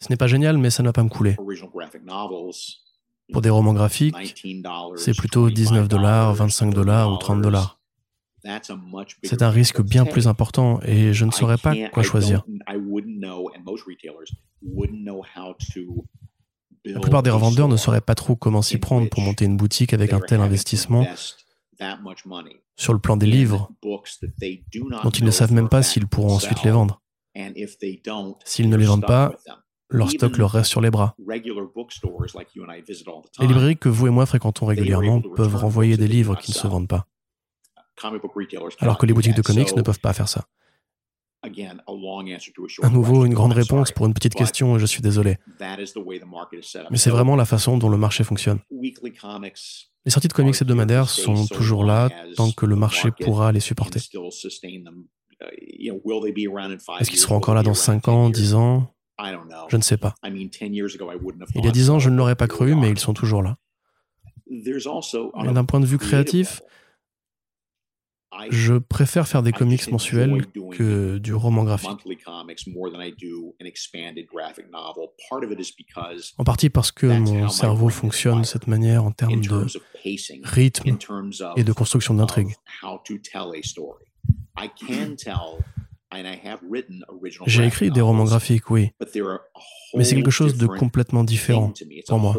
Ce 0.00 0.08
n'est 0.10 0.16
pas 0.16 0.26
génial, 0.26 0.58
mais 0.58 0.70
ça 0.70 0.82
ne 0.82 0.88
va 0.88 0.92
pas 0.92 1.02
me 1.02 1.08
couler. 1.08 1.36
Pour 3.32 3.42
des 3.42 3.50
romans 3.50 3.74
graphiques, 3.74 4.14
c'est 4.96 5.16
plutôt 5.16 5.50
19 5.50 5.88
dollars, 5.88 6.34
25 6.34 6.72
dollars 6.72 7.12
ou 7.12 7.16
30 7.16 7.42
dollars. 7.42 7.78
C'est 9.24 9.42
un 9.42 9.50
risque 9.50 9.82
bien 9.82 10.04
plus 10.04 10.28
important 10.28 10.80
et 10.82 11.12
je 11.12 11.24
ne 11.24 11.30
saurais 11.30 11.58
pas 11.58 11.74
quoi 11.92 12.02
choisir. 12.02 12.44
La 16.92 17.00
plupart 17.00 17.22
des 17.22 17.30
revendeurs 17.30 17.68
ne 17.68 17.76
sauraient 17.76 18.00
pas 18.00 18.14
trop 18.14 18.36
comment 18.36 18.62
s'y 18.62 18.78
prendre 18.78 19.08
pour 19.08 19.20
monter 19.20 19.44
une 19.44 19.56
boutique 19.56 19.92
avec 19.92 20.12
un 20.12 20.20
tel 20.20 20.40
investissement 20.40 21.06
sur 22.76 22.92
le 22.92 22.98
plan 22.98 23.16
des 23.16 23.26
livres 23.26 23.70
dont 23.82 25.10
ils 25.10 25.24
ne 25.24 25.30
savent 25.30 25.52
même 25.52 25.68
pas 25.68 25.82
s'ils 25.82 26.06
pourront 26.06 26.34
ensuite 26.34 26.62
les 26.62 26.70
vendre. 26.70 27.00
S'ils 28.44 28.68
ne 28.68 28.76
les 28.76 28.86
vendent 28.86 29.06
pas, 29.06 29.32
leur 29.90 30.10
stock 30.10 30.36
leur 30.36 30.50
reste 30.50 30.70
sur 30.70 30.80
les 30.80 30.90
bras. 30.90 31.14
Les 31.28 33.46
librairies 33.46 33.76
que 33.76 33.88
vous 33.88 34.06
et 34.06 34.10
moi 34.10 34.26
fréquentons 34.26 34.66
régulièrement 34.66 35.20
peuvent 35.20 35.56
renvoyer 35.56 35.96
des 35.96 36.08
livres 36.08 36.36
qui 36.36 36.52
ne 36.52 36.56
se 36.56 36.66
vendent 36.66 36.88
pas. 36.88 37.06
Alors 38.80 38.98
que 38.98 39.06
les 39.06 39.12
boutiques 39.12 39.36
de 39.36 39.42
comics 39.42 39.74
ne 39.76 39.82
peuvent 39.82 40.00
pas 40.00 40.12
faire 40.12 40.28
ça. 40.28 40.44
À 41.42 42.90
nouveau, 42.90 43.24
une 43.24 43.34
grande 43.34 43.52
réponse 43.52 43.92
pour 43.92 44.06
une 44.06 44.14
petite 44.14 44.34
question 44.34 44.76
et 44.76 44.78
je 44.78 44.86
suis 44.86 45.02
désolé. 45.02 45.36
Mais 46.90 46.96
c'est 46.98 47.10
vraiment 47.10 47.36
la 47.36 47.44
façon 47.44 47.78
dont 47.78 47.88
le 47.88 47.96
marché 47.96 48.24
fonctionne. 48.24 48.58
Les 50.04 50.10
sorties 50.10 50.28
de 50.28 50.32
comics 50.32 50.60
hebdomadaires 50.60 51.08
sont 51.08 51.46
toujours 51.46 51.84
là 51.84 52.08
tant 52.36 52.50
que 52.50 52.66
le 52.66 52.76
marché 52.76 53.10
pourra 53.10 53.52
les 53.52 53.60
supporter. 53.60 54.00
Uh, 55.40 55.92
Est-ce 56.98 57.10
qu'ils 57.10 57.18
seront 57.20 57.36
encore 57.36 57.54
là 57.54 57.62
dans 57.62 57.74
5 57.74 58.08
ans, 58.08 58.28
10 58.28 58.54
ans? 58.54 58.92
Je 59.68 59.76
ne 59.76 59.82
sais 59.82 59.96
pas. 59.96 60.14
Il 60.24 61.64
y 61.64 61.68
a 61.68 61.70
10 61.70 61.90
ans, 61.90 61.98
je 61.98 62.10
ne 62.10 62.16
l'aurais 62.16 62.36
pas 62.36 62.48
cru, 62.48 62.74
mais 62.74 62.90
ils 62.90 62.98
sont 62.98 63.14
toujours 63.14 63.42
là. 63.42 63.56
D'un 64.48 65.64
point 65.64 65.80
de 65.80 65.86
vue 65.86 65.98
créatif, 65.98 66.62
je 68.50 68.74
préfère 68.74 69.26
faire 69.26 69.42
des 69.42 69.52
comics 69.52 69.90
mensuels 69.90 70.46
que 70.72 71.18
du 71.18 71.34
roman 71.34 71.64
graphique. 71.64 71.90
En 76.38 76.44
partie 76.44 76.70
parce 76.70 76.92
que 76.92 77.06
mon 77.06 77.48
cerveau 77.48 77.88
fonctionne 77.88 78.40
de 78.40 78.46
cette 78.46 78.66
manière 78.66 79.04
en 79.04 79.12
termes 79.12 79.40
de 79.40 79.66
rythme 80.44 80.98
et 81.56 81.64
de 81.64 81.72
construction 81.72 82.14
d'intrigue. 82.14 82.54
J'ai 87.46 87.66
écrit 87.66 87.90
des 87.90 88.00
romans 88.00 88.24
graphiques, 88.24 88.70
oui, 88.70 88.90
mais 89.94 90.04
c'est 90.04 90.14
quelque 90.16 90.30
chose 90.30 90.56
de 90.56 90.66
complètement 90.66 91.24
différent 91.24 91.72
pour 92.06 92.18
moi. 92.18 92.36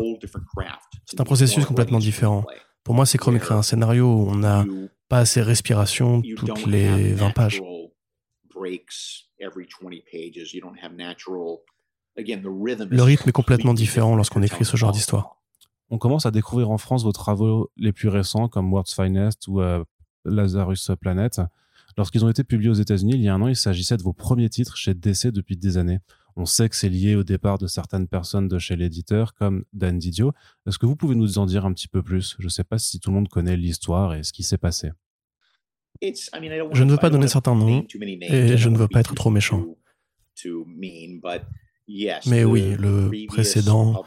C'est 1.05 1.19
un 1.19 1.23
processus 1.23 1.65
complètement 1.65 1.99
différent. 1.99 2.45
Pour 2.83 2.95
moi, 2.95 3.05
c'est 3.05 3.17
comme 3.17 3.35
écrire 3.35 3.57
un 3.57 3.63
scénario 3.63 4.05
où 4.05 4.27
on 4.29 4.43
a 4.43 4.65
pas 5.09 5.19
assez 5.19 5.41
respiration 5.41 6.21
toutes 6.37 6.65
les 6.67 7.13
20 7.13 7.31
pages. 7.31 7.61
Le 12.17 13.01
rythme 13.01 13.29
est 13.29 13.33
complètement 13.33 13.73
différent 13.73 14.15
lorsqu'on 14.15 14.41
écrit 14.41 14.65
ce 14.65 14.77
genre 14.77 14.91
d'histoire. 14.91 15.37
On 15.89 15.97
commence 15.97 16.25
à 16.25 16.31
découvrir 16.31 16.69
en 16.69 16.77
France 16.77 17.03
vos 17.03 17.11
travaux 17.11 17.71
les 17.75 17.91
plus 17.91 18.09
récents 18.09 18.47
comme 18.47 18.71
World's 18.71 18.93
Finest 18.93 19.47
ou 19.47 19.61
euh, 19.61 19.83
Lazarus 20.23 20.91
Planet. 21.01 21.41
Lorsqu'ils 21.97 22.23
ont 22.23 22.29
été 22.29 22.43
publiés 22.43 22.69
aux 22.69 22.75
États-Unis 22.75 23.13
il 23.15 23.21
y 23.21 23.27
a 23.27 23.33
un 23.33 23.41
an, 23.41 23.47
il 23.47 23.55
s'agissait 23.55 23.97
de 23.97 24.03
vos 24.03 24.13
premiers 24.13 24.49
titres 24.49 24.77
chez 24.77 24.93
DC 24.93 25.27
depuis 25.27 25.57
des 25.57 25.77
années. 25.77 25.99
On 26.35 26.45
sait 26.45 26.69
que 26.69 26.75
c'est 26.75 26.89
lié 26.89 27.15
au 27.15 27.23
départ 27.23 27.57
de 27.57 27.67
certaines 27.67 28.07
personnes 28.07 28.47
de 28.47 28.59
chez 28.59 28.75
l'éditeur, 28.75 29.33
comme 29.33 29.65
Dan 29.73 29.97
Didio. 29.99 30.31
Est-ce 30.67 30.77
que 30.77 30.85
vous 30.85 30.95
pouvez 30.95 31.15
nous 31.15 31.37
en 31.37 31.45
dire 31.45 31.65
un 31.65 31.73
petit 31.73 31.87
peu 31.87 32.01
plus? 32.01 32.35
Je 32.39 32.45
ne 32.45 32.49
sais 32.49 32.63
pas 32.63 32.77
si 32.77 32.99
tout 32.99 33.09
le 33.09 33.15
monde 33.15 33.29
connaît 33.29 33.57
l'histoire 33.57 34.13
et 34.13 34.23
ce 34.23 34.31
qui 34.31 34.43
s'est 34.43 34.57
passé. 34.57 34.91
Je 36.01 36.83
ne 36.83 36.91
veux 36.91 36.97
pas 36.97 37.09
donner 37.09 37.27
certains 37.27 37.55
noms 37.55 37.85
et 38.21 38.57
je 38.57 38.69
ne 38.69 38.77
veux 38.77 38.87
pas 38.87 39.01
être 39.01 39.15
trop 39.15 39.29
méchant. 39.29 39.65
Mais 42.27 42.43
oui, 42.45 42.75
le 42.77 43.27
précédent 43.27 44.01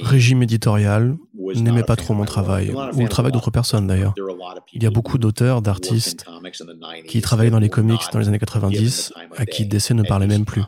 régime 0.00 0.42
éditorial, 0.42 1.16
n'aimait 1.56 1.82
pas 1.82 1.96
trop 1.96 2.14
mon 2.14 2.24
travail, 2.24 2.72
ou 2.72 3.00
le 3.00 3.08
travail 3.08 3.32
d'autres 3.32 3.50
personnes 3.50 3.86
d'ailleurs. 3.86 4.14
Il 4.72 4.82
y 4.82 4.86
a 4.86 4.90
beaucoup 4.90 5.18
d'auteurs, 5.18 5.62
d'artistes 5.62 6.24
qui 7.06 7.20
travaillaient 7.20 7.50
dans 7.50 7.58
les 7.58 7.68
comics 7.68 8.00
dans 8.12 8.18
les 8.18 8.28
années 8.28 8.38
90, 8.38 9.12
à 9.36 9.46
qui 9.46 9.66
DC 9.66 9.90
ne 9.92 10.02
parlait 10.02 10.26
même 10.26 10.44
plus. 10.44 10.62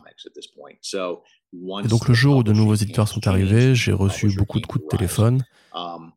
Et 1.85 1.89
donc 1.89 2.09
le 2.09 2.15
jour 2.15 2.39
où 2.39 2.43
de 2.43 2.53
nouveaux 2.53 2.75
éditeurs 2.75 3.09
sont 3.09 3.27
arrivés, 3.29 3.75
j'ai 3.75 3.93
reçu 3.93 4.35
beaucoup 4.35 4.61
de 4.61 4.67
coups 4.67 4.85
de 4.85 4.89
téléphone 4.89 5.45
um, 5.75 6.13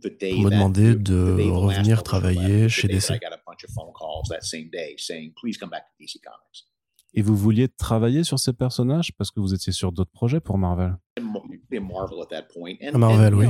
pour 0.00 0.10
me 0.12 0.50
demander 0.50 0.94
de 0.94 1.50
revenir 1.50 2.02
travailler 2.02 2.68
chez 2.68 2.88
DC. 2.88 3.12
Et 7.14 7.22
vous 7.22 7.36
vouliez 7.36 7.68
travailler 7.68 8.24
sur 8.24 8.38
ces 8.38 8.52
personnages 8.52 9.12
parce 9.16 9.30
que 9.30 9.40
vous 9.40 9.54
étiez 9.54 9.72
sur 9.72 9.92
d'autres 9.92 10.10
projets 10.10 10.40
pour 10.40 10.58
Marvel? 10.58 10.96
Marvel, 12.94 13.34
oui. 13.34 13.46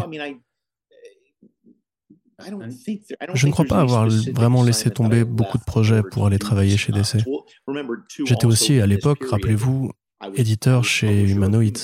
Je 3.35 3.47
ne 3.47 3.53
crois 3.53 3.65
pas 3.65 3.81
avoir 3.81 4.09
vraiment 4.09 4.63
laissé 4.63 4.91
tomber 4.91 5.25
beaucoup 5.25 5.59
de 5.59 5.65
projets 5.65 6.03
pour 6.03 6.27
aller 6.27 6.39
travailler 6.39 6.77
chez 6.77 6.93
DC. 6.93 7.25
J'étais 8.27 8.47
aussi 8.47 8.81
à 8.81 8.87
l'époque, 8.87 9.25
rappelez-vous, 9.25 9.91
éditeur 10.35 10.85
chez 10.85 11.31
Humanoid. 11.31 11.79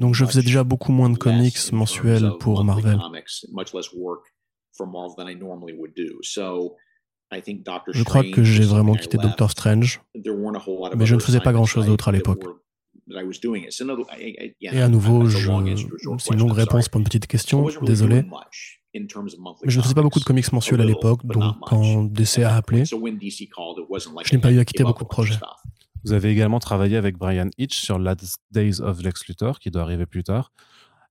Donc 0.00 0.14
je 0.14 0.24
faisais 0.24 0.42
déjà 0.42 0.62
beaucoup 0.64 0.92
moins 0.92 1.10
de 1.10 1.18
comics 1.18 1.72
mensuels 1.72 2.30
pour 2.38 2.64
Marvel. 2.64 2.98
Je 7.92 8.02
crois 8.04 8.24
que 8.24 8.42
j'ai 8.42 8.64
vraiment 8.64 8.94
quitté 8.94 9.18
Doctor 9.18 9.50
Strange, 9.50 10.00
mais 10.14 11.06
je 11.06 11.14
ne 11.14 11.20
faisais 11.20 11.40
pas 11.40 11.52
grand-chose 11.52 11.86
d'autre 11.86 12.08
à 12.08 12.12
l'époque. 12.12 12.44
Et 14.60 14.80
à 14.80 14.88
nouveau, 14.88 15.28
c'est 15.28 16.32
une 16.32 16.38
longue 16.38 16.52
réponse 16.52 16.88
pour 16.88 17.00
une 17.00 17.04
petite 17.04 17.26
question, 17.26 17.66
désolé. 17.82 18.24
Mais 18.94 19.06
je 19.64 19.78
ne 19.78 19.82
faisais 19.82 19.94
pas 19.94 20.02
beaucoup 20.02 20.20
de 20.20 20.24
comics 20.24 20.52
mensuels 20.52 20.80
à 20.80 20.84
l'époque, 20.84 21.24
donc 21.26 21.54
quand 21.66 22.04
DC 22.04 22.38
a 22.40 22.56
appelé, 22.56 22.84
je 22.84 22.94
n'ai 22.96 24.38
pas 24.38 24.52
eu 24.52 24.58
à 24.58 24.64
quitter 24.64 24.84
beaucoup 24.84 25.04
de 25.04 25.08
projets. 25.08 25.38
Vous 26.04 26.12
avez 26.12 26.30
également 26.30 26.58
travaillé 26.58 26.96
avec 26.96 27.16
Brian 27.16 27.48
Hitch 27.58 27.78
sur 27.78 27.98
Last 27.98 28.38
Days 28.50 28.80
of 28.80 29.00
Lex 29.02 29.26
Luthor, 29.28 29.60
qui 29.60 29.70
doit 29.70 29.82
arriver 29.82 30.04
plus 30.04 30.24
tard. 30.24 30.52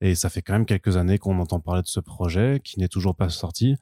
Et 0.01 0.15
ça 0.15 0.30
fait 0.30 0.41
quand 0.41 0.53
même 0.53 0.65
quelques 0.65 0.97
années 0.97 1.17
qu'on 1.17 1.39
entend 1.39 1.59
parler 1.61 1.82
de 1.82 1.88
ce 1.88 2.01
projet, 2.01 2.59
qui 2.63 2.80
n'est 2.80 2.89
toujours 2.89 3.15
pas 3.15 3.30
sorti. 3.30 3.76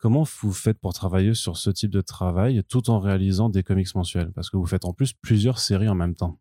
Comment 0.00 0.24
vous 0.40 0.52
faites 0.52 0.78
pour 0.78 0.94
travailler 0.94 1.34
sur 1.34 1.58
ce 1.58 1.68
type 1.68 1.90
de 1.90 2.00
travail 2.00 2.62
tout 2.66 2.88
en 2.88 3.00
réalisant 3.00 3.50
des 3.50 3.62
comics 3.62 3.94
mensuels? 3.94 4.32
Parce 4.32 4.48
que 4.48 4.56
vous 4.56 4.64
faites 4.64 4.86
en 4.86 4.94
plus 4.94 5.12
plusieurs 5.12 5.58
séries 5.58 5.90
en 5.90 5.94
même 5.94 6.14
temps. 6.14 6.38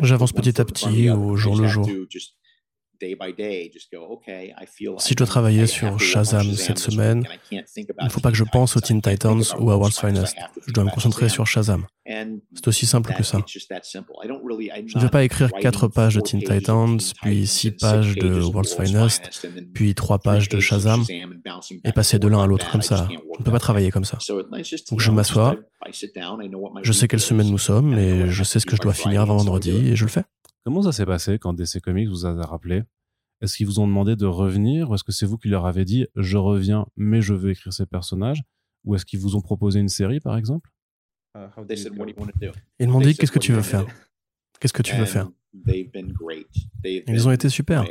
J'avance 0.00 0.32
petit 0.32 0.60
à 0.60 0.64
petit 0.64 1.08
au 1.08 1.36
jour 1.36 1.56
le 1.56 1.68
jour. 1.68 1.86
Si 4.98 5.10
je 5.10 5.14
dois 5.14 5.26
travailler 5.26 5.68
sur 5.68 6.00
Shazam 6.00 6.52
cette 6.54 6.78
semaine, 6.80 7.24
il 7.52 7.62
ne 8.02 8.08
faut 8.08 8.20
pas 8.20 8.32
que 8.32 8.36
je 8.36 8.44
pense 8.44 8.76
aux 8.76 8.80
Teen 8.80 9.00
Titans 9.00 9.42
ou 9.60 9.70
à 9.70 9.76
World's 9.76 10.00
Finest. 10.00 10.36
Je 10.66 10.72
dois 10.72 10.82
me 10.82 10.90
concentrer 10.90 11.28
sur 11.28 11.46
Shazam. 11.46 11.86
C'est 12.06 12.68
aussi 12.68 12.86
simple 12.86 13.12
que 13.14 13.22
ça. 13.22 13.38
Je 13.46 13.58
ne 14.96 15.00
vais 15.00 15.08
pas 15.08 15.24
écrire 15.24 15.50
quatre 15.52 15.88
pages 15.88 16.14
de 16.14 16.20
Teen 16.20 16.42
Titans, 16.42 16.98
puis 17.22 17.46
six 17.46 17.72
pages 17.72 18.14
de 18.14 18.40
World's 18.42 18.74
Finest, 18.74 19.48
puis 19.74 19.94
trois 19.94 20.18
pages 20.18 20.48
de 20.48 20.60
Shazam, 20.60 21.04
et 21.84 21.92
passer 21.92 22.18
de 22.18 22.28
l'un 22.28 22.42
à 22.42 22.46
l'autre 22.46 22.70
comme 22.70 22.82
ça. 22.82 23.08
Je 23.10 23.14
ne 23.40 23.44
peux 23.44 23.50
pas 23.50 23.58
travailler 23.58 23.90
comme 23.90 24.04
ça. 24.04 24.18
Donc 24.90 25.00
je 25.00 25.10
m'assois, 25.10 25.56
je 26.82 26.92
sais 26.92 27.08
quelle 27.08 27.20
semaine 27.20 27.50
nous 27.50 27.58
sommes, 27.58 27.94
et 27.98 28.28
je 28.28 28.44
sais 28.44 28.60
ce 28.60 28.66
que 28.66 28.76
je 28.76 28.82
dois 28.82 28.94
finir 28.94 29.22
avant 29.22 29.36
vendredi, 29.36 29.70
et 29.70 29.96
je 29.96 30.04
le 30.04 30.10
fais. 30.10 30.24
Comment 30.64 30.82
ça 30.82 30.92
s'est 30.92 31.06
passé 31.06 31.38
quand 31.38 31.52
DC 31.52 31.80
Comics 31.80 32.08
vous 32.08 32.26
a 32.26 32.32
rappelé? 32.44 32.82
Est-ce 33.40 33.56
qu'ils 33.56 33.66
vous 33.66 33.80
ont 33.80 33.86
demandé 33.86 34.16
de 34.16 34.26
revenir 34.26 34.90
ou 34.90 34.94
est-ce 34.94 35.04
que 35.04 35.12
c'est 35.12 35.26
vous 35.26 35.36
qui 35.36 35.48
leur 35.48 35.66
avez 35.66 35.84
dit 35.84 36.06
je 36.16 36.38
reviens 36.38 36.86
mais 36.96 37.20
je 37.20 37.34
veux 37.34 37.50
écrire 37.50 37.72
ces 37.72 37.86
personnages? 37.86 38.42
Ou 38.84 38.94
est-ce 38.94 39.04
qu'ils 39.04 39.20
vous 39.20 39.36
ont 39.36 39.40
proposé 39.40 39.78
une 39.78 39.88
série 39.88 40.20
par 40.20 40.36
exemple? 40.36 40.70
Ils 42.78 42.88
m'ont 42.88 43.00
dit 43.00 43.16
qu'est-ce 43.16 43.32
que 43.32 43.38
tu 43.38 43.52
veux 43.52 43.62
faire? 43.62 43.86
Qu'est-ce 44.60 44.72
que 44.72 44.82
tu 44.82 44.96
veux 44.96 45.04
faire? 45.04 45.28
Ils 46.84 47.28
ont 47.28 47.32
été 47.32 47.48
super. 47.48 47.84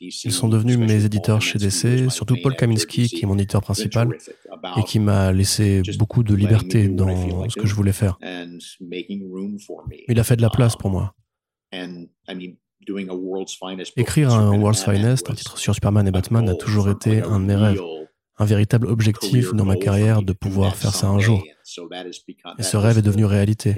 Ils 0.00 0.32
sont 0.32 0.48
devenus 0.48 0.78
mes 0.78 1.04
éditeurs 1.04 1.42
chez 1.42 1.58
DC, 1.58 2.10
surtout 2.10 2.36
Paul 2.42 2.56
Kaminski, 2.56 3.08
qui 3.08 3.24
est 3.24 3.26
mon 3.26 3.36
éditeur 3.36 3.60
principal 3.60 4.08
et 4.76 4.82
qui 4.84 4.98
m'a 4.98 5.32
laissé 5.32 5.82
beaucoup 5.98 6.22
de 6.22 6.34
liberté 6.34 6.88
dans 6.88 7.48
ce 7.48 7.58
que 7.58 7.66
je 7.66 7.74
voulais 7.74 7.92
faire. 7.92 8.18
Il 10.08 10.18
a 10.18 10.24
fait 10.24 10.36
de 10.36 10.42
la 10.42 10.50
place 10.50 10.76
pour 10.76 10.90
moi. 10.90 11.14
Écrire 13.96 14.30
un 14.30 14.58
World's 14.58 14.84
Finest, 14.84 15.30
un 15.30 15.34
titre 15.34 15.58
sur 15.58 15.74
Superman 15.74 16.06
et 16.06 16.10
Batman, 16.10 16.48
a 16.48 16.54
toujours 16.54 16.90
été 16.90 17.22
un 17.22 17.40
de 17.40 17.44
mes 17.44 17.56
rêves, 17.56 17.80
un 18.38 18.44
véritable 18.44 18.86
objectif 18.86 19.52
dans 19.54 19.64
ma 19.64 19.76
carrière 19.76 20.22
de 20.22 20.32
pouvoir 20.32 20.76
faire 20.76 20.94
ça 20.94 21.08
un 21.08 21.18
jour. 21.18 21.42
Et 22.58 22.62
ce 22.62 22.76
rêve 22.76 22.98
est 22.98 23.02
devenu 23.02 23.24
réalité. 23.24 23.76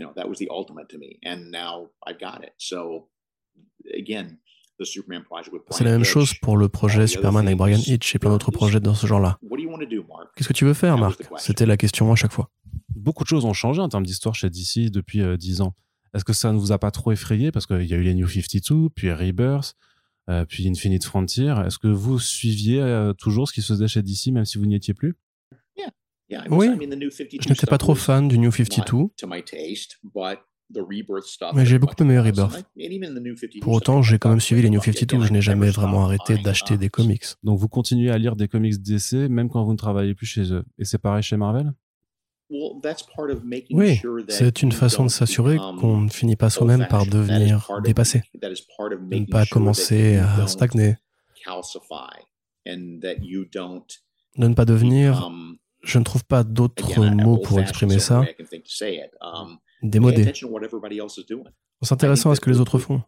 C'est 5.70 5.84
la 5.84 5.90
même 5.90 6.04
chose 6.04 6.34
pour 6.34 6.56
le 6.56 6.68
projet 6.68 7.06
Superman 7.06 7.46
avec 7.46 7.58
Brian 7.58 7.78
Hitch 7.78 8.14
et 8.14 8.18
plein 8.18 8.30
d'autres 8.30 8.50
projets 8.50 8.80
dans 8.80 8.94
ce 8.94 9.06
genre-là. 9.06 9.38
Qu'est-ce 10.36 10.48
que 10.48 10.52
tu 10.52 10.64
veux 10.64 10.74
faire, 10.74 10.98
Marc? 10.98 11.22
C'était 11.38 11.66
la 11.66 11.76
question 11.76 12.12
à 12.12 12.16
chaque 12.16 12.32
fois. 12.32 12.50
Beaucoup 12.94 13.24
de 13.24 13.28
choses 13.28 13.44
ont 13.44 13.52
changé 13.52 13.80
en 13.80 13.88
termes 13.88 14.04
d'histoire 14.04 14.34
chez 14.34 14.50
DC 14.50 14.90
depuis 14.90 15.20
euh, 15.20 15.36
dix 15.36 15.60
ans. 15.60 15.74
Est-ce 16.14 16.24
que 16.24 16.32
ça 16.32 16.52
ne 16.52 16.58
vous 16.58 16.72
a 16.72 16.78
pas 16.78 16.90
trop 16.90 17.12
effrayé 17.12 17.52
Parce 17.52 17.66
qu'il 17.66 17.84
y 17.84 17.94
a 17.94 17.96
eu 17.96 18.02
les 18.02 18.14
New 18.14 18.26
52, 18.26 18.88
puis 18.94 19.12
Rebirth, 19.12 19.74
puis 20.48 20.68
Infinite 20.68 21.04
Frontier. 21.04 21.54
Est-ce 21.66 21.78
que 21.78 21.88
vous 21.88 22.18
suiviez 22.18 22.80
euh, 22.80 23.12
toujours 23.12 23.48
ce 23.48 23.52
qui 23.52 23.62
se 23.62 23.72
faisait 23.72 23.88
chez 23.88 24.02
DC, 24.02 24.28
même 24.32 24.44
si 24.44 24.58
vous 24.58 24.66
n'y 24.66 24.74
étiez 24.74 24.94
plus? 24.94 25.14
Oui, 26.50 26.68
je 26.68 27.48
n'étais 27.48 27.66
pas 27.66 27.78
trop 27.78 27.94
fan 27.94 28.26
du 28.26 28.38
New 28.38 28.50
52. 28.50 29.10
Mais 31.54 31.64
j'ai 31.64 31.78
beaucoup 31.78 31.94
aimé 32.02 32.18
Rebirth. 32.18 32.66
Pour 33.60 33.72
autant, 33.74 34.02
j'ai 34.02 34.18
quand 34.18 34.30
même 34.30 34.40
suivi 34.40 34.62
les 34.62 34.70
New 34.70 34.80
52. 34.82 35.24
Je 35.24 35.32
n'ai 35.32 35.40
jamais 35.40 35.70
vraiment 35.70 36.04
arrêté 36.04 36.38
d'acheter 36.38 36.76
des 36.76 36.88
comics. 36.88 37.24
Donc 37.44 37.58
vous 37.60 37.68
continuez 37.68 38.10
à 38.10 38.18
lire 38.18 38.34
des 38.34 38.48
comics 38.48 38.82
DC 38.82 39.28
même 39.30 39.48
quand 39.48 39.62
vous 39.64 39.72
ne 39.72 39.76
travaillez 39.76 40.14
plus 40.14 40.26
chez 40.26 40.52
eux. 40.52 40.64
Et 40.78 40.84
c'est 40.84 40.98
pareil 40.98 41.22
chez 41.22 41.36
Marvel? 41.36 41.72
Oui, 42.50 44.00
c'est 44.28 44.62
une 44.62 44.72
façon 44.72 45.04
de 45.04 45.10
s'assurer 45.10 45.56
qu'on 45.56 46.02
ne 46.02 46.08
finit 46.08 46.36
pas 46.36 46.50
soi-même 46.50 46.86
par 46.88 47.06
devenir 47.06 47.68
dépassé, 47.82 48.22
de 48.34 49.16
ne 49.16 49.24
pas 49.26 49.46
commencer 49.46 50.16
à 50.16 50.46
stagner, 50.46 50.96
de 54.38 54.48
ne 54.48 54.54
pas 54.54 54.64
devenir, 54.64 55.30
je 55.82 55.98
ne 55.98 56.04
trouve 56.04 56.24
pas 56.24 56.44
d'autres 56.44 57.04
mots 57.06 57.38
pour 57.38 57.60
exprimer 57.60 57.98
ça, 57.98 58.24
um, 59.20 59.58
démodé, 59.82 60.32
en 61.80 61.86
s'intéressant 61.86 62.30
à 62.30 62.34
ce 62.34 62.40
que 62.40 62.50
les 62.50 62.60
autres 62.60 62.78
font. 62.78 63.02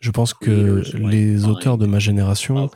Je 0.00 0.10
pense 0.10 0.34
que 0.34 0.82
les 0.96 1.46
auteurs 1.46 1.78
de 1.78 1.86
ma 1.86 1.98
génération 1.98 2.70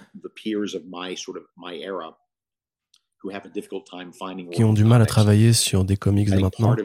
qui 4.52 4.64
ont 4.64 4.72
du 4.72 4.84
mal 4.84 5.02
à 5.02 5.06
travailler 5.06 5.52
sur 5.52 5.84
des 5.84 5.96
comics 5.96 6.30
de 6.30 6.38
maintenant. 6.38 6.76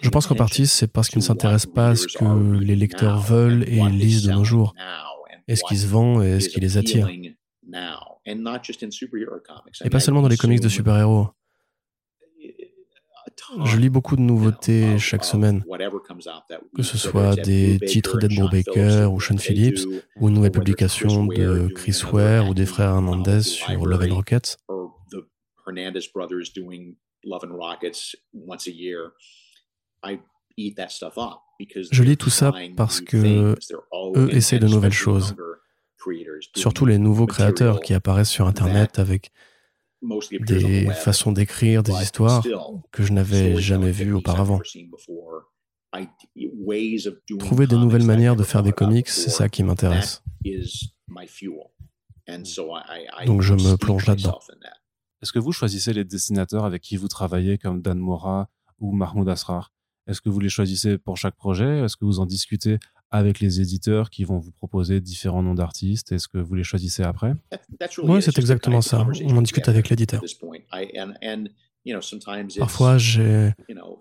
Je 0.00 0.08
pense 0.08 0.26
qu'en 0.26 0.34
partie, 0.34 0.66
c'est 0.66 0.88
parce 0.88 1.08
qu'ils 1.08 1.20
ne 1.20 1.24
s'intéressent 1.24 1.72
pas 1.72 1.90
à 1.90 1.96
ce 1.96 2.06
que 2.06 2.58
les 2.58 2.76
lecteurs 2.76 3.20
veulent 3.20 3.64
et 3.68 3.80
lisent 3.88 4.24
de 4.24 4.32
nos 4.32 4.44
jours, 4.44 4.74
et 5.48 5.56
ce 5.56 5.62
qui 5.66 5.76
se 5.76 5.86
vend 5.86 6.22
et 6.22 6.40
ce 6.40 6.48
qui 6.48 6.60
les 6.60 6.76
attire. 6.76 7.08
Et 9.84 9.90
pas 9.90 10.00
seulement 10.00 10.22
dans 10.22 10.28
les 10.28 10.36
comics 10.36 10.60
de 10.60 10.68
super-héros. 10.68 11.28
Je 13.64 13.76
lis 13.76 13.88
beaucoup 13.88 14.16
de 14.16 14.20
nouveautés 14.20 14.98
chaque 14.98 15.24
semaine, 15.24 15.64
que 16.76 16.82
ce 16.82 16.98
soit 16.98 17.36
des 17.36 17.80
titres 17.80 18.18
d'Ed 18.18 18.38
Baker 18.50 19.06
ou 19.10 19.20
Sean 19.20 19.38
Phillips, 19.38 19.80
ou 20.16 20.28
une 20.28 20.34
nouvelle 20.34 20.52
publication 20.52 21.26
de 21.26 21.68
Chris 21.74 22.02
Ware 22.12 22.48
ou 22.48 22.54
des 22.54 22.66
frères 22.66 22.90
Hernandez 22.90 23.42
sur 23.42 23.86
Love 23.86 24.06
and 24.08 24.14
Rockets. 24.14 24.56
Hernandez 25.66 26.08
brothers 26.14 26.50
doing 26.54 26.96
Love 27.24 27.44
and 27.44 27.56
Rockets 27.56 28.16
once 28.32 28.66
a 28.66 28.72
year, 28.72 29.12
I 30.02 30.20
eat 30.56 30.76
that 30.76 30.90
stuff 30.90 31.18
up 31.18 31.40
Je 31.90 32.02
lis 32.02 32.16
tout 32.16 32.30
ça 32.30 32.52
parce 32.76 33.00
que 33.00 33.54
eux 34.16 34.34
essaient 34.34 34.58
de 34.58 34.66
nouvelles 34.66 34.92
choses. 34.92 35.34
Surtout 36.56 36.86
les 36.86 36.98
nouveaux 36.98 37.26
créateurs 37.26 37.80
qui 37.80 37.94
apparaissent 37.94 38.30
sur 38.30 38.46
Internet 38.46 38.98
avec 38.98 39.30
des 40.46 40.86
façons 40.90 41.32
d'écrire 41.32 41.82
des 41.82 41.92
histoires 41.92 42.42
que 42.90 43.02
je 43.02 43.12
n'avais 43.12 43.56
jamais 43.56 43.90
vues 43.90 44.14
auparavant. 44.14 44.60
Trouver 47.38 47.66
des 47.66 47.76
nouvelles 47.76 48.04
manières 48.04 48.36
de 48.36 48.44
faire 48.44 48.62
des 48.62 48.72
comics, 48.72 49.08
c'est 49.08 49.30
ça 49.30 49.48
qui 49.48 49.62
m'intéresse. 49.62 50.22
Donc 53.26 53.42
je 53.42 53.54
me 53.54 53.76
plonge 53.76 54.06
là-dedans. 54.06 54.38
Est-ce 55.22 55.32
que 55.32 55.38
vous 55.38 55.52
choisissez 55.52 55.92
les 55.92 56.04
dessinateurs 56.04 56.64
avec 56.64 56.80
qui 56.80 56.96
vous 56.96 57.08
travaillez, 57.08 57.58
comme 57.58 57.82
Dan 57.82 57.98
Mora 57.98 58.48
ou 58.78 58.92
Mahmoud 58.92 59.28
Asrar? 59.28 59.70
Est-ce 60.06 60.22
que 60.22 60.30
vous 60.30 60.40
les 60.40 60.48
choisissez 60.48 60.96
pour 60.96 61.18
chaque 61.18 61.36
projet? 61.36 61.80
Est-ce 61.80 61.98
que 61.98 62.06
vous 62.06 62.20
en 62.20 62.26
discutez 62.26 62.78
avec 63.10 63.38
les 63.40 63.60
éditeurs 63.60 64.08
qui 64.08 64.24
vont 64.24 64.38
vous 64.38 64.52
proposer 64.52 65.02
différents 65.02 65.42
noms 65.42 65.54
d'artistes? 65.54 66.12
Est-ce 66.12 66.26
que 66.26 66.38
vous 66.38 66.54
les 66.54 66.64
choisissez 66.64 67.02
après? 67.02 67.34
Oui, 68.02 68.22
c'est 68.22 68.38
exactement 68.38 68.80
ça. 68.80 69.06
On 69.24 69.36
en 69.36 69.42
discute 69.42 69.68
avec 69.68 69.90
l'éditeur. 69.90 70.22
Parfois, 72.58 72.98
j'ai 72.98 73.52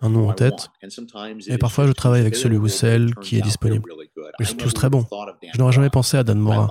un 0.01 0.09
nom 0.09 0.29
en 0.29 0.33
tête, 0.33 0.69
et 1.47 1.57
parfois, 1.57 1.87
je 1.87 1.93
travaille 1.93 2.21
avec 2.21 2.35
celui 2.35 2.57
ou 2.57 2.67
celle 2.67 3.15
qui 3.15 3.37
est 3.37 3.41
disponible. 3.41 3.89
Ils 4.39 4.45
sont 4.45 4.57
tous 4.57 4.73
très 4.73 4.89
bons. 4.89 5.05
Je 5.53 5.57
n'aurais 5.57 5.71
jamais 5.71 5.89
pensé 5.89 6.17
à 6.17 6.23
Dan 6.23 6.39
Mora. 6.39 6.69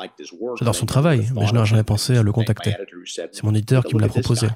J'adore 0.58 0.74
son 0.74 0.86
travail, 0.86 1.28
mais 1.34 1.46
je 1.46 1.54
n'aurais 1.54 1.66
jamais 1.66 1.84
pensé 1.84 2.16
à 2.16 2.22
le 2.22 2.32
contacter. 2.32 2.74
C'est 3.08 3.42
mon 3.42 3.54
éditeur 3.54 3.84
qui 3.84 3.94
me 3.94 4.00
l'a 4.00 4.08
proposé. 4.08 4.48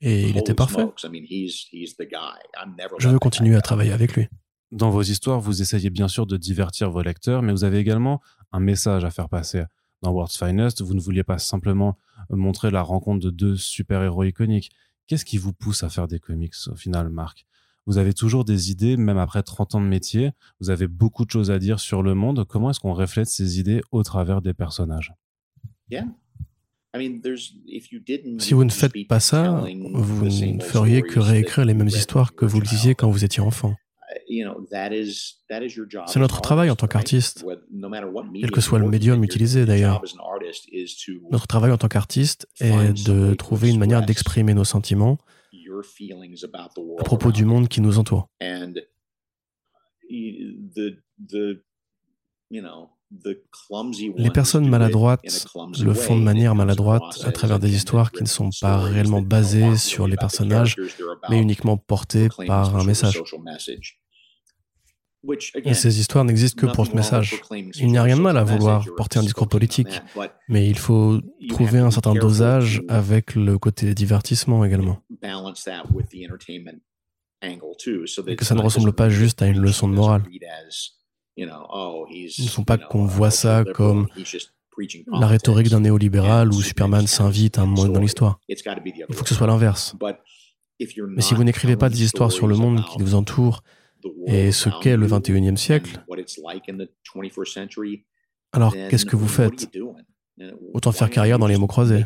Et 0.00 0.28
il 0.28 0.36
était 0.36 0.54
parfait. 0.54 0.86
Je 2.98 3.08
veux 3.08 3.18
continuer 3.18 3.56
à 3.56 3.60
travailler 3.60 3.92
avec 3.92 4.14
lui. 4.14 4.28
Dans 4.72 4.90
vos 4.90 5.02
histoires, 5.02 5.40
vous 5.40 5.62
essayez 5.62 5.90
bien 5.90 6.08
sûr 6.08 6.26
de 6.26 6.36
divertir 6.36 6.90
vos 6.90 7.02
lecteurs, 7.02 7.42
mais 7.42 7.52
vous 7.52 7.64
avez 7.64 7.78
également 7.78 8.20
un 8.52 8.60
message 8.60 9.04
à 9.04 9.10
faire 9.10 9.28
passer. 9.28 9.64
Dans 10.02 10.10
World's 10.10 10.36
Finest, 10.36 10.82
vous 10.82 10.94
ne 10.94 11.00
vouliez 11.00 11.22
pas 11.22 11.38
simplement 11.38 11.96
montrer 12.28 12.70
la 12.70 12.82
rencontre 12.82 13.24
de 13.24 13.30
deux 13.30 13.56
super-héros 13.56 14.24
iconiques. 14.24 14.70
Qu'est-ce 15.06 15.24
qui 15.24 15.38
vous 15.38 15.52
pousse 15.52 15.82
à 15.82 15.88
faire 15.88 16.08
des 16.08 16.18
comics 16.18 16.54
au 16.66 16.74
final, 16.74 17.08
Marc? 17.08 17.46
Vous 17.86 17.98
avez 17.98 18.14
toujours 18.14 18.44
des 18.44 18.70
idées, 18.70 18.96
même 18.96 19.18
après 19.18 19.42
30 19.42 19.74
ans 19.74 19.80
de 19.80 19.86
métier. 19.86 20.32
Vous 20.60 20.70
avez 20.70 20.88
beaucoup 20.88 21.24
de 21.24 21.30
choses 21.30 21.50
à 21.50 21.58
dire 21.58 21.78
sur 21.80 22.02
le 22.02 22.14
monde. 22.14 22.44
Comment 22.46 22.70
est-ce 22.70 22.80
qu'on 22.80 22.94
reflète 22.94 23.28
ces 23.28 23.60
idées 23.60 23.82
au 23.92 24.02
travers 24.02 24.40
des 24.40 24.54
personnages? 24.54 25.14
Si 28.38 28.54
vous 28.54 28.64
ne 28.64 28.70
faites 28.70 28.92
pas 29.08 29.20
ça, 29.20 29.64
vous 29.94 30.24
ne 30.26 30.62
feriez 30.62 31.02
que 31.02 31.18
réécrire 31.18 31.64
les 31.64 31.74
mêmes 31.74 31.88
histoires 31.88 32.34
que 32.34 32.44
vous 32.44 32.60
lisiez 32.60 32.94
quand 32.94 33.10
vous 33.10 33.24
étiez 33.24 33.42
enfant. 33.42 33.74
C'est 36.06 36.20
notre 36.20 36.40
travail 36.40 36.70
en 36.70 36.76
tant 36.76 36.86
qu'artiste, 36.86 37.44
quel 38.40 38.50
que 38.50 38.60
soit 38.60 38.78
le 38.78 38.88
médium 38.88 39.24
utilisé 39.24 39.66
d'ailleurs. 39.66 40.02
Notre 41.30 41.46
travail 41.46 41.72
en 41.72 41.78
tant 41.78 41.88
qu'artiste 41.88 42.48
est 42.60 43.06
de 43.06 43.34
trouver 43.34 43.70
une 43.70 43.78
manière 43.78 44.04
d'exprimer 44.04 44.54
nos 44.54 44.64
sentiments 44.64 45.18
à 46.98 47.04
propos 47.04 47.32
du 47.32 47.44
monde 47.44 47.68
qui 47.68 47.80
nous 47.80 47.98
entoure. 47.98 48.28
Les 54.16 54.30
personnes 54.30 54.68
maladroites 54.68 55.46
le 55.80 55.94
font 55.94 56.16
de 56.16 56.22
manière 56.22 56.54
maladroite 56.54 57.20
à 57.24 57.32
travers 57.32 57.58
des 57.58 57.74
histoires 57.74 58.10
qui 58.10 58.22
ne 58.22 58.28
sont 58.28 58.50
pas 58.60 58.78
réellement 58.78 59.22
basées 59.22 59.76
sur 59.76 60.08
les 60.08 60.16
personnages, 60.16 60.76
mais 61.30 61.40
uniquement 61.40 61.76
portées 61.76 62.28
par 62.46 62.76
un 62.76 62.84
message. 62.84 63.22
Et 65.64 65.74
ces 65.74 66.00
histoires 66.00 66.24
n'existent 66.24 66.66
que 66.66 66.72
pour 66.72 66.86
ce 66.86 66.92
message. 66.94 67.40
Il 67.76 67.88
n'y 67.88 67.98
a 67.98 68.02
rien 68.02 68.16
de 68.16 68.22
mal 68.22 68.36
à 68.36 68.44
vouloir 68.44 68.84
porter 68.96 69.18
un 69.18 69.22
discours 69.22 69.48
politique, 69.48 70.02
mais 70.48 70.68
il 70.68 70.78
faut 70.78 71.20
trouver 71.48 71.78
un 71.78 71.90
certain 71.90 72.14
dosage 72.14 72.82
avec 72.88 73.34
le 73.34 73.58
côté 73.58 73.94
divertissement 73.94 74.64
également. 74.64 74.98
Et 77.42 78.36
que 78.36 78.44
ça 78.44 78.54
ne 78.54 78.60
ressemble 78.60 78.92
pas 78.92 79.08
juste 79.08 79.42
à 79.42 79.46
une 79.46 79.60
leçon 79.60 79.88
de 79.88 79.94
morale. 79.94 80.24
Il 81.36 81.46
ne 81.46 82.48
faut 82.48 82.64
pas 82.64 82.78
qu'on 82.78 83.06
voit 83.06 83.30
ça 83.30 83.64
comme 83.74 84.08
la 85.12 85.26
rhétorique 85.26 85.68
d'un 85.68 85.80
néolibéral 85.80 86.52
où 86.52 86.60
Superman 86.60 87.06
s'invite 87.06 87.58
à 87.58 87.62
un 87.62 87.66
moment 87.66 87.88
dans 87.88 88.00
l'histoire. 88.00 88.40
Il 88.48 88.56
faut 89.14 89.22
que 89.22 89.28
ce 89.28 89.34
soit 89.34 89.46
l'inverse. 89.46 89.96
Mais 90.80 91.22
si 91.22 91.34
vous 91.34 91.44
n'écrivez 91.44 91.76
pas 91.76 91.88
des 91.88 92.02
histoires 92.02 92.32
sur 92.32 92.46
le 92.46 92.56
monde 92.56 92.84
qui 92.84 92.98
vous 92.98 93.14
entoure 93.14 93.62
et 94.26 94.52
ce 94.52 94.68
qu'est 94.80 94.96
le 94.96 95.06
21e 95.06 95.56
siècle, 95.56 96.04
alors 98.52 98.72
qu'est-ce 98.72 99.06
que 99.06 99.16
vous 99.16 99.28
faites? 99.28 99.68
Autant 100.72 100.92
faire 100.92 101.10
carrière 101.10 101.38
dans 101.38 101.46
les 101.46 101.56
mots 101.56 101.68
croisés. 101.68 102.04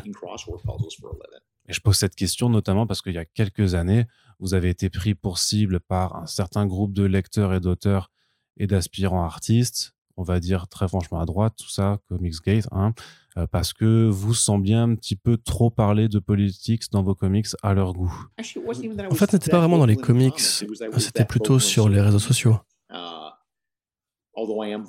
Et 1.67 1.73
je 1.73 1.81
pose 1.81 1.97
cette 1.97 2.15
question 2.15 2.49
notamment 2.49 2.87
parce 2.87 3.01
qu'il 3.01 3.13
y 3.13 3.17
a 3.17 3.25
quelques 3.25 3.75
années, 3.75 4.05
vous 4.39 4.53
avez 4.53 4.69
été 4.69 4.89
pris 4.89 5.13
pour 5.13 5.37
cible 5.37 5.79
par 5.79 6.15
un 6.15 6.25
certain 6.25 6.65
groupe 6.65 6.93
de 6.93 7.03
lecteurs 7.03 7.53
et 7.53 7.59
d'auteurs 7.59 8.11
et 8.59 8.67
d'aspirants 8.67 9.23
artistes, 9.23 9.95
on 10.17 10.23
va 10.23 10.39
dire 10.39 10.67
très 10.67 10.87
franchement 10.87 11.19
à 11.19 11.25
droite, 11.25 11.53
tout 11.57 11.69
ça, 11.69 11.99
Comicsgate, 12.09 12.67
hein, 12.71 12.93
euh, 13.37 13.47
parce 13.47 13.73
que 13.73 14.09
vous 14.09 14.33
sembliez 14.33 14.75
un 14.75 14.95
petit 14.95 15.15
peu 15.15 15.37
trop 15.37 15.69
parler 15.69 16.09
de 16.09 16.19
politique 16.19 16.83
dans 16.91 17.01
vos 17.01 17.15
comics 17.15 17.47
à 17.63 17.73
leur 17.73 17.93
goût. 17.93 18.13
En 19.09 19.15
fait, 19.15 19.31
ce 19.31 19.35
n'était 19.37 19.49
pas 19.49 19.59
vraiment 19.59 19.77
dans 19.77 19.85
les 19.85 19.95
comics, 19.95 20.39
c'était 20.97 21.25
plutôt 21.25 21.59
sur 21.59 21.87
les 21.89 22.01
réseaux 22.01 22.19
sociaux. 22.19 22.57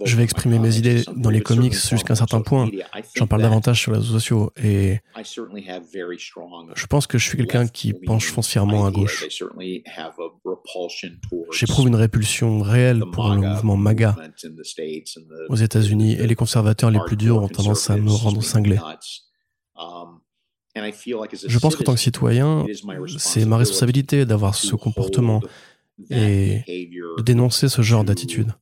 Je 0.05 0.17
vais 0.17 0.23
exprimer 0.23 0.59
mes 0.59 0.77
idées 0.77 1.03
dans 1.17 1.31
les 1.31 1.41
comics 1.41 1.75
jusqu'à 1.75 2.13
un 2.13 2.17
certain 2.17 2.41
point. 2.41 2.69
J'en 3.15 3.27
parle 3.27 3.43
davantage 3.43 3.81
sur 3.81 3.93
les 3.93 3.99
réseaux 3.99 4.13
sociaux 4.13 4.53
et 4.63 4.99
je 6.75 6.87
pense 6.87 7.07
que 7.07 7.19
je 7.19 7.27
suis 7.27 7.37
quelqu'un 7.37 7.67
qui 7.67 7.93
penche 7.93 8.31
foncièrement 8.31 8.87
à 8.87 8.91
gauche. 8.91 9.27
J'éprouve 11.53 11.89
une 11.89 11.97
répulsion 11.97 12.61
réelle 12.61 13.03
pour 13.13 13.29
le 13.31 13.41
mouvement 13.41 13.77
MAGA 13.77 14.17
aux 15.49 15.57
États-Unis 15.57 16.15
et 16.15 16.27
les 16.27 16.35
conservateurs 16.35 16.91
les 16.91 17.01
plus 17.07 17.17
durs 17.17 17.43
ont 17.43 17.49
tendance 17.49 17.91
à 17.91 17.97
me 17.97 18.11
rendre 18.11 18.43
cinglé. 18.43 18.79
Je 20.75 21.59
pense 21.59 21.77
qu'en 21.77 21.85
tant 21.85 21.95
que 21.95 22.01
citoyen, 22.01 22.65
c'est 23.19 23.45
ma 23.45 23.57
responsabilité 23.57 24.25
d'avoir 24.25 24.55
ce 24.55 24.77
comportement 24.77 25.41
et 26.11 26.63
de 27.19 27.23
dénoncer 27.23 27.69
ce 27.69 27.83
genre 27.83 28.05
d'attitude. 28.05 28.53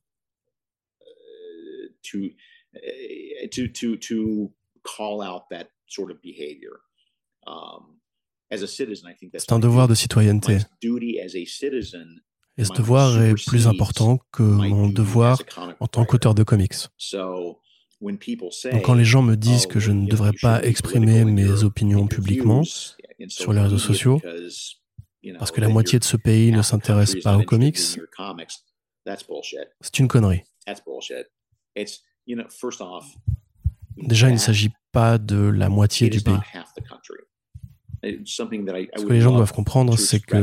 C'est 9.37 9.51
un 9.51 9.59
devoir 9.59 9.87
de 9.87 9.93
citoyenneté. 9.93 10.57
Et 12.57 12.65
ce 12.65 12.73
devoir 12.73 13.21
est 13.21 13.35
plus 13.45 13.67
important 13.67 14.19
que 14.31 14.43
mon 14.43 14.89
devoir 14.89 15.41
en 15.79 15.87
tant 15.87 16.05
qu'auteur 16.05 16.35
de 16.35 16.43
comics. 16.43 16.75
Donc 18.01 18.83
quand 18.83 18.93
les 18.93 19.05
gens 19.05 19.21
me 19.21 19.35
disent 19.35 19.65
que 19.65 19.79
je 19.79 19.91
ne 19.91 20.05
oh, 20.05 20.09
devrais 20.09 20.31
pas 20.41 20.63
exprimer 20.63 21.25
mes 21.25 21.63
opinions 21.63 22.07
publiquement 22.07 22.63
sur 23.27 23.53
les 23.53 23.61
réseaux 23.61 23.77
sociaux, 23.77 24.21
parce 25.37 25.51
que 25.51 25.61
la 25.61 25.69
moitié 25.69 25.99
de 25.99 26.03
ce 26.03 26.17
pays 26.17 26.51
ne 26.51 26.61
s'intéresse 26.61 27.15
pas 27.21 27.37
aux 27.37 27.43
comics, 27.43 27.77
c'est 29.81 29.99
une 29.99 30.07
connerie. 30.07 30.43
Déjà, 33.97 34.29
il 34.29 34.33
ne 34.33 34.37
s'agit 34.37 34.71
pas 34.91 35.17
de 35.17 35.37
la 35.37 35.69
moitié 35.69 36.09
du 36.09 36.21
pays. 36.21 36.33
Ce 38.03 39.05
que 39.05 39.11
les 39.13 39.21
gens 39.21 39.35
doivent 39.35 39.51
comprendre, 39.53 39.97
c'est 39.97 40.19
que 40.19 40.37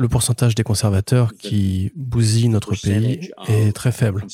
le 0.00 0.08
pourcentage 0.08 0.54
des 0.54 0.62
conservateurs 0.64 1.32
qui 1.34 1.92
bousillent 1.94 2.48
notre 2.48 2.74
pays 2.74 3.30
est 3.48 3.72
très 3.72 3.92
faible. 3.92 4.24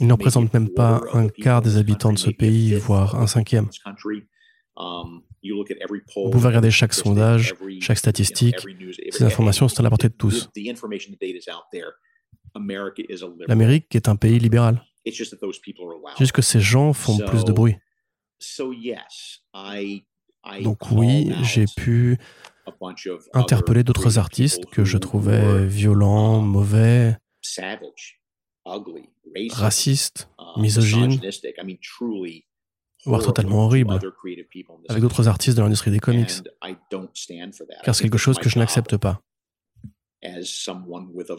Ils 0.00 0.06
ne 0.06 0.12
représentent 0.12 0.54
même 0.54 0.70
pas 0.70 1.02
un 1.12 1.28
quart 1.28 1.62
des 1.62 1.76
habitants 1.76 2.12
de 2.12 2.18
ce 2.18 2.30
pays, 2.30 2.74
voire 2.76 3.14
un 3.20 3.26
cinquième. 3.26 3.68
Um, 4.76 5.22
Vous 5.42 6.30
pouvez 6.30 6.48
regarder 6.48 6.70
chaque 6.70 6.92
sondage, 6.92 7.54
chaque 7.80 7.98
statistique. 7.98 8.56
Ces 9.10 9.24
informations 9.24 9.68
sont 9.68 9.80
à 9.80 9.82
la 9.82 9.88
portée 9.88 10.08
de 10.08 10.14
tous. 10.14 10.50
L'Amérique 13.48 13.94
est 13.94 14.08
un 14.08 14.16
pays 14.16 14.38
libéral. 14.38 14.82
Juste 15.06 16.32
que 16.32 16.42
ces 16.42 16.60
gens 16.60 16.92
font 16.92 17.18
plus 17.18 17.44
de 17.44 17.52
bruit. 17.52 17.76
Donc 20.62 20.90
oui, 20.90 21.32
j'ai 21.42 21.64
pu 21.76 22.18
interpeller 23.32 23.82
d'autres 23.82 24.18
artistes 24.18 24.66
que 24.66 24.84
je 24.84 24.98
trouvais 24.98 25.66
violents, 25.66 26.40
um, 26.40 26.46
mauvais, 26.46 27.16
racistes, 29.50 30.28
uh, 30.38 30.60
misogynes, 30.60 31.20
voire 33.06 33.22
totalement 33.22 33.64
horrible, 33.64 33.98
avec 34.88 35.02
d'autres 35.02 35.28
artistes 35.28 35.56
de 35.56 35.62
l'industrie 35.62 35.90
des 35.90 36.00
comics. 36.00 36.30
Car 37.84 37.94
c'est 37.94 38.02
quelque 38.02 38.18
chose 38.18 38.38
que 38.38 38.48
je 38.48 38.58
n'accepte 38.58 38.96
pas. 38.96 39.20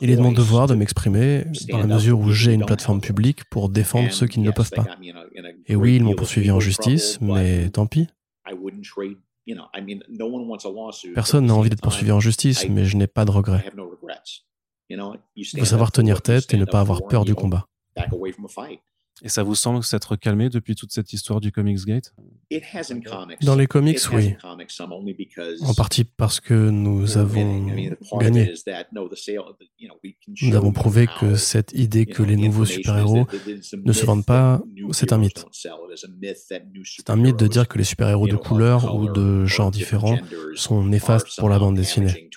Il 0.01 0.09
est 0.09 0.15
de 0.15 0.21
mon 0.21 0.31
devoir 0.31 0.67
de 0.67 0.75
m'exprimer 0.75 1.45
dans 1.69 1.77
la 1.77 1.87
mesure 1.87 2.19
où 2.19 2.31
j'ai 2.31 2.53
une 2.53 2.65
plateforme 2.65 3.01
publique 3.01 3.45
pour 3.45 3.69
défendre 3.69 4.11
ceux 4.11 4.27
qui 4.27 4.39
ne 4.39 4.45
le 4.45 4.53
peuvent 4.53 4.71
pas. 4.71 4.85
Et 5.65 5.75
oui, 5.75 5.97
ils 5.97 6.03
m'ont 6.03 6.15
poursuivi 6.15 6.51
en 6.51 6.59
justice, 6.59 7.19
mais 7.21 7.69
tant 7.69 7.87
pis. 7.87 8.07
Personne 11.13 11.45
n'a 11.45 11.53
envie 11.53 11.69
d'être 11.69 11.81
poursuivi 11.81 12.11
en 12.11 12.19
justice, 12.19 12.67
mais 12.69 12.85
je 12.85 12.97
n'ai 12.97 13.07
pas 13.07 13.25
de 13.25 13.31
regrets. 13.31 13.65
Il 14.89 15.59
faut 15.59 15.65
savoir 15.65 15.91
tenir 15.91 16.21
tête 16.21 16.53
et 16.53 16.57
ne 16.57 16.65
pas 16.65 16.79
avoir 16.79 17.07
peur 17.07 17.25
du 17.25 17.35
combat. 17.35 17.67
Et 19.23 19.29
ça 19.29 19.43
vous 19.43 19.55
semble 19.55 19.83
s'être 19.83 20.15
calmé 20.15 20.49
depuis 20.49 20.75
toute 20.75 20.91
cette 20.91 21.11
histoire 21.13 21.41
du 21.41 21.51
Comics 21.51 21.85
Gate? 21.85 22.13
Dans 23.41 23.55
les 23.55 23.67
comics, 23.67 23.99
oui. 24.13 24.35
En 25.61 25.73
partie 25.73 26.03
parce 26.03 26.39
que 26.39 26.69
nous 26.69 27.17
avons 27.17 27.65
gagné. 28.19 28.53
Nous 30.41 30.55
avons 30.55 30.71
prouvé 30.71 31.07
que 31.19 31.35
cette 31.35 31.73
idée 31.73 32.05
que 32.05 32.23
les 32.23 32.35
nouveaux 32.35 32.65
super-héros 32.65 33.27
ne 33.83 33.93
se 33.93 34.05
vendent 34.05 34.25
pas, 34.25 34.61
c'est 34.91 35.11
un 35.11 35.17
mythe. 35.17 35.45
C'est 36.83 37.09
un 37.09 37.15
mythe 37.15 37.37
de 37.37 37.47
dire 37.47 37.67
que 37.67 37.77
les 37.77 37.83
super-héros 37.83 38.27
de 38.27 38.35
couleur 38.35 38.95
ou 38.95 39.09
de 39.09 39.45
genres 39.45 39.71
différents 39.71 40.17
sont 40.55 40.83
néfastes 40.83 41.37
pour 41.37 41.49
la 41.49 41.59
bande 41.59 41.75
dessinée. 41.75 42.29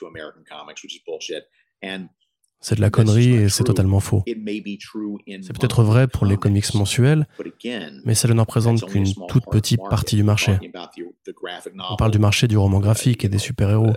C'est 2.61 2.75
de 2.75 2.83
la 2.83 2.91
connerie 2.91 3.33
et 3.33 3.49
c'est 3.49 3.65
totalement 3.65 4.01
faux. 4.01 4.23
C'est 4.27 5.53
peut-être 5.53 5.83
vrai 5.83 6.07
pour 6.07 6.27
les 6.27 6.37
comics 6.37 6.75
mensuels, 6.75 7.27
mais 8.05 8.15
ça 8.15 8.29
ne 8.29 8.41
représente 8.41 8.85
qu'une 8.87 9.13
toute 9.29 9.45
petite 9.51 9.81
partie 9.89 10.17
du 10.17 10.23
marché. 10.23 10.59
On 11.91 11.97
parle 11.97 12.11
du 12.11 12.19
marché 12.19 12.49
du 12.49 12.59
roman 12.59 12.81
graphique 12.81 13.25
et 13.25 13.29
des 13.29 13.39
super-héros. 13.39 13.93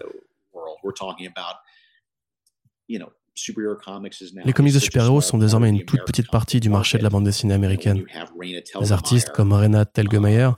Les 4.46 4.54
comics 4.54 4.74
de 4.74 4.80
super-héros 4.80 5.22
sont 5.22 5.38
désormais 5.38 5.70
une 5.70 5.84
toute 5.84 6.06
petite 6.06 6.30
partie 6.30 6.60
du 6.60 6.70
marché 6.70 6.98
de 6.98 7.04
la 7.04 7.10
bande 7.10 7.26
dessinée 7.26 7.54
américaine. 7.54 8.06
Des 8.80 8.92
artistes 8.92 9.30
comme 9.32 9.52
Renat 9.52 9.86
Telgemeier, 9.86 10.52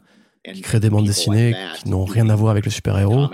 qui 0.54 0.62
créent 0.62 0.80
des 0.80 0.90
bandes 0.92 1.08
dessinées 1.08 1.56
qui 1.78 1.90
n'ont 1.90 2.06
rien 2.06 2.30
à 2.30 2.36
voir 2.36 2.52
avec 2.52 2.66
le 2.66 2.72
super-héros, 2.72 3.30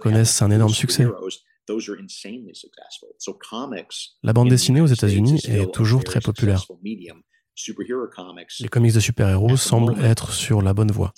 connaissent 0.00 0.42
un 0.42 0.50
énorme 0.50 0.72
succès. 0.72 1.06
La 4.22 4.32
bande 4.32 4.48
dessinée 4.48 4.80
aux 4.80 4.86
États-Unis 4.86 5.40
est 5.46 5.72
toujours 5.72 6.04
très 6.04 6.20
populaire. 6.20 6.64
Les 8.60 8.68
comics 8.68 8.94
de 8.94 9.00
super-héros 9.00 9.56
semblent 9.56 10.02
être 10.04 10.32
sur 10.32 10.62
la 10.62 10.72
bonne 10.72 10.90
voie. 10.90 11.12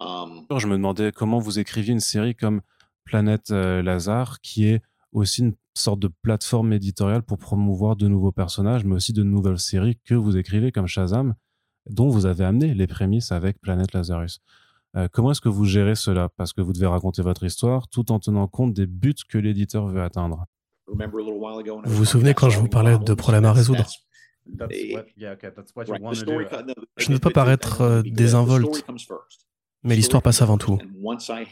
Um, 0.00 0.46
Je 0.56 0.66
me 0.66 0.76
demandais 0.76 1.12
comment 1.12 1.38
vous 1.38 1.58
écriviez 1.58 1.92
une 1.92 2.00
série 2.00 2.34
comme 2.34 2.60
Planète 3.04 3.50
euh, 3.50 3.82
Lazare, 3.82 4.40
qui 4.40 4.66
est 4.66 4.82
aussi 5.12 5.40
une 5.40 5.54
sorte 5.74 6.00
de 6.00 6.08
plateforme 6.08 6.72
éditoriale 6.72 7.22
pour 7.22 7.38
promouvoir 7.38 7.96
de 7.96 8.06
nouveaux 8.06 8.32
personnages, 8.32 8.84
mais 8.84 8.94
aussi 8.94 9.12
de 9.12 9.22
nouvelles 9.22 9.58
séries 9.58 9.98
que 10.04 10.14
vous 10.14 10.36
écrivez 10.36 10.72
comme 10.72 10.86
Shazam, 10.86 11.34
dont 11.86 12.08
vous 12.08 12.26
avez 12.26 12.44
amené 12.44 12.74
les 12.74 12.86
prémices 12.86 13.32
avec 13.32 13.60
Planète 13.60 13.92
Lazarus. 13.92 14.40
Euh, 14.96 15.08
comment 15.12 15.32
est-ce 15.32 15.40
que 15.40 15.48
vous 15.48 15.64
gérez 15.64 15.94
cela? 15.94 16.28
Parce 16.36 16.52
que 16.52 16.60
vous 16.60 16.72
devez 16.72 16.86
raconter 16.86 17.22
votre 17.22 17.44
histoire 17.44 17.88
tout 17.88 18.10
en 18.10 18.18
tenant 18.18 18.48
compte 18.48 18.72
des 18.72 18.86
buts 18.86 19.14
que 19.28 19.38
l'éditeur 19.38 19.86
veut 19.86 20.02
atteindre. 20.02 20.46
Vous 20.86 20.96
vous 21.84 22.04
souvenez 22.04 22.34
quand 22.34 22.48
je 22.48 22.58
vous 22.58 22.68
parlais 22.68 22.98
de 22.98 23.14
problèmes 23.14 23.44
à 23.44 23.52
résoudre? 23.52 23.86
Je 26.96 27.08
ne 27.08 27.12
veux 27.12 27.18
pas 27.18 27.30
paraître 27.30 27.82
euh, 27.82 28.02
désinvolte, 28.02 28.84
mais 29.82 29.94
l'histoire 29.94 30.22
passe 30.22 30.40
avant 30.40 30.56
tout. 30.56 30.78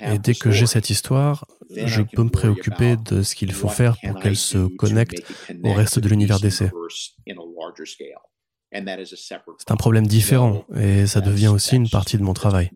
Et 0.01 0.18
dès 0.18 0.34
que 0.34 0.51
j'ai 0.51 0.66
cette 0.66 0.89
histoire, 0.89 1.47
je 1.70 2.01
peux 2.03 2.22
me 2.22 2.30
préoccuper 2.30 2.97
de 2.97 3.22
ce 3.22 3.34
qu'il 3.34 3.53
faut 3.53 3.68
faire 3.68 3.97
pour 4.03 4.18
qu'elle 4.18 4.37
se 4.37 4.66
connecte 4.76 5.22
au 5.62 5.72
reste 5.74 5.99
de 5.99 6.09
l'univers 6.09 6.41
d'essai. 6.41 6.70
C'est 9.59 9.70
un 9.70 9.77
problème 9.77 10.07
différent 10.07 10.64
et 10.74 11.07
ça 11.07 11.20
devient 11.20 11.49
aussi 11.49 11.77
une 11.77 11.89
partie 11.89 12.18
de 12.18 12.22
mon 12.22 12.35
travail. 12.35 12.70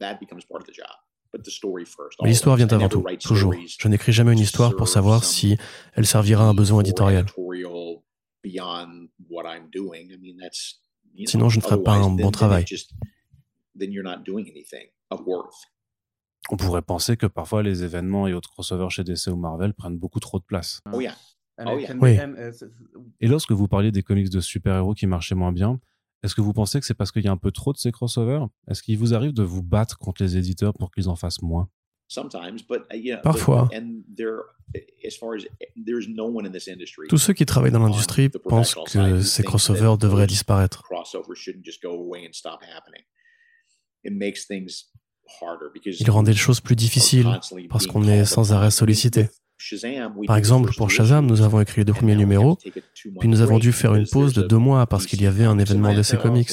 Mais 2.23 2.29
l'histoire 2.29 2.57
vient 2.57 2.67
avant 2.69 2.89
tout, 2.89 3.05
toujours. 3.23 3.55
Je 3.79 3.89
n'écris 3.89 4.13
jamais 4.13 4.33
une 4.33 4.39
histoire 4.39 4.75
pour 4.77 4.89
savoir 4.89 5.25
si 5.25 5.57
elle 5.95 6.07
servira 6.07 6.45
à 6.45 6.49
un 6.49 6.55
besoin 6.55 6.81
éditorial. 6.81 7.27
Sinon, 11.27 11.49
je 11.49 11.57
ne 11.59 11.63
ferai 11.63 11.83
pas 11.83 11.93
un 11.93 12.11
bon 12.11 12.31
travail. 12.31 12.65
On 16.51 16.57
pourrait 16.57 16.83
penser 16.83 17.17
que 17.17 17.27
parfois 17.27 17.63
les 17.63 17.85
événements 17.85 18.27
et 18.27 18.33
autres 18.33 18.51
crossovers 18.51 18.91
chez 18.91 19.05
DC 19.05 19.29
ou 19.29 19.37
Marvel 19.37 19.75
prennent 19.75 19.99
beaucoup 19.99 20.21
trop 20.21 20.39
de 20.39 20.45
place. 20.45 20.81
Oh, 20.93 21.79
oui. 22.01 22.19
Et 23.21 23.29
lorsque 23.29 23.53
vous 23.53 23.69
parliez 23.69 23.93
des 23.93 24.03
comics 24.03 24.31
de 24.31 24.41
super-héros 24.41 24.95
qui 24.95 25.07
marchaient 25.07 25.35
moins 25.35 25.53
bien, 25.53 25.79
est-ce 26.23 26.35
que 26.35 26.41
vous 26.41 26.53
pensez 26.53 26.81
que 26.81 26.87
c'est 26.87 26.95
parce 26.95 27.13
qu'il 27.13 27.25
y 27.25 27.29
a 27.29 27.33
un 27.33 27.37
peu 27.37 27.51
trop 27.51 27.73
de 27.73 27.79
ces 27.79 27.93
crossovers? 27.93 28.47
Est-ce 28.69 28.83
qu'il 28.83 28.99
vous 28.99 29.15
arrive 29.15 29.33
de 29.33 29.43
vous 29.43 29.63
battre 29.63 29.99
contre 29.99 30.23
les 30.23 30.37
éditeurs 30.37 30.75
pour 30.75 30.91
qu'ils 30.91 31.09
en 31.09 31.17
fassent 31.17 31.43
moins? 31.43 31.69
Parfois. 33.23 33.69
Tous 37.09 37.19
ceux 37.19 37.33
qui 37.33 37.47
travaillent 37.47 37.71
dans 37.71 37.79
l'industrie 37.79 38.29
pensent 38.29 38.75
que 38.87 39.23
ces 39.23 39.43
crossovers 39.45 39.97
devraient 39.97 40.27
disparaître. 40.27 40.83
Ils 46.01 46.11
rendaient 46.11 46.33
les 46.33 46.37
choses 46.37 46.61
plus 46.61 46.77
difficiles 46.77 47.41
parce 47.69 47.87
qu'on 47.87 48.03
est 48.09 48.25
sans 48.25 48.53
arrêt 48.53 48.71
sollicité. 48.71 49.29
Par 50.27 50.37
exemple, 50.37 50.73
pour 50.77 50.91
Shazam, 50.91 51.27
nous 51.27 51.43
avons 51.43 51.61
écrit 51.61 51.81
les 51.81 51.85
deux 51.85 51.93
premiers 51.93 52.17
numéros, 52.17 52.59
puis 53.19 53.29
nous 53.29 53.41
avons 53.41 53.59
dû 53.59 53.73
faire 53.73 53.95
une 53.95 54.07
pause 54.07 54.33
de 54.33 54.43
deux 54.43 54.59
mois 54.59 54.87
parce 54.87 55.07
qu'il 55.07 55.21
y 55.23 55.27
avait 55.27 55.45
un 55.45 55.59
événement 55.59 55.95
d'essai 55.95 56.17
comics, 56.17 56.51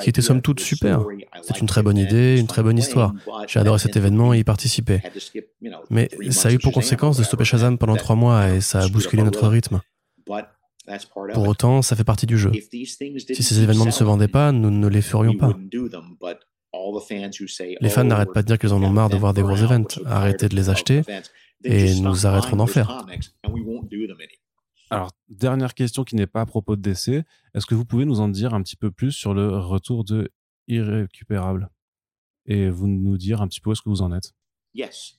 qui 0.00 0.08
était 0.08 0.22
somme 0.22 0.40
toute 0.40 0.60
super. 0.60 1.04
C'est 1.42 1.60
une 1.60 1.66
très 1.66 1.82
bonne 1.82 1.98
idée, 1.98 2.38
une 2.38 2.46
très 2.46 2.62
bonne 2.62 2.78
histoire. 2.78 3.12
J'ai 3.46 3.60
adoré 3.60 3.78
cet 3.78 3.96
événement 3.96 4.32
et 4.32 4.38
y 4.38 4.44
participer. 4.44 5.00
Mais 5.90 6.08
ça 6.30 6.48
a 6.48 6.52
eu 6.52 6.58
pour 6.58 6.72
conséquence 6.72 7.18
de 7.18 7.24
stopper 7.24 7.44
Shazam 7.44 7.78
pendant 7.78 7.96
trois 7.96 8.16
mois 8.16 8.48
et 8.48 8.60
ça 8.60 8.80
a 8.80 8.88
bousculé 8.88 9.22
notre 9.22 9.46
rythme. 9.48 9.80
Pour 11.34 11.48
autant, 11.48 11.82
ça 11.82 11.96
fait 11.96 12.04
partie 12.04 12.26
du 12.26 12.38
jeu. 12.38 12.52
Si 12.52 13.42
ces 13.42 13.60
événements 13.60 13.86
ne 13.86 13.90
se 13.90 14.04
vendaient 14.04 14.28
pas, 14.28 14.52
nous 14.52 14.70
ne 14.70 14.88
les 14.88 15.02
ferions 15.02 15.34
pas. 15.34 15.54
Les 17.80 17.88
fans 17.88 18.04
n'arrêtent 18.04 18.32
pas 18.32 18.42
de 18.42 18.46
dire 18.46 18.58
qu'ils 18.58 18.72
en 18.72 18.82
ont 18.82 18.90
marre 18.90 19.08
de 19.08 19.16
voir 19.16 19.34
des 19.34 19.42
gros 19.42 19.56
events. 19.56 20.00
Arrêtez 20.06 20.48
de 20.48 20.56
les 20.56 20.70
acheter 20.70 21.02
et 21.64 21.94
nous 22.00 22.26
arrêterons 22.26 22.56
d'en 22.56 22.66
faire. 22.66 23.04
Alors, 24.90 25.12
dernière 25.28 25.74
question 25.74 26.04
qui 26.04 26.16
n'est 26.16 26.26
pas 26.26 26.42
à 26.42 26.46
propos 26.46 26.76
de 26.76 26.80
DC. 26.80 27.24
Est-ce 27.54 27.66
que 27.66 27.74
vous 27.74 27.84
pouvez 27.84 28.04
nous 28.04 28.20
en 28.20 28.28
dire 28.28 28.54
un 28.54 28.62
petit 28.62 28.76
peu 28.76 28.90
plus 28.90 29.12
sur 29.12 29.34
le 29.34 29.58
retour 29.58 30.04
de 30.04 30.30
Irrécupérable? 30.66 31.70
Et 32.46 32.70
vous 32.70 32.86
nous 32.86 33.18
dire 33.18 33.42
un 33.42 33.48
petit 33.48 33.60
peu 33.60 33.70
où 33.70 33.72
est-ce 33.74 33.82
que 33.82 33.90
vous 33.90 34.02
en 34.02 34.12
êtes? 34.12 34.32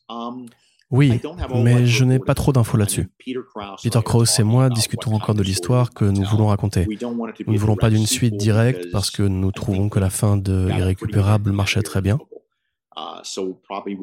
Um, 0.09 0.47
oui, 0.91 1.21
mais 1.63 1.85
je 1.85 2.03
n'ai 2.03 2.19
pas 2.19 2.33
trop 2.33 2.51
d'infos 2.51 2.77
là-dessus. 2.77 3.09
Peter 3.83 3.99
Krause 4.03 4.39
et 4.39 4.43
moi 4.43 4.69
discutons 4.69 5.13
encore 5.13 5.35
de 5.35 5.43
l'histoire 5.43 5.93
que 5.93 6.05
nous 6.05 6.23
voulons 6.23 6.47
raconter. 6.47 6.87
Nous 7.45 7.53
ne 7.53 7.57
voulons 7.57 7.75
pas 7.75 7.89
d'une 7.89 8.07
suite 8.07 8.35
directe 8.37 8.91
parce 8.91 9.11
que 9.11 9.23
nous 9.23 9.51
trouvons 9.51 9.89
que 9.89 9.99
la 9.99 10.09
fin 10.09 10.37
de 10.37 10.69
Irrécupérable 10.69 11.51
marchait 11.51 11.81
très 11.81 12.01
bien. 12.01 12.17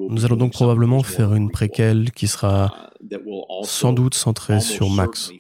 Nous 0.09 0.25
allons 0.25 0.37
donc 0.37 0.53
probablement 0.53 1.03
faire 1.03 1.35
une 1.35 1.51
préquelle 1.51 2.13
qui 2.13 2.29
sera 2.29 2.91
sans 3.65 3.93
doute 3.93 4.15
centrée 4.15 4.61
sur 4.61 4.89
Max 4.89 5.33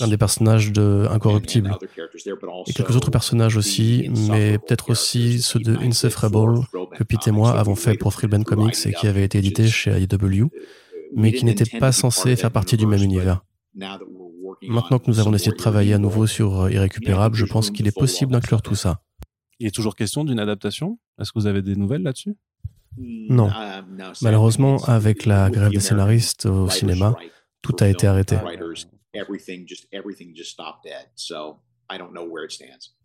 un 0.00 0.08
des 0.08 0.18
personnages 0.18 0.72
de 0.72 1.06
Incorruptible. 1.10 1.76
Et 2.66 2.72
quelques 2.72 2.96
autres 2.96 3.10
personnages 3.10 3.56
aussi, 3.56 4.10
mais 4.28 4.58
peut-être 4.58 4.90
aussi 4.90 5.42
ceux 5.42 5.58
de 5.58 5.76
Insufferable 5.76 6.60
que 6.96 7.04
Pete 7.04 7.28
et 7.28 7.30
moi 7.30 7.58
avons 7.58 7.74
fait 7.74 7.94
pour 7.94 8.12
Freeman 8.12 8.44
Comics 8.44 8.76
et 8.86 8.92
qui 8.92 9.06
avaient 9.06 9.24
été 9.24 9.38
édités 9.38 9.66
chez 9.66 9.98
IDW, 10.00 10.46
mais 11.14 11.32
qui 11.32 11.44
n'étaient 11.44 11.78
pas 11.78 11.92
censés 11.92 12.36
faire 12.36 12.50
partie 12.50 12.76
du 12.76 12.86
même 12.86 13.02
univers. 13.02 13.42
Maintenant 14.62 14.98
que 14.98 15.08
nous 15.08 15.20
avons 15.20 15.30
décidé 15.30 15.52
de 15.52 15.56
travailler 15.56 15.94
à 15.94 15.98
nouveau 15.98 16.26
sur 16.26 16.62
euh, 16.62 16.70
Irrécupérable, 16.70 17.36
je 17.36 17.44
pense 17.44 17.70
qu'il 17.70 17.86
est 17.86 17.96
possible 17.96 18.32
d'inclure 18.32 18.62
tout 18.62 18.74
ça. 18.74 19.00
Il 19.60 19.66
est 19.66 19.74
toujours 19.74 19.94
question 19.94 20.24
d'une 20.24 20.40
adaptation? 20.40 20.98
Est-ce 21.20 21.32
que 21.32 21.38
vous 21.38 21.46
avez 21.46 21.62
des 21.62 21.76
nouvelles 21.76 22.02
là-dessus? 22.02 22.36
Non. 22.96 23.50
Malheureusement, 24.22 24.78
avec 24.84 25.26
la 25.26 25.50
grève 25.50 25.70
des 25.70 25.80
scénaristes 25.80 26.46
au 26.46 26.68
cinéma, 26.68 27.14
tout 27.62 27.76
a 27.80 27.88
été 27.88 28.06
arrêté. 28.06 28.36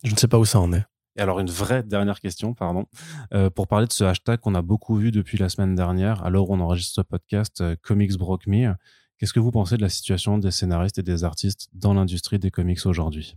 Je 0.03 0.11
ne 0.11 0.17
sais 0.17 0.27
pas 0.27 0.37
où 0.39 0.45
ça 0.45 0.59
en 0.59 0.73
est. 0.73 0.83
Et 1.15 1.21
alors, 1.21 1.39
une 1.39 1.49
vraie 1.49 1.83
dernière 1.83 2.19
question, 2.19 2.53
pardon, 2.53 2.85
euh, 3.33 3.49
pour 3.49 3.67
parler 3.67 3.85
de 3.85 3.91
ce 3.91 4.03
hashtag 4.03 4.39
qu'on 4.39 4.55
a 4.55 4.63
beaucoup 4.63 4.95
vu 4.95 5.11
depuis 5.11 5.37
la 5.37 5.47
semaine 5.47 5.75
dernière, 5.75 6.23
alors 6.23 6.49
on 6.49 6.59
enregistre 6.59 6.95
ce 6.95 7.01
podcast 7.01 7.61
euh, 7.61 7.75
Comics 7.81 8.17
Broke 8.17 8.47
Me. 8.47 8.73
Qu'est-ce 9.17 9.33
que 9.33 9.39
vous 9.39 9.51
pensez 9.51 9.77
de 9.77 9.83
la 9.83 9.89
situation 9.89 10.39
des 10.39 10.49
scénaristes 10.49 10.97
et 10.97 11.03
des 11.03 11.23
artistes 11.23 11.69
dans 11.73 11.93
l'industrie 11.93 12.39
des 12.39 12.49
comics 12.49 12.83
aujourd'hui? 12.85 13.35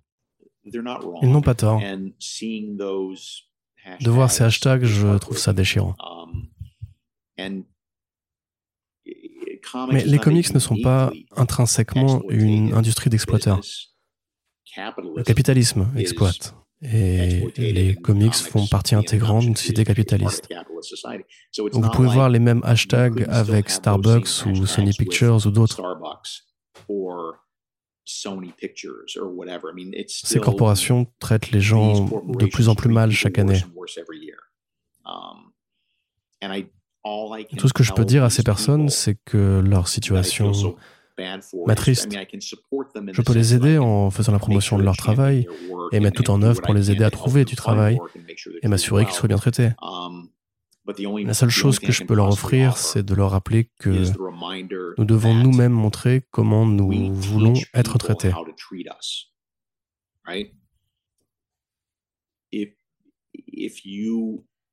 Ils 0.65 1.31
n'ont 1.31 1.43
pas 1.43 1.55
tort. 1.55 1.81
De 4.01 4.11
voir 4.11 4.31
ces 4.31 4.45
hashtags, 4.45 4.85
je 4.85 5.19
trouve 5.19 5.39
ça 5.39 5.53
déchirant. 5.53 5.95
Um, 7.39 7.65
mais 9.91 10.05
les 10.05 10.19
comics 10.19 10.53
ne 10.53 10.59
sont 10.59 10.77
pas 10.83 11.11
intrinsèquement 11.37 12.23
une 12.29 12.75
industrie 12.75 13.11
d'exploiteurs. 13.11 13.61
Le 14.77 15.23
capitalisme 15.23 15.89
exploite. 15.97 16.55
Et 16.83 17.51
les 17.57 17.95
comics 17.95 18.35
font 18.35 18.67
partie 18.67 18.95
intégrante 18.95 19.45
d'une 19.45 19.57
société 19.57 19.85
capitaliste. 19.85 20.49
Donc 21.73 21.85
vous 21.85 21.91
pouvez 21.91 22.09
voir 22.09 22.29
les 22.29 22.39
mêmes 22.39 22.61
hashtags 22.65 23.25
avec 23.29 23.71
Starbucks 23.71 24.45
ou 24.47 24.67
Sony 24.67 24.93
Pictures 24.93 25.47
ou 25.47 25.51
d'autres. 25.51 25.81
Ces 30.07 30.39
corporations 30.39 31.07
traitent 31.19 31.51
les 31.51 31.61
gens 31.61 32.05
de 32.05 32.47
plus 32.47 32.69
en 32.69 32.75
plus 32.75 32.91
mal 32.91 33.11
chaque 33.11 33.39
année. 33.39 33.63
Tout 37.59 37.69
ce 37.69 37.73
que 37.73 37.83
je 37.83 37.93
peux 37.93 38.05
dire 38.05 38.25
à 38.25 38.31
ces 38.31 38.43
personnes, 38.43 38.89
c'est 38.89 39.17
que 39.25 39.61
leur 39.61 39.89
situation 39.89 40.77
m'attriste. 41.67 42.09
Je 42.13 43.23
peux 43.23 43.33
les 43.33 43.55
aider 43.55 43.79
en 43.79 44.11
faisant 44.11 44.33
la 44.33 44.39
promotion 44.39 44.79
de 44.79 44.83
leur 44.83 44.97
travail 44.97 45.47
et 45.93 46.01
mettre 46.01 46.23
tout 46.23 46.31
en 46.31 46.43
œuvre 46.43 46.61
pour 46.63 46.75
les 46.75 46.91
aider 46.91 47.05
à 47.05 47.11
trouver 47.11 47.45
du 47.45 47.57
travail 47.57 47.99
et 48.63 48.69
m'assurer 48.69 49.05
qu'ils 49.05 49.15
soient 49.15 49.29
bien 49.29 49.39
traités. 49.39 49.71
La 51.25 51.35
seule 51.35 51.51
chose 51.51 51.79
que 51.79 51.91
je 51.93 52.05
peux 52.05 52.15
leur 52.15 52.29
offrir, 52.29 52.77
c'est 52.77 53.03
de 53.03 53.15
leur 53.15 53.31
rappeler 53.31 53.71
que 53.79 54.05
nous 54.99 55.05
devons 55.05 55.35
nous-mêmes 55.35 55.73
montrer 55.73 56.23
comment 56.31 56.67
nous 56.67 57.13
voulons 57.13 57.55
être 57.75 57.99
traités. 57.99 58.33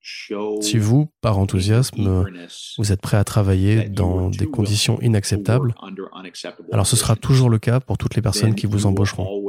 Si 0.03 0.77
vous, 0.77 1.09
par 1.21 1.37
enthousiasme, 1.37 2.25
vous 2.77 2.91
êtes 2.91 3.01
prêt 3.01 3.15
à 3.15 3.23
travailler 3.23 3.87
dans 3.87 4.29
des 4.29 4.47
conditions 4.47 4.99
inacceptables, 5.01 5.73
alors 6.73 6.85
ce 6.85 6.97
sera 6.97 7.15
toujours 7.15 7.49
le 7.49 7.57
cas 7.57 7.79
pour 7.79 7.97
toutes 7.97 8.15
les 8.15 8.21
personnes 8.21 8.53
qui 8.53 8.65
vous 8.65 8.85
embaucheront. 8.85 9.41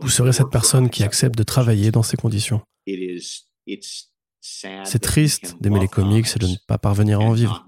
Vous 0.00 0.08
serez 0.08 0.32
cette 0.32 0.50
personne 0.50 0.90
qui 0.90 1.04
accepte 1.04 1.38
de 1.38 1.44
travailler 1.44 1.92
dans 1.92 2.02
ces 2.02 2.16
conditions. 2.16 2.60
C'est 4.40 4.98
triste 5.00 5.56
d'aimer 5.60 5.80
les 5.80 5.88
comics 5.88 6.26
et 6.34 6.38
de 6.38 6.46
ne 6.46 6.56
pas 6.66 6.78
parvenir 6.78 7.20
à 7.20 7.24
en 7.24 7.32
vivre. 7.32 7.64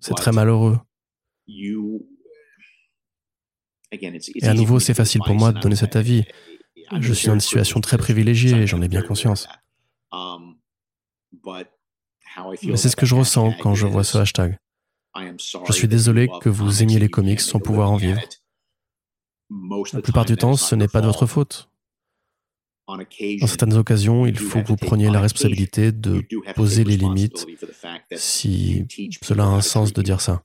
C'est 0.00 0.14
très 0.14 0.32
malheureux. 0.32 0.78
Et 3.90 4.46
à 4.46 4.54
nouveau, 4.54 4.80
c'est 4.80 4.94
facile 4.94 5.20
pour 5.24 5.34
moi 5.34 5.52
de 5.52 5.60
donner 5.60 5.76
cet 5.76 5.96
avis. 5.96 6.24
Je 7.00 7.12
suis 7.12 7.28
dans 7.28 7.34
une 7.34 7.40
situation 7.40 7.80
très 7.80 7.98
privilégiée 7.98 8.66
j'en 8.66 8.82
ai 8.82 8.88
bien 8.88 9.02
conscience. 9.02 9.48
Um, 10.12 10.56
Mais 12.64 12.76
c'est 12.76 12.88
ce 12.88 12.96
que 12.96 13.06
je 13.06 13.14
ressens 13.14 13.52
quand 13.60 13.74
je 13.74 13.86
vois 13.86 14.04
ce 14.04 14.18
hashtag. 14.18 14.58
Je 15.66 15.72
suis 15.72 15.88
désolé 15.88 16.28
que 16.40 16.48
vous 16.48 16.82
aimiez 16.82 16.98
les 16.98 17.08
comics 17.08 17.40
sans 17.40 17.60
pouvoir 17.60 17.90
en 17.90 17.96
vivre. 17.96 18.20
La 19.92 20.00
plupart 20.00 20.24
du 20.24 20.36
temps, 20.36 20.56
ce 20.56 20.74
n'est 20.74 20.88
pas 20.88 21.00
de 21.00 21.06
votre 21.06 21.26
faute. 21.26 21.70
Dans 22.86 23.46
certaines 23.46 23.74
occasions, 23.74 24.26
il 24.26 24.38
faut 24.38 24.62
que 24.62 24.68
vous 24.68 24.76
preniez 24.76 25.10
la 25.10 25.20
responsabilité 25.20 25.92
de 25.92 26.26
poser 26.54 26.84
les 26.84 26.96
limites, 26.96 27.46
si 28.14 28.86
cela 29.22 29.44
a 29.44 29.48
un 29.48 29.60
sens 29.60 29.92
de 29.92 30.00
dire 30.00 30.20
ça. 30.20 30.42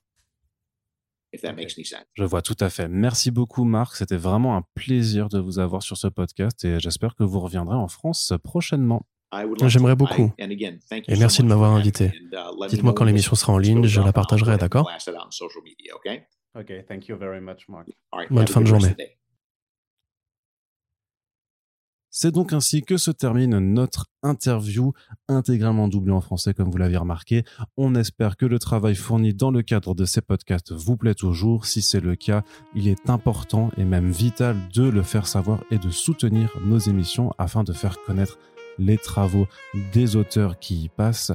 Je 2.13 2.23
vois 2.23 2.41
tout 2.41 2.57
à 2.59 2.69
fait. 2.69 2.88
Merci 2.88 3.31
beaucoup, 3.31 3.63
Marc. 3.63 3.95
C'était 3.95 4.17
vraiment 4.17 4.55
un 4.55 4.63
plaisir 4.75 5.29
de 5.29 5.39
vous 5.39 5.59
avoir 5.59 5.84
sur 5.84 5.97
ce 5.97 6.07
podcast 6.07 6.63
et 6.65 6.79
j'espère 6.79 7.15
que 7.15 7.23
vous 7.23 7.39
reviendrez 7.39 7.75
en 7.75 7.88
France 7.88 8.34
prochainement. 8.43 9.05
J'aimerais 9.65 9.95
beaucoup. 9.95 10.31
Et 10.38 11.17
merci 11.17 11.41
de 11.41 11.47
m'avoir 11.47 11.71
invité. 11.71 12.11
Uh, 12.31 12.67
Dites-moi 12.69 12.93
quand 12.93 13.05
l'émission 13.05 13.36
sera 13.36 13.53
en 13.53 13.57
ligne, 13.57 13.86
je 13.86 14.01
la 14.01 14.13
partagerai, 14.13 14.57
d'accord 14.57 14.89
Bonne 18.29 18.47
fin 18.47 18.61
de 18.61 18.67
journée. 18.67 18.95
C'est 22.16 22.32
donc 22.32 22.53
ainsi 22.53 22.84
que 22.84 22.97
se 22.97 23.09
termine 23.09 23.57
notre 23.57 24.05
interview 24.22 24.93
intégralement 25.28 25.88
doublée 25.88 26.14
en 26.14 26.22
français 26.22 26.53
comme 26.53 26.70
vous 26.70 26.78
l'aviez 26.78 26.97
remarqué. 26.97 27.43
On 27.76 27.95
espère 27.95 28.38
que 28.38 28.45
le 28.45 28.59
travail 28.59 28.93
fourni 28.93 29.34
dans 29.34 29.49
le 29.49 29.64
cadre 29.64 29.95
de 29.95 30.05
ces 30.05 30.22
podcasts 30.22 30.72
vous 30.74 30.95
plaît 30.95 31.16
toujours. 31.16 31.66
Si 31.66 31.82
c'est 31.82 32.01
le 32.01 32.16
cas, 32.16 32.43
il 32.76 32.88
est 32.88 33.09
important 33.09 33.72
et 33.78 33.84
même 33.84 34.11
vital 34.11 34.55
de 34.76 34.84
le 34.84 35.01
faire 35.01 35.26
savoir 35.26 35.64
et 35.72 35.80
de 35.80 35.89
soutenir 35.89 36.55
nos 36.64 36.78
émissions 36.78 37.32
afin 37.39 37.64
de 37.64 37.74
faire 37.74 37.97
connaître 38.05 38.38
les 38.78 38.99
travaux 38.99 39.47
des 39.91 40.16
auteurs 40.16 40.59
qui 40.59 40.84
y 40.84 40.89
passent. 40.89 41.32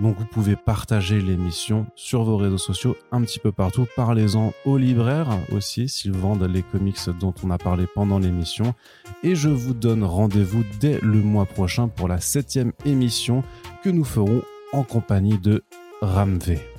Donc 0.00 0.16
vous 0.18 0.24
pouvez 0.24 0.56
partager 0.56 1.20
l'émission 1.20 1.86
sur 1.94 2.24
vos 2.24 2.36
réseaux 2.36 2.58
sociaux 2.58 2.96
un 3.12 3.20
petit 3.22 3.38
peu 3.38 3.52
partout. 3.52 3.86
Parlez-en 3.96 4.52
aux 4.64 4.78
libraires 4.78 5.38
aussi 5.52 5.88
s'ils 5.88 6.12
vendent 6.12 6.42
les 6.50 6.62
comics 6.62 6.98
dont 7.20 7.34
on 7.44 7.50
a 7.50 7.58
parlé 7.58 7.86
pendant 7.94 8.18
l'émission. 8.18 8.74
Et 9.22 9.34
je 9.34 9.50
vous 9.50 9.74
donne 9.74 10.02
rendez-vous 10.02 10.64
dès 10.80 10.98
le 11.02 11.20
mois 11.20 11.46
prochain 11.46 11.88
pour 11.88 12.08
la 12.08 12.20
septième 12.20 12.72
émission 12.86 13.44
que 13.82 13.90
nous 13.90 14.04
ferons 14.04 14.42
en 14.72 14.84
compagnie 14.84 15.38
de 15.38 15.62
Ramvé. 16.00 16.69